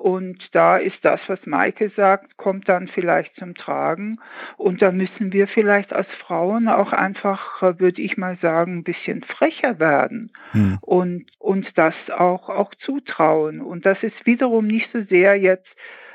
Und 0.01 0.39
da 0.53 0.79
ist 0.79 0.97
das, 1.03 1.21
was 1.27 1.45
Maike 1.45 1.93
sagt, 1.95 2.39
kommt 2.39 2.71
dann 2.71 2.89
vielleicht 2.89 3.37
zum 3.37 3.55
Tragen. 3.55 4.19
Und 4.57 4.81
da 4.81 4.93
müssen 4.93 5.35
wir 5.35 5.47
vielleicht 5.47 5.93
als 5.93 6.09
Frauen 6.27 6.69
auch 6.69 6.95
einfach, 6.95 7.61
würde 7.79 8.01
ich 8.01 8.17
mal 8.17 8.39
sagen, 8.41 8.79
ein 8.79 8.83
bisschen 8.83 9.23
frecher 9.23 9.79
werden 9.79 10.33
hm. 10.53 10.79
und 10.81 11.27
uns 11.39 11.67
das 11.75 11.95
auch, 12.17 12.49
auch 12.49 12.75
zutrauen. 12.77 13.61
Und 13.61 13.85
das 13.85 14.03
ist 14.03 14.25
wiederum 14.25 14.69
nicht 14.69 14.89
so 14.91 15.03
sehr 15.03 15.37
jetzt 15.37 15.69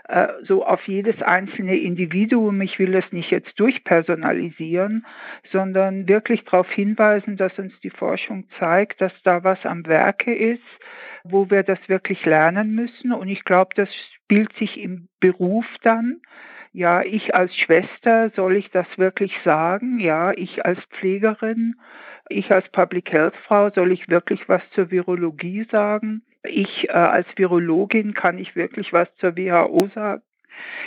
äh, 0.07 0.27
so 0.43 0.65
auf 0.65 0.87
jedes 0.87 1.21
einzelne 1.23 1.77
Individuum, 1.77 2.61
ich 2.61 2.77
will 2.77 2.91
das 2.91 3.11
nicht 3.11 3.31
jetzt 3.31 3.59
durchpersonalisieren, 3.59 5.05
sondern 5.51 6.07
wirklich 6.07 6.43
darauf 6.43 6.69
hinweisen, 6.69 7.37
dass 7.37 7.57
uns 7.57 7.73
die 7.81 7.89
Forschung 7.89 8.47
zeigt, 8.59 9.01
dass 9.01 9.13
da 9.23 9.43
was 9.43 9.65
am 9.65 9.85
Werke 9.87 10.33
ist, 10.35 10.61
wo 11.23 11.49
wir 11.49 11.63
das 11.63 11.79
wirklich 11.87 12.23
lernen 12.25 12.75
müssen. 12.75 13.11
Und 13.13 13.29
ich 13.29 13.43
glaube, 13.45 13.71
das 13.75 13.89
spielt 14.23 14.53
sich 14.57 14.79
im 14.79 15.07
Beruf 15.19 15.65
dann. 15.81 16.21
Ja, 16.71 17.01
ich 17.01 17.33
als 17.33 17.55
Schwester, 17.55 18.29
soll 18.35 18.57
ich 18.57 18.69
das 18.69 18.85
wirklich 18.97 19.33
sagen? 19.43 19.99
Ja, 19.99 20.33
ich 20.33 20.65
als 20.65 20.79
Pflegerin, 20.91 21.75
ich 22.29 22.51
als 22.51 22.69
Public 22.69 23.11
Health 23.11 23.35
Frau, 23.47 23.71
soll 23.71 23.91
ich 23.91 24.07
wirklich 24.09 24.47
was 24.49 24.61
zur 24.71 24.91
Virologie 24.91 25.65
sagen? 25.71 26.21
Ich 26.47 26.89
äh, 26.89 26.93
als 26.93 27.27
Virologin 27.35 28.13
kann 28.13 28.37
ich 28.37 28.55
wirklich 28.55 28.93
was 28.93 29.07
zur 29.17 29.37
WHO 29.37 29.89
sagen. 29.93 30.21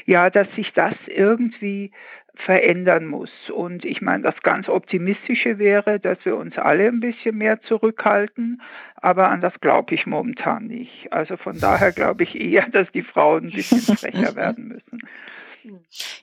Ja, 0.07 0.31
dass 0.31 0.51
sich 0.55 0.73
das 0.73 0.95
irgendwie 1.07 1.93
verändern 2.39 3.07
muss. 3.07 3.31
Und 3.51 3.85
ich 3.85 4.01
meine, 4.01 4.23
das 4.23 4.41
ganz 4.43 4.69
Optimistische 4.69 5.59
wäre, 5.59 5.99
dass 5.99 6.25
wir 6.25 6.37
uns 6.37 6.57
alle 6.57 6.87
ein 6.87 7.01
bisschen 7.01 7.37
mehr 7.37 7.61
zurückhalten, 7.63 8.63
aber 8.97 9.29
an 9.29 9.41
das 9.41 9.59
glaube 9.61 9.95
ich 9.95 10.07
momentan 10.07 10.67
nicht. 10.67 11.13
Also 11.13 11.37
von 11.37 11.59
daher 11.59 11.93
glaube 11.93 12.23
ich 12.23 12.41
eher, 12.41 12.69
dass 12.73 12.91
die 12.93 13.03
Frauen 13.03 13.47
ein 13.47 13.53
bisschen 13.53 13.97
frecher 13.97 14.37
werden 14.37 14.69
müssen. 14.69 15.01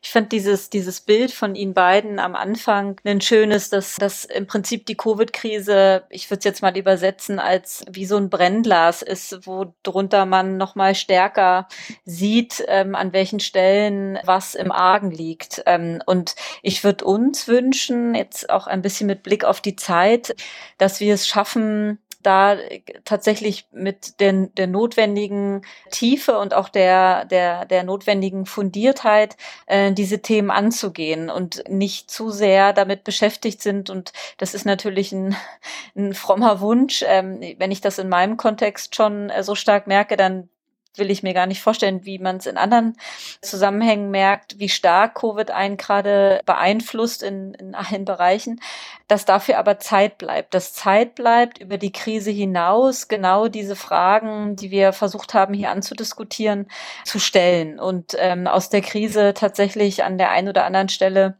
Ich 0.02 0.12
fand 0.12 0.32
dieses, 0.32 0.70
dieses 0.70 1.02
Bild 1.02 1.32
von 1.32 1.56
Ihnen 1.56 1.74
beiden 1.74 2.20
am 2.20 2.36
Anfang 2.36 3.00
ein 3.04 3.22
schönes, 3.22 3.70
dass, 3.70 3.96
dass 3.96 4.26
im 4.26 4.48
Prinzip 4.48 4.86
die 4.86 4.96
Covid-Krise, 4.96 6.04
ich 6.10 6.30
würde 6.30 6.40
es 6.40 6.46
jetzt 6.46 6.62
mal 6.62 6.78
übersetzen, 6.78 7.40
als 7.40 7.86
wie 7.90 8.06
so 8.06 8.18
ein 8.18 8.30
Brennglas 8.30 9.02
ist, 9.02 9.46
wo 9.46 9.74
drunter 9.84 10.26
man 10.26 10.58
nochmal 10.58 10.96
stärker 10.96 11.68
sieht, 12.06 12.64
ähm, 12.68 12.96
an 12.96 13.14
welchen 13.14 13.40
Stellen 13.40 14.20
was 14.24 14.56
im 14.56 14.72
Argen 14.72 15.12
liegt. 15.12 15.64
Ähm, 15.66 16.02
und 16.06 16.36
ich 16.62 16.84
würde 16.84 17.06
uns 17.06 17.48
wünschen, 17.48 18.16
jetzt 18.16 18.50
auch 18.50 18.68
ein 18.68 18.82
bisschen 18.82 19.08
mit 19.08 19.24
Blick 19.24 19.44
auf 19.44 19.62
die 19.62 19.76
Zeit, 19.76 20.36
dass 20.78 21.00
wir 21.00 21.14
es 21.14 21.28
schaffen, 21.28 22.00
da 22.26 22.58
tatsächlich 23.04 23.68
mit 23.72 24.20
den, 24.20 24.54
der 24.56 24.68
notwendigen 24.68 25.62
Tiefe 25.92 26.38
und 26.40 26.54
auch 26.54 26.70
der, 26.70 27.26
der, 27.26 27.66
der 27.66 27.84
notwendigen 27.84 28.46
Fundiertheit 28.46 29.38
äh, 29.68 29.92
diese 29.92 30.22
Themen 30.22 30.52
anzugehen 30.52 31.30
und 31.30 31.64
nicht 31.70 32.10
zu 32.10 32.32
sehr 32.32 32.74
damit 32.74 33.04
beschäftigt 33.04 33.62
sind. 33.62 33.90
Und 33.90 34.14
das 34.38 34.54
ist 34.54 34.66
natürlich 34.66 35.12
ein, 35.12 35.36
ein 35.96 36.14
frommer 36.14 36.62
Wunsch. 36.62 37.04
Ähm, 37.08 37.40
wenn 37.58 37.72
ich 37.72 37.82
das 37.82 38.00
in 38.00 38.10
meinem 38.10 38.38
Kontext 38.38 38.96
schon 38.96 39.30
äh, 39.30 39.44
so 39.44 39.56
stark 39.56 39.88
merke, 39.88 40.18
dann 40.18 40.50
will 40.98 41.12
ich 41.12 41.24
mir 41.24 41.34
gar 41.34 41.46
nicht 41.46 41.62
vorstellen, 41.62 42.06
wie 42.06 42.20
man 42.20 42.38
es 42.38 42.46
in 42.46 42.58
anderen 42.58 42.98
Zusammenhängen 43.42 44.12
merkt, 44.12 44.60
wie 44.60 44.70
stark 44.70 45.16
Covid 45.16 45.52
einen 45.52 45.78
gerade 45.78 46.42
beeinflusst 46.46 47.24
in, 47.24 47.54
in 47.56 47.76
allen 47.76 48.06
Bereichen, 48.06 48.60
dass 49.08 49.26
dafür 49.26 49.58
aber 49.58 49.80
Zeit 49.80 50.18
bleibt, 50.18 50.54
dass 50.54 50.74
Zeit 50.74 51.16
bleibt 51.16 51.60
über 51.60 51.78
die 51.78 51.92
Krise 51.92 52.32
hinaus, 52.32 53.08
genau 53.08 53.48
diese 53.48 53.76
Fragen, 53.76 54.56
die 54.56 54.72
wir 54.72 54.94
versucht 54.94 55.34
haben 55.34 55.54
hier 55.54 55.72
anzudiskutieren, 55.72 56.68
zu 57.04 57.20
stellen. 57.20 57.80
Und 57.80 58.16
ähm, 58.18 58.48
aus 58.48 58.70
der 58.70 58.82
Krise 58.82 59.34
tatsächlich 59.34 60.04
an 60.04 60.18
der 60.18 60.32
einen 60.32 60.50
oder 60.50 60.66
anderen 60.66 60.90
Stelle 60.90 61.38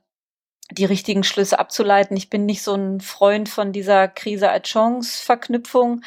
die 0.72 0.86
richtigen 0.86 1.24
Schlüsse 1.24 1.60
abzuleiten. 1.60 2.18
Ich 2.18 2.32
bin 2.32 2.48
nicht 2.48 2.64
so 2.64 2.74
ein 2.74 3.00
Freund 3.00 3.50
von 3.50 3.72
dieser 3.72 4.08
Krise 4.08 4.50
als 4.50 4.68
Chance-Verknüpfung, 4.68 6.02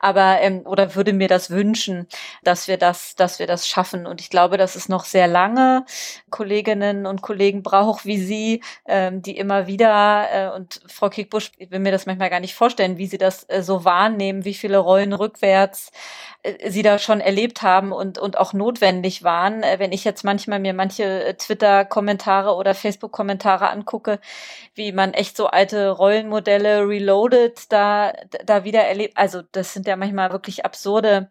aber 0.00 0.40
ähm, 0.40 0.62
oder 0.64 0.96
würde 0.96 1.12
mir 1.12 1.28
das 1.28 1.50
wünschen, 1.50 2.08
dass 2.42 2.66
wir 2.66 2.76
das, 2.76 3.14
dass 3.14 3.38
wir 3.38 3.46
das 3.46 3.68
schaffen. 3.68 4.06
Und 4.06 4.20
ich 4.20 4.28
glaube, 4.28 4.56
dass 4.56 4.74
es 4.74 4.88
noch 4.88 5.04
sehr 5.04 5.28
lange 5.28 5.84
Kolleginnen 6.28 7.06
und 7.06 7.22
Kollegen 7.22 7.62
braucht, 7.62 8.04
wie 8.04 8.18
Sie, 8.18 8.62
ähm, 8.86 9.22
die 9.22 9.36
immer 9.38 9.68
wieder 9.68 10.26
äh, 10.32 10.56
und 10.56 10.80
Frau 10.88 11.08
Kickbusch, 11.08 11.52
ich 11.58 11.70
will 11.70 11.78
mir 11.78 11.92
das 11.92 12.06
manchmal 12.06 12.30
gar 12.30 12.40
nicht 12.40 12.54
vorstellen, 12.54 12.98
wie 12.98 13.06
Sie 13.06 13.18
das 13.18 13.48
äh, 13.48 13.62
so 13.62 13.84
wahrnehmen, 13.84 14.44
wie 14.44 14.54
viele 14.54 14.78
Rollen 14.78 15.12
rückwärts 15.12 15.92
äh, 16.42 16.68
Sie 16.68 16.82
da 16.82 16.98
schon 16.98 17.20
erlebt 17.20 17.62
haben 17.62 17.92
und 17.92 18.18
und 18.18 18.38
auch 18.38 18.54
notwendig 18.54 19.22
waren. 19.22 19.62
Äh, 19.62 19.78
wenn 19.78 19.92
ich 19.92 20.02
jetzt 20.02 20.24
manchmal 20.24 20.58
mir 20.58 20.74
manche 20.74 21.04
äh, 21.04 21.34
Twitter-Kommentare 21.34 22.56
oder 22.56 22.74
Facebook-Kommentare 22.74 23.70
angucke 23.70 23.99
angucke, 24.00 24.20
wie 24.74 24.92
man 24.92 25.12
echt 25.14 25.36
so 25.36 25.46
alte 25.46 25.90
Rollenmodelle 25.90 26.88
reloaded 26.88 27.70
da, 27.72 28.12
da 28.44 28.64
wieder 28.64 28.84
erlebt. 28.84 29.16
Also 29.16 29.42
das 29.52 29.72
sind 29.72 29.86
ja 29.86 29.96
manchmal 29.96 30.32
wirklich 30.32 30.64
absurde, 30.64 31.28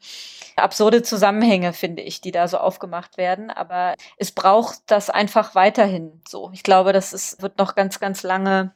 absurde 0.55 1.03
Zusammenhänge, 1.03 1.73
finde 1.73 2.03
ich, 2.03 2.21
die 2.21 2.31
da 2.31 2.47
so 2.47 2.57
aufgemacht 2.57 3.17
werden. 3.17 3.49
Aber 3.49 3.95
es 4.17 4.31
braucht 4.31 4.79
das 4.87 5.09
einfach 5.09 5.55
weiterhin 5.55 6.21
so. 6.27 6.51
Ich 6.53 6.63
glaube, 6.63 6.93
das 6.93 7.13
ist, 7.13 7.41
wird 7.41 7.57
noch 7.57 7.75
ganz, 7.75 7.99
ganz 7.99 8.23
lange 8.23 8.73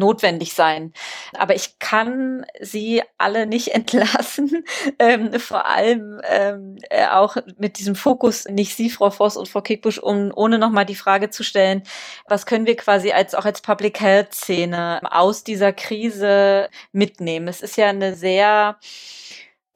notwendig 0.00 0.54
sein. 0.54 0.92
Aber 1.38 1.54
ich 1.54 1.78
kann 1.78 2.44
sie 2.60 3.02
alle 3.18 3.46
nicht 3.46 3.68
entlassen, 3.74 4.64
ähm, 4.98 5.38
vor 5.38 5.66
allem 5.66 6.20
ähm, 6.28 6.76
äh, 6.90 7.06
auch 7.06 7.36
mit 7.58 7.78
diesem 7.78 7.94
Fokus, 7.94 8.46
nicht 8.46 8.74
Sie, 8.74 8.90
Frau 8.90 9.10
Voss 9.10 9.36
und 9.36 9.48
Frau 9.48 9.60
Kickbusch, 9.60 9.98
um, 9.98 10.32
ohne 10.34 10.58
nochmal 10.58 10.86
die 10.86 10.96
Frage 10.96 11.30
zu 11.30 11.44
stellen, 11.44 11.82
was 12.26 12.46
können 12.46 12.66
wir 12.66 12.76
quasi 12.76 13.12
als 13.12 13.34
auch 13.34 13.44
als 13.44 13.60
Public 13.60 14.00
Health 14.00 14.34
Szene 14.34 15.00
aus 15.10 15.44
dieser 15.44 15.72
Krise 15.72 16.68
mitnehmen? 16.92 17.46
Es 17.46 17.60
ist 17.60 17.76
ja 17.76 17.88
eine 17.88 18.14
sehr 18.14 18.78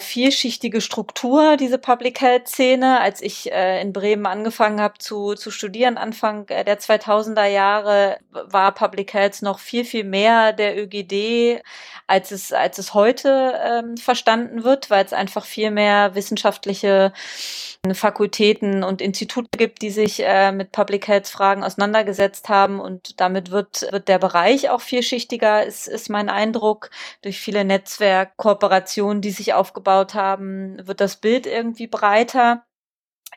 vielschichtige 0.00 0.80
Struktur, 0.80 1.56
diese 1.56 1.78
Public 1.78 2.20
Health 2.20 2.48
Szene. 2.48 3.00
Als 3.00 3.22
ich 3.22 3.52
äh, 3.52 3.80
in 3.80 3.92
Bremen 3.92 4.26
angefangen 4.26 4.80
habe 4.80 4.98
zu, 4.98 5.34
zu 5.34 5.50
studieren, 5.50 5.96
Anfang 5.96 6.48
äh, 6.48 6.64
der 6.64 6.78
2000er 6.80 7.46
Jahre, 7.46 8.18
war 8.30 8.72
Public 8.72 9.14
Health 9.14 9.42
noch 9.42 9.58
viel, 9.58 9.84
viel 9.84 10.04
mehr 10.04 10.52
der 10.52 10.76
ÖGD, 10.76 11.62
als 12.06 12.32
es, 12.32 12.52
als 12.52 12.78
es 12.78 12.94
heute 12.94 13.54
ähm, 13.64 13.96
verstanden 13.96 14.64
wird, 14.64 14.90
weil 14.90 15.04
es 15.04 15.12
einfach 15.12 15.44
viel 15.44 15.70
mehr 15.70 16.14
wissenschaftliche 16.14 17.12
Fakultäten 17.92 18.82
und 18.82 19.02
Institute 19.02 19.48
gibt, 19.56 19.82
die 19.82 19.90
sich 19.90 20.22
äh, 20.24 20.52
mit 20.52 20.72
Public 20.72 21.06
Health 21.06 21.28
Fragen 21.28 21.62
auseinandergesetzt 21.62 22.48
haben 22.48 22.80
und 22.80 23.20
damit 23.20 23.50
wird, 23.50 23.86
wird 23.90 24.08
der 24.08 24.18
Bereich 24.18 24.70
auch 24.70 24.80
vielschichtiger, 24.80 25.64
ist, 25.64 25.86
ist 25.86 26.08
mein 26.08 26.30
Eindruck. 26.30 26.90
Durch 27.20 27.38
viele 27.38 27.64
Netzwerkkooperationen, 27.64 29.20
die 29.20 29.30
sich 29.30 29.52
aufgebaut 29.52 29.83
haben, 30.14 30.86
wird 30.86 31.00
das 31.00 31.16
Bild 31.16 31.46
irgendwie 31.46 31.86
breiter. 31.86 32.64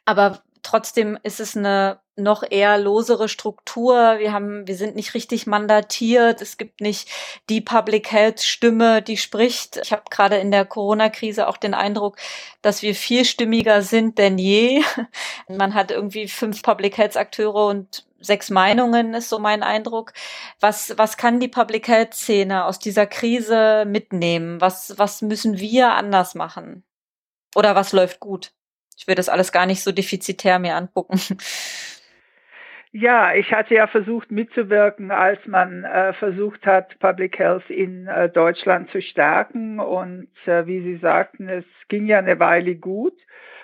Aber 0.06 0.44
trotzdem 0.64 1.18
ist 1.24 1.40
es 1.40 1.56
eine 1.58 2.00
noch 2.18 2.44
eher 2.50 2.78
losere 2.78 3.30
Struktur. 3.30 4.18
Wir 4.20 4.34
haben, 4.34 4.68
wir 4.68 4.76
sind 4.76 4.96
nicht 4.96 5.14
richtig 5.14 5.48
mandatiert. 5.48 6.42
Es 6.42 6.58
gibt 6.58 6.82
nicht 6.82 7.10
die 7.50 7.62
Public 7.62 8.12
Health 8.12 8.42
Stimme, 8.42 9.02
die 9.02 9.18
spricht. 9.18 9.78
Ich 9.78 9.92
habe 9.92 10.04
gerade 10.10 10.38
in 10.38 10.52
der 10.52 10.66
Corona-Krise 10.66 11.48
auch 11.48 11.58
den 11.58 11.74
Eindruck, 11.74 12.18
dass 12.62 12.82
wir 12.82 12.96
vielstimmiger 12.96 13.82
sind 13.82 14.18
denn 14.18 14.38
je. 14.38 14.84
Man 15.48 15.74
hat 15.74 15.92
irgendwie 15.92 16.28
fünf 16.28 16.64
Public 16.64 16.98
Health 16.98 17.18
Akteure 17.18 17.68
und 17.68 18.06
sechs 18.20 18.50
Meinungen 18.50 19.14
ist 19.14 19.30
so 19.30 19.40
mein 19.40 19.64
Eindruck. 19.64 20.14
Was, 20.60 20.98
was 20.98 21.18
kann 21.18 21.40
die 21.40 21.48
Public 21.48 21.88
Health 21.88 22.14
Szene 22.14 22.66
aus 22.66 22.80
dieser 22.80 23.06
Krise 23.06 23.86
mitnehmen? 23.86 24.60
Was, 24.60 24.98
was 24.98 25.22
müssen 25.22 25.60
wir 25.60 25.94
anders 25.94 26.36
machen? 26.36 26.84
Oder 27.56 27.76
was 27.76 27.92
läuft 27.92 28.20
gut? 28.20 28.54
Ich 28.98 29.08
will 29.08 29.16
das 29.16 29.30
alles 29.30 29.52
gar 29.52 29.66
nicht 29.66 29.84
so 29.84 29.92
defizitär 29.92 30.60
mir 30.60 30.76
angucken. 30.76 31.20
Ja, 32.92 33.34
ich 33.34 33.52
hatte 33.54 33.76
ja 33.76 33.88
versucht 33.88 34.32
mitzuwirken, 34.32 35.12
als 35.12 35.46
man 35.46 35.84
äh, 35.84 36.14
versucht 36.14 36.66
hat, 36.66 36.98
Public 37.00 37.38
Health 37.38 37.70
in 37.70 38.08
äh, 38.08 38.30
Deutschland 38.30 38.90
zu 38.92 39.02
stärken. 39.02 39.80
Und 39.80 40.30
äh, 40.46 40.66
wie 40.66 40.82
Sie 40.82 40.98
sagten, 40.98 41.50
es 41.50 41.66
ging 41.90 42.08
ja 42.08 42.20
eine 42.20 42.40
Weile 42.40 42.76
gut 42.76 43.14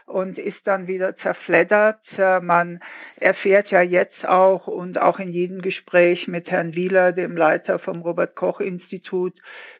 und 0.05 0.37
ist 0.37 0.59
dann 0.65 0.87
wieder 0.87 1.15
zerfleddert. 1.17 2.01
Äh, 2.17 2.41
man 2.41 2.81
erfährt 3.15 3.71
ja 3.71 3.81
jetzt 3.81 4.25
auch 4.27 4.67
und 4.67 4.99
auch 4.99 5.19
in 5.19 5.29
jedem 5.29 5.61
Gespräch 5.61 6.27
mit 6.27 6.51
Herrn 6.51 6.75
Wieler, 6.75 7.13
dem 7.13 7.37
Leiter 7.37 7.79
vom 7.79 8.01
Robert 8.01 8.35
Koch 8.35 8.59
Institut, 8.59 9.33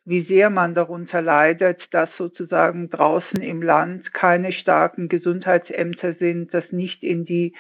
wie 0.06 0.24
sehr 0.24 0.50
man 0.50 0.76
darunter 0.76 1.22
leidet, 1.22 1.82
dass 1.92 2.10
sozusagen 2.18 2.90
draußen 2.90 3.42
im 3.42 3.62
Land 3.62 4.14
keine 4.14 4.52
starken 4.52 5.08
Gesundheitsämter 5.08 6.16
sind, 6.16 6.54
dass 6.54 6.70
nicht 6.72 7.04
in 7.04 7.26
die 7.26 7.54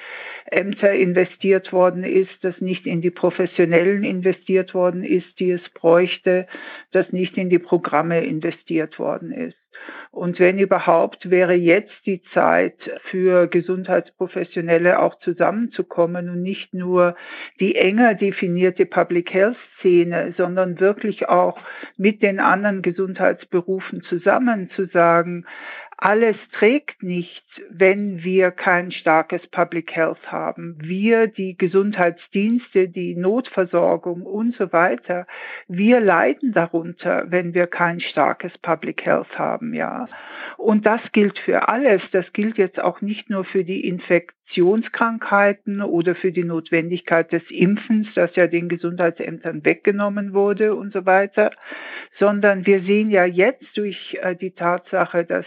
Ämter 0.45 0.91
investiert 0.91 1.71
worden 1.71 2.03
ist, 2.03 2.43
dass 2.43 2.59
nicht 2.59 2.85
in 2.85 3.01
die 3.01 3.11
Professionellen 3.11 4.03
investiert 4.03 4.73
worden 4.73 5.03
ist, 5.03 5.39
die 5.39 5.51
es 5.51 5.69
bräuchte, 5.69 6.47
dass 6.91 7.11
nicht 7.13 7.37
in 7.37 7.49
die 7.49 7.59
Programme 7.59 8.25
investiert 8.25 8.99
worden 8.99 9.31
ist. 9.31 9.57
Und 10.11 10.39
wenn 10.39 10.59
überhaupt, 10.59 11.31
wäre 11.31 11.55
jetzt 11.55 12.05
die 12.05 12.21
Zeit 12.33 12.75
für 13.09 13.47
Gesundheitsprofessionelle 13.47 14.99
auch 14.99 15.17
zusammenzukommen 15.19 16.29
und 16.29 16.43
nicht 16.43 16.73
nur 16.73 17.15
die 17.59 17.75
enger 17.75 18.13
definierte 18.13 18.85
Public 18.85 19.33
Health 19.33 19.57
Szene, 19.79 20.33
sondern 20.37 20.79
wirklich 20.79 21.27
auch 21.27 21.57
mit 21.97 22.21
den 22.21 22.32
anderen 22.39 22.81
Gesundheitsberufen 22.81 24.03
zusammen 24.03 24.69
zu 24.75 24.87
sagen, 24.87 25.45
alles 25.97 26.35
trägt 26.51 27.01
nicht, 27.01 27.45
wenn 27.69 28.23
wir 28.23 28.51
kein 28.51 28.91
starkes 28.91 29.45
Public 29.47 29.95
Health 29.95 30.31
haben. 30.31 30.75
Wir, 30.81 31.27
die 31.27 31.57
Gesundheitsdienste, 31.57 32.89
die 32.89 33.15
Notversorgung 33.15 34.23
und 34.23 34.53
so 34.57 34.73
weiter, 34.73 35.25
wir 35.69 36.01
leiden 36.01 36.51
darunter, 36.51 37.23
wenn 37.27 37.53
wir 37.53 37.67
kein 37.67 38.01
starkes 38.01 38.51
Public 38.57 39.05
Health 39.05 39.39
haben, 39.39 39.73
ja. 39.73 40.09
Und 40.57 40.85
das 40.85 40.99
gilt 41.13 41.39
für 41.39 41.69
alles. 41.69 42.01
Das 42.11 42.31
gilt 42.33 42.57
jetzt 42.57 42.81
auch 42.81 42.99
nicht 42.99 43.29
nur 43.29 43.45
für 43.45 43.63
die 43.63 43.87
Infektionskrankheiten 44.53 45.81
oder 45.81 46.13
für 46.13 46.31
die 46.31 46.43
Notwendigkeit 46.43 47.31
des 47.31 47.41
Impfens, 47.49 48.07
das 48.13 48.35
ja 48.35 48.45
den 48.45 48.69
Gesundheitsämtern 48.69 49.65
weggenommen 49.65 50.33
wurde 50.33 50.75
und 50.75 50.93
so 50.93 51.05
weiter, 51.05 51.51
sondern 52.19 52.65
wir 52.65 52.83
sehen 52.83 53.09
ja 53.09 53.25
jetzt 53.25 53.75
durch 53.75 54.17
äh, 54.21 54.35
die 54.35 54.51
Tatsache, 54.51 55.25
dass 55.25 55.45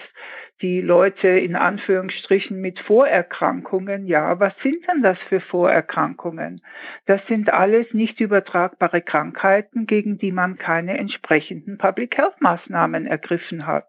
die 0.63 0.81
Leute 0.81 1.29
in 1.29 1.55
Anführungsstrichen 1.55 2.59
mit 2.61 2.79
Vorerkrankungen, 2.81 4.07
ja, 4.07 4.41
was 4.41 4.55
sind 4.63 4.87
denn 4.89 5.03
das 5.03 5.19
für 5.29 5.41
Vorerkrankungen? 5.41 6.63
Das 7.05 7.21
sind 7.27 7.53
alles 7.53 7.93
nicht 7.93 8.21
übertragbare 8.21 9.03
Krankheiten, 9.03 9.87
gegen 9.87 10.17
die 10.17 10.33
man 10.33 10.57
keine 10.57 10.97
entsprechenden 10.97 11.77
Public 11.77 12.17
Health 12.17 12.41
Maßnahmen 12.41 13.07
ergriffen 13.07 13.67
hat, 13.67 13.87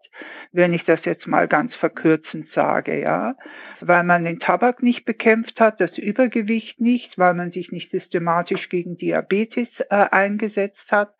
wenn 0.52 0.74
ich 0.74 0.84
das 0.84 1.04
jetzt 1.04 1.26
mal 1.26 1.48
ganz 1.48 1.74
verkürzend 1.76 2.48
sage, 2.54 3.00
ja, 3.00 3.34
weil 3.80 4.04
man 4.04 4.24
den 4.24 4.40
Tabak 4.40 4.82
nicht 4.82 5.06
bekämpft 5.06 5.60
hat, 5.60 5.80
das 5.80 5.96
Übergewicht 5.96 6.80
nicht, 6.80 7.16
weil 7.16 7.32
man 7.32 7.50
sich 7.50 7.72
nicht 7.72 7.90
systematisch 7.90 8.68
gegen 8.68 8.98
Diabetes 8.98 9.68
äh, 9.88 9.94
eingesetzt 10.10 10.76
hat 10.90 11.14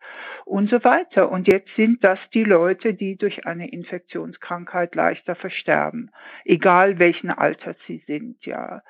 und 0.45 0.69
so 0.69 0.83
weiter. 0.83 1.31
Und 1.31 1.51
jetzt 1.51 1.69
sind 1.75 2.03
das 2.03 2.19
die 2.33 2.43
Leute, 2.43 2.93
die 2.93 3.15
durch 3.15 3.45
eine 3.47 3.71
Infektionskrankheit 3.71 4.95
leichter 4.95 5.35
versterben, 5.39 6.11
egal 6.45 6.99
welchen 6.99 7.31
Alters 7.31 7.77
sie 7.87 8.03
sind, 8.07 8.45
ja. 8.45 8.81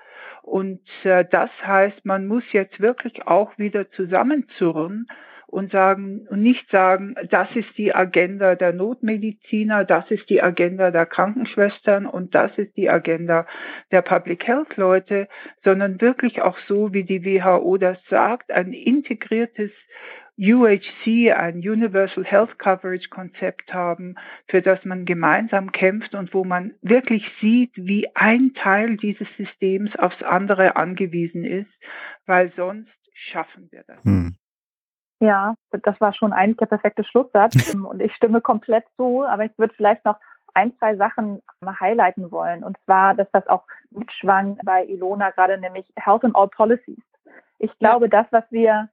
Und 0.41 0.81
äh, 1.03 1.25
das 1.29 1.49
heißt, 1.63 2.05
man 2.05 2.27
muss 2.27 2.43
jetzt 2.51 2.79
wirklich 2.79 3.27
auch 3.27 3.57
wieder 3.57 3.89
zusammenzurren 3.91 5.07
und 5.49 5.71
sagen 5.71 6.27
und 6.29 6.41
nicht 6.41 6.69
sagen, 6.69 7.15
das 7.29 7.47
ist 7.55 7.77
die 7.77 7.93
Agenda 7.93 8.55
der 8.55 8.71
Notmediziner, 8.71 9.83
das 9.83 10.09
ist 10.11 10.29
die 10.29 10.41
Agenda 10.41 10.91
der 10.91 11.05
Krankenschwestern 11.05 12.05
und 12.05 12.35
das 12.35 12.55
ist 12.57 12.77
die 12.77 12.89
Agenda 12.89 13.47
der 13.91 14.01
Public 14.03 14.47
Health 14.47 14.77
Leute, 14.77 15.27
sondern 15.63 15.99
wirklich 16.01 16.41
auch 16.41 16.57
so, 16.67 16.93
wie 16.93 17.03
die 17.03 17.25
WHO 17.25 17.77
das 17.77 17.97
sagt, 18.09 18.51
ein 18.51 18.73
integriertes 18.73 19.71
UHC, 20.39 21.33
ein 21.33 21.57
Universal 21.57 22.23
Health 22.23 22.57
Coverage 22.59 23.09
Konzept 23.09 23.73
haben, 23.73 24.15
für 24.47 24.61
das 24.61 24.83
man 24.85 25.05
gemeinsam 25.05 25.73
kämpft 25.73 26.15
und 26.15 26.33
wo 26.33 26.45
man 26.45 26.73
wirklich 26.81 27.29
sieht, 27.41 27.71
wie 27.75 28.07
ein 28.15 28.53
Teil 28.53 28.95
dieses 28.95 29.27
Systems 29.35 29.95
aufs 29.97 30.23
andere 30.23 30.77
angewiesen 30.77 31.43
ist, 31.43 31.69
weil 32.25 32.53
sonst 32.55 32.89
schaffen 33.13 33.67
wir 33.71 33.83
das. 33.85 34.01
Hm. 34.05 34.35
Ja, 35.19 35.55
das 35.71 35.99
war 35.99 36.13
schon 36.13 36.31
eigentlich 36.31 36.57
der 36.57 36.67
perfekte 36.67 37.03
Schlusssatz 37.03 37.75
und 37.75 38.01
ich 38.01 38.15
stimme 38.15 38.39
komplett 38.39 38.85
zu, 38.95 39.25
aber 39.25 39.43
ich 39.43 39.51
würde 39.57 39.73
vielleicht 39.75 40.05
noch 40.05 40.17
ein, 40.53 40.73
zwei 40.77 40.95
Sachen 40.95 41.41
mal 41.59 41.77
highlighten 41.79 42.31
wollen 42.31 42.63
und 42.63 42.77
zwar, 42.85 43.13
dass 43.13 43.29
das 43.31 43.45
auch 43.47 43.65
mitschwang 43.91 44.57
bei 44.63 44.85
Ilona 44.85 45.31
gerade, 45.31 45.57
nämlich 45.57 45.85
Health 45.97 46.23
and 46.23 46.35
All 46.35 46.47
Policies. 46.47 47.03
Ich 47.59 47.77
glaube, 47.79 48.07
das, 48.07 48.25
was 48.31 48.45
wir 48.51 48.89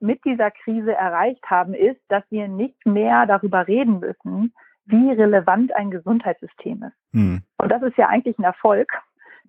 mit 0.00 0.24
dieser 0.24 0.50
Krise 0.50 0.94
erreicht 0.94 1.44
haben, 1.46 1.74
ist, 1.74 2.00
dass 2.08 2.24
wir 2.30 2.48
nicht 2.48 2.86
mehr 2.86 3.26
darüber 3.26 3.66
reden 3.66 4.00
müssen, 4.00 4.52
wie 4.86 5.12
relevant 5.12 5.74
ein 5.74 5.90
Gesundheitssystem 5.90 6.82
ist. 6.82 7.14
Mhm. 7.14 7.42
Und 7.58 7.68
das 7.70 7.82
ist 7.82 7.96
ja 7.96 8.08
eigentlich 8.08 8.38
ein 8.38 8.44
Erfolg, 8.44 8.90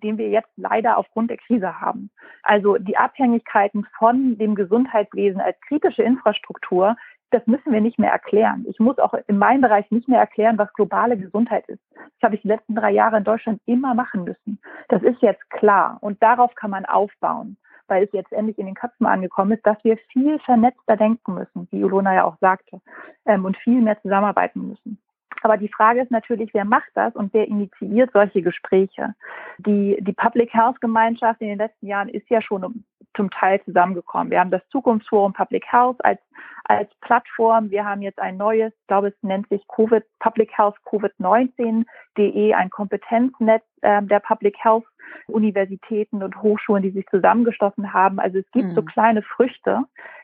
den 0.02 0.18
wir 0.18 0.28
jetzt 0.28 0.50
leider 0.56 0.98
aufgrund 0.98 1.30
der 1.30 1.38
Krise 1.38 1.80
haben. 1.80 2.10
Also 2.42 2.76
die 2.76 2.96
Abhängigkeiten 2.96 3.86
von 3.98 4.36
dem 4.38 4.54
Gesundheitswesen 4.54 5.40
als 5.40 5.58
kritische 5.66 6.02
Infrastruktur, 6.02 6.96
das 7.30 7.46
müssen 7.46 7.72
wir 7.72 7.80
nicht 7.80 7.98
mehr 7.98 8.10
erklären. 8.10 8.64
Ich 8.68 8.80
muss 8.80 8.98
auch 8.98 9.14
in 9.28 9.38
meinem 9.38 9.60
Bereich 9.60 9.90
nicht 9.90 10.08
mehr 10.08 10.18
erklären, 10.18 10.58
was 10.58 10.72
globale 10.72 11.16
Gesundheit 11.16 11.66
ist. 11.68 11.82
Das 11.94 12.24
habe 12.24 12.34
ich 12.34 12.42
die 12.42 12.48
letzten 12.48 12.74
drei 12.74 12.90
Jahre 12.90 13.18
in 13.18 13.24
Deutschland 13.24 13.60
immer 13.66 13.94
machen 13.94 14.24
müssen. 14.24 14.60
Das 14.88 15.02
ist 15.02 15.22
jetzt 15.22 15.48
klar 15.50 15.98
und 16.00 16.22
darauf 16.22 16.54
kann 16.54 16.70
man 16.70 16.86
aufbauen 16.86 17.56
weil 17.90 18.04
es 18.04 18.12
jetzt 18.12 18.32
endlich 18.32 18.58
in 18.58 18.66
den 18.66 18.74
Köpfen 18.74 19.06
angekommen 19.06 19.52
ist, 19.52 19.66
dass 19.66 19.82
wir 19.82 19.98
viel 20.12 20.38
vernetzter 20.40 20.96
denken 20.96 21.34
müssen, 21.34 21.68
wie 21.70 21.84
Ulona 21.84 22.14
ja 22.14 22.24
auch 22.24 22.36
sagte, 22.40 22.80
ähm, 23.26 23.44
und 23.44 23.56
viel 23.58 23.80
mehr 23.80 24.00
zusammenarbeiten 24.00 24.68
müssen. 24.68 24.98
Aber 25.42 25.56
die 25.56 25.68
Frage 25.68 26.02
ist 26.02 26.10
natürlich, 26.10 26.52
wer 26.52 26.64
macht 26.64 26.90
das 26.94 27.14
und 27.14 27.32
wer 27.32 27.48
initiiert 27.48 28.10
solche 28.12 28.42
Gespräche? 28.42 29.14
Die, 29.58 29.96
die 30.00 30.12
Public 30.12 30.52
Health 30.52 30.80
Gemeinschaft 30.80 31.40
in 31.40 31.48
den 31.48 31.58
letzten 31.58 31.86
Jahren 31.86 32.08
ist 32.08 32.28
ja 32.28 32.42
schon 32.42 32.84
zum 33.16 33.30
Teil 33.30 33.62
zusammengekommen. 33.64 34.30
Wir 34.30 34.40
haben 34.40 34.50
das 34.50 34.66
Zukunftsforum 34.68 35.32
Public 35.32 35.64
Health 35.66 35.96
als, 36.04 36.20
als 36.64 36.90
Plattform. 37.00 37.70
Wir 37.70 37.84
haben 37.84 38.02
jetzt 38.02 38.20
ein 38.20 38.36
neues, 38.36 38.72
ich 38.72 38.86
glaube, 38.86 39.08
es 39.08 39.22
nennt 39.22 39.48
sich 39.48 39.66
Covid, 39.68 40.04
Public 40.20 40.56
Health 40.56 40.76
Covid-19.de, 40.86 42.54
ein 42.54 42.70
Kompetenznetz 42.70 43.64
äh, 43.82 44.02
der 44.02 44.20
Public 44.20 44.56
Health 44.62 44.84
Universitäten 45.26 46.22
und 46.22 46.42
Hochschulen, 46.42 46.82
die 46.82 46.90
sich 46.90 47.06
zusammengeschlossen 47.08 47.92
haben. 47.92 48.18
Also 48.18 48.38
es 48.38 48.50
gibt 48.52 48.68
mhm. 48.68 48.74
so 48.74 48.82
kleine 48.82 49.22
Früchte. 49.22 49.80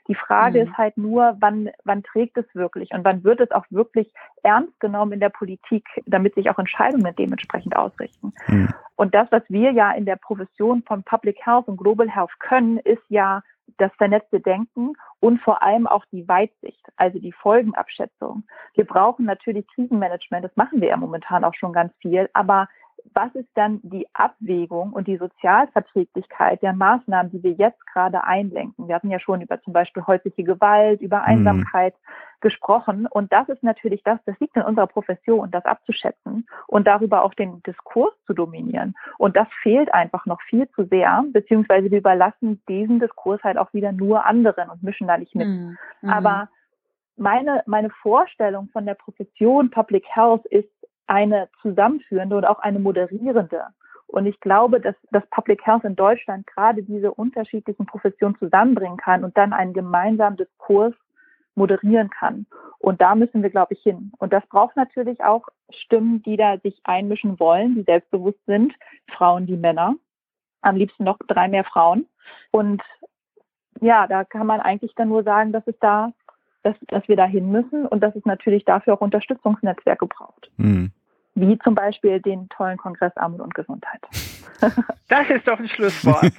Die 0.08 0.14
Frage 0.14 0.60
mhm. 0.60 0.68
ist 0.68 0.78
halt 0.78 0.96
nur, 0.96 1.36
wann, 1.40 1.70
wann 1.84 2.02
trägt 2.02 2.36
es 2.36 2.46
wirklich 2.54 2.90
und 2.92 3.04
wann 3.04 3.24
wird 3.24 3.40
es 3.40 3.50
auch 3.50 3.64
wirklich 3.70 4.12
ernst 4.42 4.78
genommen 4.80 5.12
in 5.12 5.20
der 5.20 5.30
Politik, 5.30 5.84
damit 6.06 6.34
sich 6.34 6.50
auch 6.50 6.58
Entscheidungen 6.58 7.14
dementsprechend 7.16 7.76
ausrichten. 7.76 8.32
Mhm. 8.48 8.68
Und 8.96 9.14
das, 9.14 9.28
was 9.30 9.42
wir 9.48 9.72
ja 9.72 9.92
in 9.92 10.06
der 10.06 10.16
Profession 10.16 10.82
von 10.86 11.02
Public 11.02 11.38
Health 11.44 11.68
und 11.68 11.76
Global 11.76 12.08
Health 12.08 12.38
können, 12.40 12.78
ist 12.78 13.02
ja 13.08 13.42
das 13.78 13.92
vernetzte 13.96 14.40
Denken 14.40 14.92
und 15.20 15.40
vor 15.42 15.62
allem 15.62 15.86
auch 15.86 16.04
die 16.12 16.26
Weitsicht, 16.28 16.80
also 16.96 17.18
die 17.18 17.32
Folgenabschätzung. 17.32 18.44
Wir 18.74 18.84
brauchen 18.84 19.26
natürlich 19.26 19.66
Krisenmanagement, 19.74 20.44
das 20.44 20.56
machen 20.56 20.80
wir 20.80 20.88
ja 20.88 20.96
momentan 20.96 21.44
auch 21.44 21.54
schon 21.54 21.72
ganz 21.72 21.92
viel, 22.00 22.30
aber 22.32 22.68
was 23.14 23.34
ist 23.34 23.48
dann 23.54 23.80
die 23.82 24.06
Abwägung 24.12 24.92
und 24.92 25.06
die 25.06 25.16
Sozialverträglichkeit 25.16 26.62
der 26.62 26.72
Maßnahmen, 26.72 27.32
die 27.32 27.42
wir 27.42 27.52
jetzt 27.52 27.86
gerade 27.86 28.24
einlenken? 28.24 28.88
Wir 28.88 28.94
hatten 28.94 29.10
ja 29.10 29.20
schon 29.20 29.40
über 29.40 29.60
zum 29.62 29.72
Beispiel 29.72 30.06
häusliche 30.06 30.44
Gewalt, 30.44 31.00
über 31.00 31.18
mhm. 31.18 31.24
Einsamkeit 31.24 31.94
mhm. 31.94 32.40
gesprochen. 32.40 33.06
Und 33.06 33.32
das 33.32 33.48
ist 33.48 33.62
natürlich 33.62 34.02
das, 34.04 34.18
das 34.26 34.38
liegt 34.40 34.56
in 34.56 34.62
unserer 34.62 34.86
Profession, 34.86 35.50
das 35.50 35.64
abzuschätzen 35.64 36.46
und 36.66 36.86
darüber 36.86 37.22
auch 37.22 37.34
den 37.34 37.62
Diskurs 37.62 38.14
zu 38.26 38.34
dominieren. 38.34 38.94
Und 39.18 39.36
das 39.36 39.48
fehlt 39.62 39.92
einfach 39.92 40.26
noch 40.26 40.40
viel 40.42 40.68
zu 40.70 40.84
sehr, 40.84 41.24
beziehungsweise 41.32 41.90
wir 41.90 41.98
überlassen 41.98 42.62
diesen 42.68 43.00
Diskurs 43.00 43.42
halt 43.42 43.58
auch 43.58 43.72
wieder 43.72 43.92
nur 43.92 44.24
anderen 44.26 44.70
und 44.70 44.82
mischen 44.82 45.06
da 45.06 45.18
nicht 45.18 45.34
mit. 45.34 45.48
Mhm. 45.48 45.78
Aber 46.06 46.48
meine, 47.16 47.62
meine 47.66 47.90
Vorstellung 47.90 48.68
von 48.72 48.86
der 48.86 48.94
Profession 48.94 49.70
Public 49.70 50.04
Health 50.08 50.44
ist, 50.46 50.68
eine 51.06 51.48
zusammenführende 51.62 52.36
und 52.36 52.44
auch 52.44 52.58
eine 52.58 52.78
moderierende. 52.78 53.64
Und 54.06 54.26
ich 54.26 54.38
glaube, 54.40 54.80
dass 54.80 54.94
das 55.10 55.26
Public 55.30 55.66
Health 55.66 55.84
in 55.84 55.96
Deutschland 55.96 56.46
gerade 56.46 56.82
diese 56.82 57.12
unterschiedlichen 57.12 57.86
Professionen 57.86 58.36
zusammenbringen 58.38 58.96
kann 58.96 59.24
und 59.24 59.36
dann 59.36 59.52
einen 59.52 59.72
gemeinsamen 59.72 60.36
Diskurs 60.36 60.94
moderieren 61.56 62.10
kann. 62.10 62.46
Und 62.78 63.00
da 63.00 63.14
müssen 63.14 63.42
wir, 63.42 63.50
glaube 63.50 63.74
ich, 63.74 63.82
hin. 63.82 64.12
Und 64.18 64.32
das 64.32 64.46
braucht 64.46 64.76
natürlich 64.76 65.24
auch 65.24 65.48
Stimmen, 65.70 66.22
die 66.22 66.36
da 66.36 66.58
sich 66.58 66.78
einmischen 66.84 67.40
wollen, 67.40 67.74
die 67.74 67.82
selbstbewusst 67.82 68.44
sind, 68.46 68.74
Frauen 69.16 69.46
wie 69.48 69.56
Männer. 69.56 69.96
Am 70.60 70.76
liebsten 70.76 71.04
noch 71.04 71.18
drei 71.26 71.48
mehr 71.48 71.64
Frauen. 71.64 72.06
Und 72.50 72.82
ja, 73.80 74.06
da 74.06 74.24
kann 74.24 74.46
man 74.46 74.60
eigentlich 74.60 74.94
dann 74.94 75.08
nur 75.08 75.22
sagen, 75.22 75.52
dass 75.52 75.66
es 75.66 75.78
da 75.80 76.12
dass, 76.66 76.76
dass 76.88 77.06
wir 77.08 77.16
da 77.16 77.24
hin 77.24 77.50
müssen 77.50 77.86
und 77.86 78.00
dass 78.00 78.14
es 78.16 78.24
natürlich 78.24 78.64
dafür 78.64 78.94
auch 78.94 79.00
Unterstützungsnetzwerke 79.00 80.06
braucht. 80.06 80.50
Mhm. 80.56 80.90
Wie 81.34 81.58
zum 81.60 81.74
Beispiel 81.74 82.20
den 82.20 82.48
tollen 82.48 82.76
Kongress 82.76 83.16
Armut 83.16 83.40
und 83.40 83.54
Gesundheit. 83.54 84.00
Das 85.08 85.30
ist 85.30 85.46
doch 85.46 85.60
ein 85.60 85.68
Schlusswort. 85.68 86.26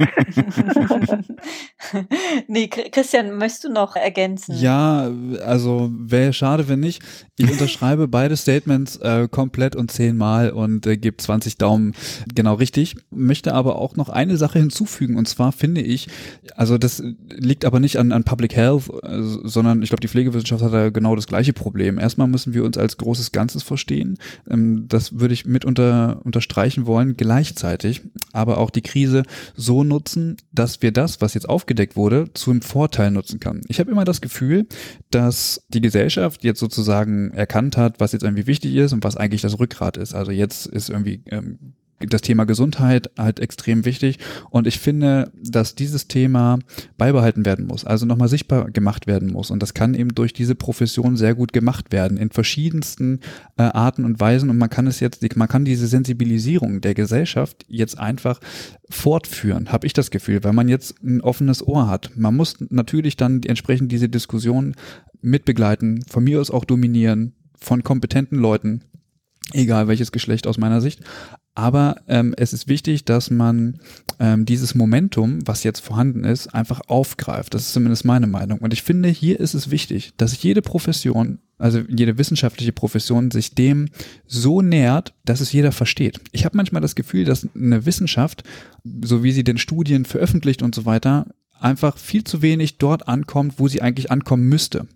nee, 2.49 2.68
Christian, 2.68 3.38
möchtest 3.38 3.64
du 3.64 3.70
noch 3.70 3.95
ergänzen? 3.95 4.60
Ja, 4.60 5.10
also 5.45 5.89
wäre 5.93 6.34
schade, 6.34 6.68
wenn 6.68 6.82
nicht. 6.82 7.01
Ich 7.38 7.49
unterschreibe 7.49 8.10
beide 8.10 8.36
Statements 8.36 8.97
äh, 8.97 9.30
komplett 9.32 9.78
und 9.78 9.89
zehnmal 9.89 10.49
und 10.49 10.86
äh, 10.86 10.97
gebe 10.97 11.16
20 11.16 11.58
Daumen 11.58 11.93
genau 12.36 12.55
richtig. 12.55 12.97
Möchte 13.10 13.53
aber 13.53 13.78
auch 13.78 13.95
noch 13.95 14.10
eine 14.10 14.36
Sache 14.36 14.60
hinzufügen 14.60 15.16
und 15.16 15.30
zwar 15.30 15.53
finde 15.53 15.80
ich, 15.80 16.10
also 16.58 16.78
das 16.78 17.01
liegt 17.30 17.64
aber 17.64 17.80
nicht 17.80 17.97
an, 17.97 18.12
an 18.12 18.26
Public 18.26 18.53
Health, 18.53 18.89
äh, 19.03 19.22
sondern 19.22 19.82
ich 19.82 19.89
glaube, 19.89 20.01
die 20.01 20.10
Pflegewissenschaft 20.10 20.62
hat 20.62 20.74
da 20.74 20.89
genau 20.89 21.16
das 21.16 21.28
gleiche 21.28 21.53
Problem. 21.53 21.99
Erstmal 21.99 22.28
müssen 22.28 22.53
wir 22.53 22.66
uns 22.66 22.78
als 22.78 22.97
großes 22.97 23.32
Ganzes 23.32 23.64
verstehen. 23.64 24.18
Ähm, 24.49 24.88
das 24.89 25.20
würde 25.20 25.34
ich 25.34 25.45
mit 25.45 25.64
unter, 25.64 26.20
unterstreichen 26.26 26.86
wollen. 26.86 27.16
Gleichzeitig 27.16 27.97
aber 28.34 28.58
auch 28.58 28.70
die 28.70 28.82
Krise 28.82 29.24
so 29.56 29.84
nutzen, 29.84 30.38
dass 30.52 30.82
wir 30.82 30.91
das, 30.91 31.22
was 31.22 31.34
jetzt 31.34 31.50
aufgedeckt 31.50 31.95
wurde, 31.95 32.30
zum 32.34 32.62
Vorteil 32.62 33.12
nutzen 33.12 33.39
kann. 33.39 33.62
Ich 33.68 33.80
habe 33.80 33.91
immer 33.91 34.06
das 34.06 34.22
Gefühl, 34.22 34.68
dass 35.12 35.66
die 35.70 35.82
Gesellschaft 35.82 36.43
jetzt 36.43 36.60
sozusagen 36.60 37.32
erkannt 37.32 37.78
hat, 37.78 38.00
was 38.00 38.12
jetzt 38.12 38.24
irgendwie 38.24 38.48
wichtig 38.48 38.76
ist 38.76 38.93
und 38.93 39.04
was 39.04 39.18
eigentlich 39.18 39.41
das 39.41 39.60
Rückgrat 39.60 39.98
ist. 39.98 40.14
Also 40.14 40.32
jetzt 40.32 40.66
ist 40.68 40.89
irgendwie 40.89 41.24
ähm, 41.28 41.74
das 42.00 42.22
Thema 42.22 42.45
Gesundheit 42.45 43.10
halt 43.18 43.39
extrem 43.39 43.86
wichtig 43.86 44.20
und 44.50 44.68
ich 44.68 44.80
finde, 44.80 45.32
dass 45.41 45.76
dieses 45.76 46.08
Thema 46.08 46.60
beibehalten 46.98 47.45
werden 47.45 47.66
muss, 47.66 47.86
also 47.86 48.06
nochmal 48.06 48.28
sichtbar 48.28 48.70
gemacht 48.70 49.08
werden 49.08 49.32
muss 49.32 49.52
und 49.52 49.64
das 49.64 49.74
kann 49.74 49.93
eben 49.93 50.14
durch 50.14 50.34
diese 50.34 50.56
Profession 50.56 51.18
sehr 51.18 51.34
gut 51.34 51.54
gemacht 51.54 51.91
werden 51.91 52.18
in 52.18 52.30
verschiedensten 52.30 53.22
äh, 53.58 53.64
Arten 53.64 54.06
und 54.06 54.20
Weisen 54.20 54.50
und 54.50 54.58
man 54.58 54.70
kann 54.70 54.88
es 54.88 55.00
jetzt, 55.00 55.26
man 55.36 55.48
kann 55.48 55.66
diese 55.66 55.88
Sensibilisierung 55.88 56.82
der 56.82 56.93
Gesellschaft 56.93 57.66
jetzt 57.68 57.98
einfach 57.98 58.39
fortführen, 58.89 59.72
habe 59.72 59.88
ich 59.88 59.93
das 59.93 60.12
Gefühl, 60.12 60.43
weil 60.43 60.54
man 60.54 60.70
jetzt 60.70 61.04
ein 61.04 61.22
offenes 61.22 61.66
Ohr 61.66 61.88
hat. 61.88 62.12
Man 62.16 62.36
muss 62.36 62.58
natürlich 62.70 63.18
dann 63.18 63.41
entsprechend 63.43 63.91
diese 63.91 64.10
Diskussion 64.10 64.76
mitbegleiten, 65.22 66.04
von 66.08 66.24
mir 66.24 66.39
aus 66.39 66.52
auch 66.52 66.66
dominieren, 66.66 67.34
von 67.60 67.84
kompetenten 67.84 68.38
Leuten, 68.38 68.84
egal 69.54 69.88
welches 69.88 70.12
Geschlecht 70.12 70.48
aus 70.48 70.58
meiner 70.58 70.82
Sicht. 70.82 71.02
Aber 71.58 71.95
ähm, 72.08 72.36
es 72.38 72.53
ist 72.53 72.68
wichtig, 72.68 73.03
dass 73.03 73.32
man 73.32 73.80
ähm, 74.20 74.45
dieses 74.45 74.76
Momentum, 74.76 75.39
was 75.47 75.64
jetzt 75.64 75.80
vorhanden 75.80 76.24
ist, 76.24 76.53
einfach 76.53 76.82
aufgreift. 76.86 77.55
Das 77.55 77.64
ist 77.64 77.74
zumindest 77.74 78.05
meine 78.05 78.28
Meinung. 78.28 78.60
Und 78.60 78.74
ich 78.74 78.84
finde, 78.84 79.10
hier 79.10 79.39
ist 79.39 79.55
es 79.55 79.72
wichtig, 79.72 80.14
dass 80.18 80.43
jede 80.43 80.62
Profession, 80.62 81.39
also 81.58 81.80
jede 81.80 82.20
wissenschaftliche 82.20 82.74
Profession, 82.74 83.32
sich 83.32 83.55
dem 83.55 83.89
so 84.28 84.62
nähert, 84.62 85.16
dass 85.26 85.41
es 85.41 85.51
jeder 85.51 85.72
versteht. 85.72 86.20
Ich 86.32 86.45
habe 86.45 86.55
manchmal 86.55 86.84
das 86.84 86.93
Gefühl, 86.93 87.26
dass 87.26 87.47
eine 87.55 87.88
Wissenschaft, 87.88 88.43
so 89.01 89.24
wie 89.24 89.32
sie 89.32 89.43
den 89.43 89.58
Studien 89.58 90.05
veröffentlicht 90.05 90.62
und 90.62 90.76
so 90.76 90.86
weiter, 90.86 91.26
einfach 91.60 91.97
viel 91.97 92.24
zu 92.24 92.41
wenig 92.41 92.78
dort 92.78 93.08
ankommt, 93.08 93.55
wo 93.58 93.68
sie 93.68 93.82
eigentlich 93.82 94.12
ankommen 94.12 94.47
müsste 94.47 94.88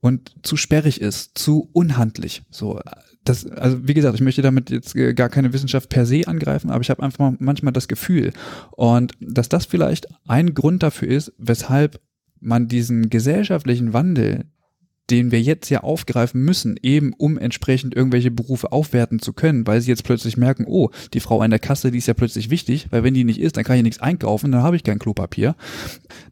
und 0.00 0.34
zu 0.42 0.56
sperrig 0.56 1.00
ist, 1.00 1.38
zu 1.38 1.68
unhandlich. 1.72 2.42
So, 2.50 2.80
das, 3.24 3.46
also 3.46 3.86
wie 3.86 3.94
gesagt, 3.94 4.14
ich 4.14 4.20
möchte 4.20 4.42
damit 4.42 4.70
jetzt 4.70 4.94
gar 4.94 5.28
keine 5.28 5.52
Wissenschaft 5.52 5.88
per 5.88 6.06
se 6.06 6.26
angreifen, 6.26 6.70
aber 6.70 6.80
ich 6.80 6.90
habe 6.90 7.02
einfach 7.02 7.32
manchmal 7.38 7.72
das 7.72 7.88
Gefühl 7.88 8.32
und 8.72 9.12
dass 9.20 9.48
das 9.48 9.66
vielleicht 9.66 10.08
ein 10.26 10.54
Grund 10.54 10.82
dafür 10.82 11.08
ist, 11.08 11.32
weshalb 11.38 12.00
man 12.40 12.68
diesen 12.68 13.10
gesellschaftlichen 13.10 13.92
Wandel, 13.92 14.44
den 15.10 15.30
wir 15.30 15.40
jetzt 15.40 15.70
ja 15.70 15.80
aufgreifen 15.80 16.42
müssen, 16.42 16.78
eben 16.82 17.12
um 17.16 17.38
entsprechend 17.38 17.94
irgendwelche 17.94 18.30
Berufe 18.30 18.72
aufwerten 18.72 19.20
zu 19.20 19.32
können, 19.32 19.66
weil 19.66 19.80
sie 19.80 19.90
jetzt 19.90 20.04
plötzlich 20.04 20.36
merken, 20.36 20.64
oh, 20.66 20.90
die 21.14 21.20
Frau 21.20 21.40
an 21.40 21.50
der 21.50 21.58
Kasse, 21.58 21.90
die 21.90 21.98
ist 21.98 22.08
ja 22.08 22.14
plötzlich 22.14 22.50
wichtig, 22.50 22.88
weil 22.90 23.04
wenn 23.04 23.14
die 23.14 23.24
nicht 23.24 23.40
ist, 23.40 23.56
dann 23.56 23.64
kann 23.64 23.76
ich 23.76 23.82
nichts 23.82 24.00
einkaufen, 24.00 24.52
dann 24.52 24.62
habe 24.62 24.76
ich 24.76 24.84
kein 24.84 24.98
Klopapier. 24.98 25.56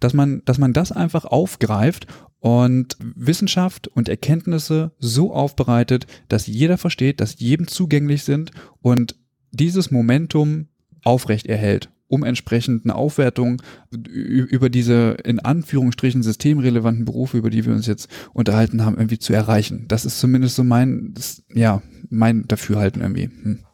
Dass 0.00 0.14
man, 0.14 0.42
dass 0.44 0.58
man 0.58 0.72
das 0.72 0.92
einfach 0.92 1.24
aufgreift 1.24 2.06
und 2.40 2.96
Wissenschaft 3.00 3.88
und 3.88 4.08
Erkenntnisse 4.08 4.92
so 4.98 5.32
aufbereitet, 5.32 6.06
dass 6.28 6.46
jeder 6.46 6.78
versteht, 6.78 7.20
dass 7.20 7.40
jedem 7.40 7.66
zugänglich 7.66 8.24
sind 8.24 8.50
und 8.82 9.16
dieses 9.50 9.90
Momentum 9.90 10.68
aufrecht 11.02 11.46
erhält, 11.46 11.90
um 12.08 12.24
entsprechend 12.24 12.84
eine 12.84 12.94
Aufwertung 12.94 13.62
über 13.90 14.70
diese 14.70 15.16
in 15.24 15.40
Anführungsstrichen 15.40 16.22
systemrelevanten 16.22 17.04
Berufe, 17.04 17.36
über 17.36 17.50
die 17.50 17.64
wir 17.64 17.72
uns 17.72 17.86
jetzt 17.86 18.08
unterhalten 18.32 18.84
haben, 18.84 18.96
irgendwie 18.96 19.18
zu 19.18 19.32
erreichen. 19.32 19.86
Das 19.88 20.04
ist 20.04 20.20
zumindest 20.20 20.56
so 20.56 20.64
mein, 20.64 21.12
das, 21.14 21.42
ja, 21.52 21.82
mein 22.08 22.46
Dafürhalten 22.46 23.02
irgendwie. 23.02 23.24
Hm. 23.24 23.64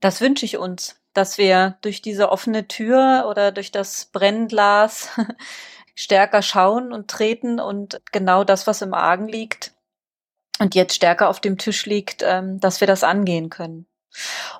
Das 0.00 0.20
wünsche 0.20 0.44
ich 0.44 0.58
uns, 0.58 0.96
dass 1.12 1.38
wir 1.38 1.76
durch 1.82 2.02
diese 2.02 2.30
offene 2.30 2.68
Tür 2.68 3.26
oder 3.28 3.52
durch 3.52 3.72
das 3.72 4.06
Brennglas 4.06 5.08
stärker 5.94 6.42
schauen 6.42 6.92
und 6.92 7.08
treten 7.08 7.60
und 7.60 8.00
genau 8.12 8.44
das, 8.44 8.66
was 8.66 8.82
im 8.82 8.94
Argen 8.94 9.28
liegt 9.28 9.74
und 10.60 10.74
jetzt 10.74 10.94
stärker 10.94 11.28
auf 11.28 11.40
dem 11.40 11.58
Tisch 11.58 11.86
liegt, 11.86 12.22
ähm, 12.24 12.60
dass 12.60 12.80
wir 12.80 12.86
das 12.86 13.02
angehen 13.02 13.50
können. 13.50 13.86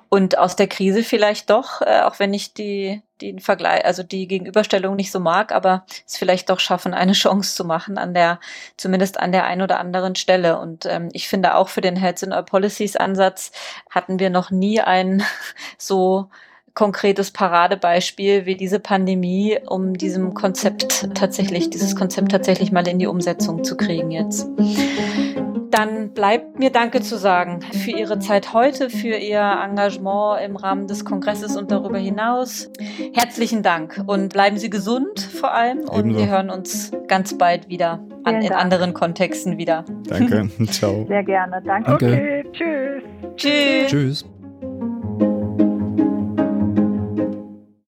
Und 0.09 0.37
aus 0.37 0.55
der 0.55 0.67
Krise 0.67 1.03
vielleicht 1.03 1.49
doch, 1.49 1.81
äh, 1.81 2.01
auch 2.01 2.19
wenn 2.19 2.33
ich 2.33 2.53
die, 2.53 3.01
den 3.21 3.39
Vergleich, 3.39 3.85
also 3.85 4.03
die 4.03 4.27
Gegenüberstellung 4.27 4.95
nicht 4.95 5.11
so 5.11 5.19
mag, 5.19 5.51
aber 5.51 5.85
es 6.05 6.17
vielleicht 6.17 6.49
doch 6.49 6.59
schaffen, 6.59 6.93
eine 6.93 7.11
Chance 7.13 7.55
zu 7.55 7.65
machen 7.65 7.97
an 7.97 8.13
der, 8.13 8.39
zumindest 8.77 9.19
an 9.19 9.31
der 9.31 9.45
einen 9.45 9.61
oder 9.61 9.79
anderen 9.79 10.15
Stelle. 10.15 10.59
Und 10.59 10.85
ähm, 10.85 11.09
ich 11.13 11.27
finde 11.27 11.55
auch 11.55 11.69
für 11.69 11.81
den 11.81 11.95
Health 11.95 12.23
in 12.23 12.33
Our 12.33 12.43
Policies 12.43 12.95
Ansatz 12.95 13.51
hatten 13.89 14.19
wir 14.19 14.29
noch 14.29 14.51
nie 14.51 14.81
ein 14.81 15.23
so 15.77 16.29
konkretes 16.73 17.31
Paradebeispiel 17.31 18.45
wie 18.45 18.55
diese 18.55 18.79
Pandemie, 18.79 19.59
um 19.67 19.97
diesem 19.97 20.33
Konzept 20.33 21.09
tatsächlich, 21.15 21.69
dieses 21.69 21.95
Konzept 21.97 22.31
tatsächlich 22.31 22.71
mal 22.71 22.87
in 22.87 22.99
die 22.99 23.07
Umsetzung 23.07 23.63
zu 23.65 23.75
kriegen 23.75 24.11
jetzt. 24.11 24.47
Dann 25.71 26.13
bleibt 26.13 26.59
mir 26.59 26.69
Danke 26.69 27.01
zu 27.01 27.17
sagen 27.17 27.61
für 27.61 27.91
Ihre 27.91 28.19
Zeit 28.19 28.53
heute, 28.53 28.89
für 28.89 29.15
Ihr 29.15 29.39
Engagement 29.39 30.41
im 30.43 30.57
Rahmen 30.57 30.87
des 30.87 31.05
Kongresses 31.05 31.55
und 31.55 31.71
darüber 31.71 31.97
hinaus. 31.97 32.69
Herzlichen 33.13 33.63
Dank 33.63 34.03
und 34.05 34.33
bleiben 34.33 34.57
Sie 34.57 34.69
gesund 34.69 35.21
vor 35.21 35.53
allem 35.53 35.79
Ebenso. 35.79 35.93
und 35.93 36.17
wir 36.17 36.27
hören 36.27 36.49
uns 36.49 36.91
ganz 37.07 37.37
bald 37.37 37.69
wieder 37.69 37.99
an, 38.23 38.41
in 38.41 38.51
anderen 38.51 38.93
Kontexten 38.93 39.57
wieder. 39.57 39.85
Danke, 40.07 40.49
ciao. 40.71 41.05
Sehr 41.07 41.23
gerne, 41.23 41.61
danke. 41.65 41.89
danke. 41.89 42.05
Okay, 42.05 42.43
tschüss. 42.51 43.03
Tschüss. 43.37 43.87
Tschüss. 43.87 44.40